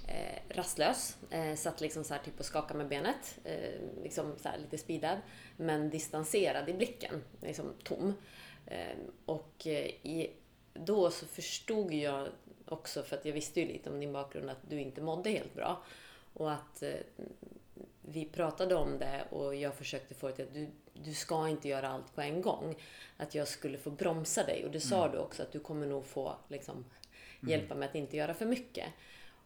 eh, 0.07 0.55
rastlös. 0.55 1.17
Eh, 1.29 1.55
satt 1.55 1.81
liksom 1.81 2.03
så 2.03 2.13
här 2.13 2.21
typ 2.21 2.39
och 2.39 2.45
skakade 2.45 2.77
med 2.77 2.87
benet. 2.87 3.39
Eh, 3.43 4.03
liksom 4.03 4.33
så 4.37 4.49
här 4.49 4.57
lite 4.57 4.77
speedad. 4.77 5.17
Men 5.57 5.89
distanserad 5.89 6.69
i 6.69 6.73
blicken. 6.73 7.23
Liksom 7.41 7.73
tom. 7.83 8.13
Ehm, 8.67 8.89
eh, 8.89 8.97
och 9.25 9.65
i, 9.65 10.29
då 10.73 11.11
så 11.11 11.25
förstod 11.25 11.93
jag 11.93 12.27
också, 12.65 13.03
för 13.03 13.15
att 13.15 13.25
jag 13.25 13.33
visste 13.33 13.61
ju 13.61 13.67
lite 13.67 13.89
om 13.89 13.99
din 13.99 14.13
bakgrund, 14.13 14.49
att 14.49 14.69
du 14.69 14.79
inte 14.79 15.01
mådde 15.01 15.29
helt 15.29 15.53
bra. 15.53 15.83
Och 16.33 16.51
att 16.51 16.83
eh, 16.83 16.93
vi 18.07 18.25
pratade 18.25 18.75
om 18.75 18.97
det 18.99 19.25
och 19.29 19.55
jag 19.55 19.75
försökte 19.75 20.13
få 20.15 20.27
det 20.27 20.33
till 20.35 20.45
att 20.45 20.53
du, 20.53 20.67
du 20.93 21.13
ska 21.13 21.47
inte 21.47 21.67
göra 21.67 21.89
allt 21.89 22.15
på 22.15 22.21
en 22.21 22.41
gång. 22.41 22.75
Att 23.17 23.35
jag 23.35 23.47
skulle 23.47 23.77
få 23.77 23.89
bromsa 23.91 24.43
dig 24.43 24.65
och 24.65 24.71
det 24.71 24.79
sa 24.79 24.99
Mm. 25.05 25.11
du 25.11 25.17
också 25.17 25.43
att 25.43 25.51
du 25.51 25.59
kommer 25.59 25.87
nog 25.87 26.05
få 26.05 26.35
liksom, 26.47 26.85
Mm. 27.39 27.51
hjälpa 27.51 27.75
mig 27.75 27.89
att 27.89 27.95
inte 27.95 28.17
göra 28.17 28.33
för 28.33 28.45
mycket. 28.45 28.89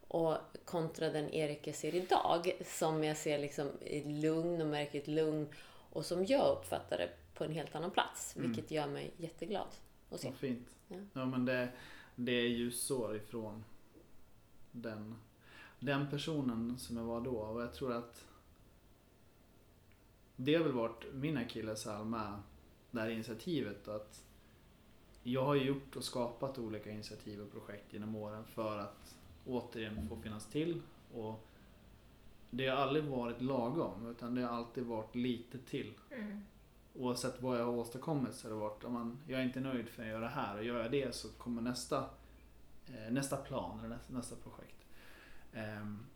Och 0.08 0.36
kontra 0.64 1.10
den 1.10 1.30
Erik 1.34 1.66
jag 1.66 1.74
ser 1.74 1.94
idag, 1.94 2.50
som 2.64 3.04
jag 3.04 3.16
ser 3.16 3.38
liksom 3.38 3.70
i 3.80 4.04
lugn 4.04 4.60
och 4.62 4.66
märker 4.68 4.98
ett 5.00 5.08
lugn 5.08 5.48
och 5.92 6.06
som 6.06 6.26
jag 6.26 6.56
uppfattar 6.58 6.98
det 6.98 7.08
på 7.34 7.44
en 7.44 7.52
helt 7.52 7.74
annan 7.74 7.90
plats. 7.90 8.36
Mm. 8.36 8.52
Vilket 8.52 8.70
gör 8.70 8.86
mig 8.86 9.10
jätteglad 9.16 9.66
att 10.10 10.20
se. 10.20 10.28
Vad 10.28 10.36
fint. 10.38 10.68
Ja. 10.88 10.96
Ja. 11.12 11.24
men 11.26 11.44
det, 11.44 11.68
det 12.14 12.32
är 12.32 12.48
ljusår 12.48 13.16
ifrån 13.16 13.64
den, 14.72 15.14
den 15.78 16.10
personen 16.10 16.78
som 16.78 16.96
jag 16.96 17.04
var 17.04 17.20
då. 17.20 17.36
Och 17.36 17.62
jag 17.62 17.74
tror 17.74 17.92
att 17.92 18.24
det 20.44 20.54
har 20.54 20.64
väl 20.64 20.72
varit 20.72 21.04
min 21.14 21.36
akilleshäl 21.36 22.04
med 22.04 22.32
det 22.90 23.00
här 23.00 23.08
initiativet. 23.08 23.88
Att 23.88 24.24
jag 25.22 25.44
har 25.44 25.54
gjort 25.54 25.96
och 25.96 26.04
skapat 26.04 26.58
olika 26.58 26.90
initiativ 26.90 27.40
och 27.40 27.52
projekt 27.52 27.92
genom 27.92 28.16
åren 28.16 28.44
för 28.44 28.78
att 28.78 29.16
återigen 29.46 30.08
få 30.08 30.16
finnas 30.16 30.46
till. 30.50 30.82
Och 31.14 31.46
det 32.50 32.66
har 32.66 32.76
aldrig 32.76 33.04
varit 33.04 33.42
lagom 33.42 34.06
utan 34.06 34.34
det 34.34 34.42
har 34.42 34.56
alltid 34.56 34.84
varit 34.84 35.14
lite 35.14 35.58
till 35.58 35.92
Mm. 36.10 36.40
oavsett 36.94 37.42
vad 37.42 37.60
jag 37.60 37.64
har 37.64 37.72
åstadkommit 37.72 38.34
så 38.34 38.48
har 38.48 38.54
det 38.54 38.60
varit 38.60 38.84
om 38.84 38.92
man, 38.92 39.18
jag 39.26 39.40
är 39.40 39.44
inte 39.44 39.60
nöjd 39.60 39.88
för 39.88 40.02
att 40.02 40.08
göra 40.08 40.20
det 40.20 40.28
här 40.28 40.58
och 40.58 40.64
gör 40.64 40.82
jag 40.82 40.90
det 40.90 41.14
så 41.14 41.28
kommer 41.28 41.62
nästa, 41.62 42.04
eh, 42.86 43.12
nästa 43.12 43.36
plan 43.36 43.78
eller 43.78 43.88
nästa, 43.88 44.12
nästa 44.12 44.36
projekt. 44.36 44.86
Ehm, 45.52 46.06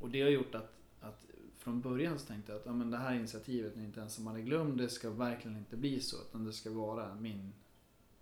och 0.00 0.10
det 0.10 0.22
har 0.22 0.28
gjort 0.30 0.54
att, 0.54 0.72
att 1.00 1.26
från 1.66 1.80
början 1.80 2.18
så 2.18 2.26
tänkte 2.26 2.52
jag 2.52 2.58
att 2.60 2.66
ja, 2.66 2.72
men 2.72 2.90
det 2.90 2.96
här 2.96 3.14
initiativet 3.14 3.76
är 3.76 3.80
inte 3.80 4.00
ens 4.00 4.14
som 4.14 4.24
man 4.24 4.36
är 4.36 4.40
glömd, 4.40 4.78
det 4.78 4.88
ska 4.88 5.10
verkligen 5.10 5.56
inte 5.56 5.76
bli 5.76 6.00
så 6.00 6.16
utan 6.16 6.44
det 6.44 6.52
ska 6.52 6.70
vara 6.70 7.14
min, 7.14 7.52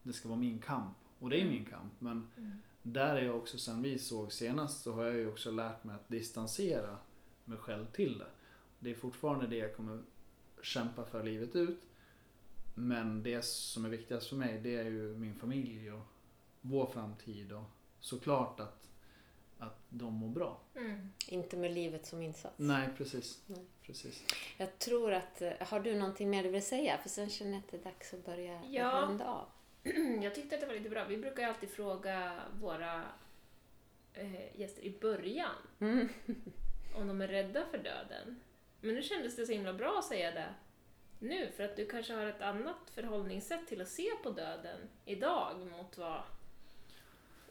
det 0.03 0.13
ska 0.13 0.29
vara 0.29 0.39
min 0.39 0.59
kamp. 0.59 0.97
Och 1.19 1.31
det 1.31 1.41
är 1.41 1.45
min 1.45 1.65
kamp 1.65 1.93
men 1.99 2.27
Mm. 2.37 2.53
där 2.83 3.17
är 3.17 3.25
jag 3.25 3.37
också, 3.37 3.59
sen 3.59 3.83
vi 3.83 3.99
såg 3.99 4.33
senast, 4.33 4.83
så 4.83 4.93
har 4.93 5.05
jag 5.05 5.15
ju 5.15 5.29
också 5.29 5.51
lärt 5.51 5.85
mig 5.85 5.95
att 5.95 6.09
distansera 6.09 6.97
mig 7.45 7.59
själv 7.59 7.87
till 7.93 8.19
det. 8.19 8.27
Det 8.79 8.91
är 8.91 8.95
fortfarande 8.95 9.47
det 9.47 9.57
jag 9.57 9.77
kommer 9.77 10.03
kämpa 10.63 11.05
för 11.05 11.23
livet 11.23 11.57
ut. 11.57 11.81
Men 12.75 13.23
det 13.23 13.45
som 13.45 13.85
är 13.85 13.89
viktigast 13.89 14.29
för 14.29 14.37
mig, 14.37 14.61
det 14.61 14.77
är 14.77 14.85
ju 14.85 15.15
min 15.19 15.35
familj 15.35 15.93
och 15.93 16.07
vår 16.61 16.87
framtid 16.87 17.53
och 17.53 17.65
såklart 18.01 18.61
att, 18.61 18.89
att 19.59 19.79
de 19.89 20.13
mår 20.15 20.29
bra. 20.29 20.61
Mm. 20.77 21.13
Inte 21.29 21.57
med 21.57 21.73
livet 21.73 22.07
som 22.07 22.23
insats. 22.23 22.55
Nej, 22.59 22.89
precis. 22.97 23.43
Nej. 23.47 23.65
precis. 23.83 24.25
Jag 24.57 24.79
tror 24.79 25.13
att, 25.13 25.43
eh, 25.43 25.53
har 25.61 25.81
du 25.81 25.95
någonting 25.95 26.31
mer 26.31 26.43
du 26.43 26.49
vill 26.49 26.63
säga? 26.67 26.99
För 26.99 27.09
sen 27.09 27.31
känner 27.31 27.53
jag 27.53 27.59
att 27.61 27.71
det 27.71 27.77
är 27.77 27.85
dags 27.93 28.15
att 28.15 28.25
börja 28.25 28.63
Ja. 28.71 29.05
runda 29.09 29.25
av. 29.27 29.47
Jag 30.23 30.35
tyckte 30.35 30.55
att 30.55 30.61
det 30.61 30.67
var 30.67 30.75
lite 30.75 30.91
bra. 30.91 31.05
Vi 31.05 31.17
brukar 31.17 31.43
ju 31.43 31.49
alltid 31.49 31.71
fråga 31.71 32.41
våra 32.61 33.03
eh, 34.15 34.61
gäster 34.61 34.83
i 34.83 34.99
början 35.01 35.55
Mm. 35.81 36.09
om 36.97 37.07
de 37.09 37.21
är 37.21 37.29
rädda 37.29 37.67
för 37.71 37.79
döden. 37.79 38.41
Men 38.81 38.95
nu 38.95 39.03
kändes 39.03 39.37
det 39.37 39.47
så 39.47 39.53
himla 39.53 39.73
bra 39.73 39.99
att 39.99 40.05
säga 40.05 40.31
det 40.31 40.55
nu, 41.19 41.51
för 41.57 41.65
att 41.65 41.77
du 41.77 41.87
kanske 41.87 42.13
har 42.15 42.27
ett 42.27 42.41
annat 42.41 42.91
förhållningssätt 42.95 43.67
till 43.69 43.81
att 43.81 43.89
se 43.89 44.09
på 44.23 44.31
döden 44.31 44.81
idag 45.05 45.67
mot 45.67 45.99
vad 45.99 46.23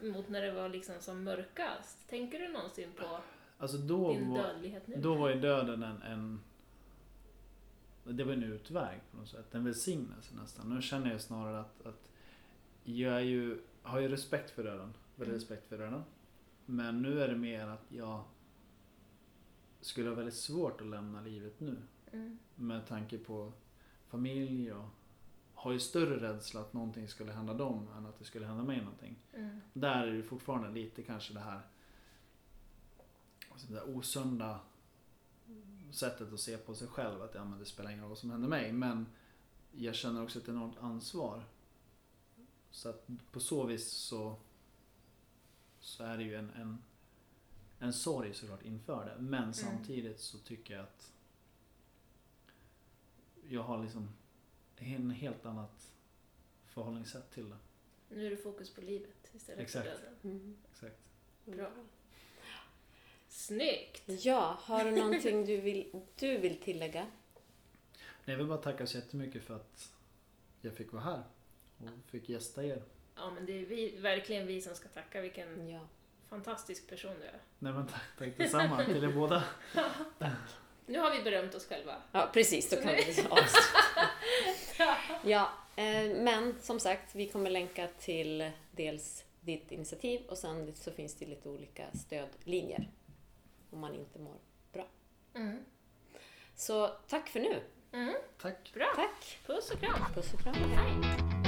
mot 0.03 0.29
när 0.29 0.41
det 0.41 0.51
var 0.51 0.69
liksom 0.69 0.95
som 0.99 1.23
mörkast. 1.23 2.09
Tänker 2.09 2.39
du 2.39 2.47
någonsin 2.47 2.89
på 2.99 3.19
Alltså 3.57 3.77
då 3.77 4.13
din 4.13 4.29
var, 4.29 4.37
dödlighet 4.43 4.87
nu? 4.87 4.95
då 5.01 5.15
var 5.15 5.29
ju 5.29 5.39
döden 5.39 5.83
en, 5.83 6.01
en 6.01 6.39
det 8.03 8.23
var 8.23 8.33
en 8.33 8.43
utväg 8.43 8.99
på 9.11 9.17
något 9.17 9.29
sätt. 9.29 9.55
En 9.55 9.65
välsignelse 9.65 10.35
nästan. 10.35 10.75
Nu 10.75 10.81
känner 10.81 11.11
jag 11.11 11.21
snarare 11.21 11.59
att, 11.59 11.85
att 11.85 12.09
jag 12.83 13.25
ju, 13.25 13.61
har 13.81 13.99
ju 13.99 14.07
respekt 14.07 14.49
för 14.51 14.63
döden. 14.63 14.93
Väldigt 15.15 15.27
Mm. 15.27 15.39
respekt 15.39 15.67
för 15.69 15.77
döden. 15.77 16.03
Men 16.65 17.01
nu 17.01 17.21
är 17.21 17.27
det 17.27 17.35
mer 17.35 17.67
att 17.67 17.85
jag 17.89 18.23
skulle 19.81 20.09
ha 20.09 20.15
väldigt 20.15 20.35
svårt 20.35 20.81
att 20.81 20.87
lämna 20.87 21.21
livet 21.21 21.59
nu. 21.59 21.77
Mm. 22.11 22.37
Med 22.55 22.87
tanke 22.87 23.17
på 23.17 23.51
familj 24.07 24.73
och 24.73 24.85
har 25.64 25.72
ju 25.72 25.80
större 25.80 26.34
rädsla 26.34 26.61
att 26.61 26.74
någonting 26.74 27.07
skulle 27.07 27.32
hända 27.32 27.53
dem 27.53 27.88
än 27.97 28.05
att 28.05 28.20
det 28.20 28.26
skulle 28.26 28.45
hända 28.45 28.64
mig 28.64 28.78
någonting. 28.82 29.16
Mm. 29.34 29.59
Där 29.74 30.07
är 30.07 30.14
det 30.14 30.24
fortfarande 30.24 30.70
lite 30.70 31.03
kanske 31.03 31.34
det 31.34 31.39
här 31.39 31.61
alltså 33.51 33.68
det 33.68 33.74
där 33.74 33.97
osunda 33.97 34.59
sättet 35.91 36.34
att 36.34 36.39
se 36.39 36.57
på 36.57 36.76
sig 36.76 36.88
själv. 36.88 37.22
Att 37.22 37.36
ja, 37.36 37.45
men 37.45 37.59
det 37.59 37.66
spelar 37.66 37.89
ingen 37.89 38.01
roll 38.01 38.09
vad 38.09 38.18
som 38.18 38.32
händer 38.32 38.47
mig. 38.47 38.72
Men 38.72 39.05
jag 39.72 39.95
känner 39.95 40.24
också 40.24 40.39
ett 40.39 40.49
enormt 40.49 40.78
ansvar. 40.80 41.43
Så 42.72 42.89
att 42.89 43.07
på 43.32 43.39
så 43.39 43.66
vis 43.66 43.88
så, 43.91 44.36
så 45.80 46.03
är 46.03 46.18
det 46.18 46.24
ju 46.24 46.36
en, 46.36 46.49
en, 46.49 46.78
en 47.80 47.93
sorg 47.93 48.34
såklart 48.34 48.64
inför 48.64 49.05
det. 49.05 49.22
Men 49.22 49.41
Mm. 49.43 49.53
samtidigt 49.53 50.20
så 50.20 50.38
tycker 50.38 50.74
jag 50.74 50.84
att 50.84 51.11
jag 53.49 53.64
har 53.64 53.84
liksom 53.84 54.09
en 54.78 55.11
helt 55.11 55.45
annat 55.45 55.91
förhållningssätt 56.65 57.32
till 57.32 57.49
det. 57.49 57.57
Nu 58.09 58.26
är 58.26 58.30
det 58.30 58.38
fokus 58.38 58.69
på 58.69 58.82
livet 58.82 59.30
istället 59.34 59.61
Exakt. 59.61 59.86
för 59.88 59.93
döden. 59.95 60.15
Mm. 60.24 60.57
Exakt. 60.71 60.97
Bra. 61.45 61.71
Snyggt! 63.28 64.03
Ja, 64.26 64.57
har 64.61 64.86
du 64.86 64.91
någonting 64.91 65.45
du 65.45 65.57
vill, 65.61 66.01
du 66.19 66.38
vill 66.38 66.57
tillägga? 66.59 67.01
Nej, 67.03 68.01
Jag 68.26 68.38
vill 68.38 68.47
bara 68.47 68.57
tacka 68.57 68.88
så 68.88 68.97
jättemycket 68.97 69.43
för 69.43 69.55
att 69.55 69.93
jag 70.61 70.74
fick 70.74 70.93
vara 70.93 71.03
här 71.03 71.24
och 71.78 71.89
fick 72.09 72.30
gästa 72.30 72.63
er. 72.65 72.84
Ja 73.15 73.32
men 73.32 73.45
det 73.45 73.61
är 73.61 73.65
vi, 73.65 73.95
verkligen 73.97 74.47
vi 74.47 74.61
som 74.61 74.76
ska 74.76 74.89
tacka. 74.89 75.21
Vilken 75.21 75.69
Ja. 75.69 75.88
fantastisk 76.30 76.88
person 76.89 77.15
du 77.19 77.26
är. 77.26 77.39
Nej 77.59 77.74
men 77.74 77.88
tack, 77.88 78.03
tack 78.17 78.38
detsamma 78.38 78.86
till 78.86 79.03
er 79.03 79.11
båda. 79.13 79.43
Nu 80.93 80.99
har 80.99 81.11
vi 81.11 81.21
berömt 81.21 81.55
oss 81.55 81.65
själva. 81.65 81.95
Ja, 82.11 82.29
precis. 82.33 82.69
Då 82.69 82.75
kan 82.75 82.95
vi 82.95 83.01
avsluta. 83.29 84.09
Ja, 85.25 85.49
eh, 85.75 86.09
men 86.15 86.55
som 86.61 86.79
sagt, 86.79 87.15
vi 87.15 87.27
kommer 87.27 87.49
länka 87.49 87.87
till 87.99 88.51
dels 88.71 89.23
ditt 89.41 89.71
initiativ 89.71 90.21
och 90.27 90.37
sen 90.37 90.75
så 90.75 90.91
finns 90.91 91.15
det 91.15 91.25
lite 91.25 91.49
olika 91.49 91.83
stödlinjer 91.93 92.89
om 93.69 93.79
man 93.79 93.95
inte 93.95 94.19
mår 94.19 94.37
bra. 94.73 94.87
Mm. 95.35 95.65
Så 96.55 96.87
tack 96.87 97.29
för 97.29 97.39
nu. 97.39 97.61
Mm. 97.91 98.15
Tack. 98.41 98.71
Bra! 98.73 98.93
Tack. 98.95 99.39
Puss 99.45 99.71
och 99.71 99.79
kram! 99.79 100.13
Puss 100.15 100.33
och 100.33 100.39
kram. 100.39 100.55
Hej! 100.55 101.42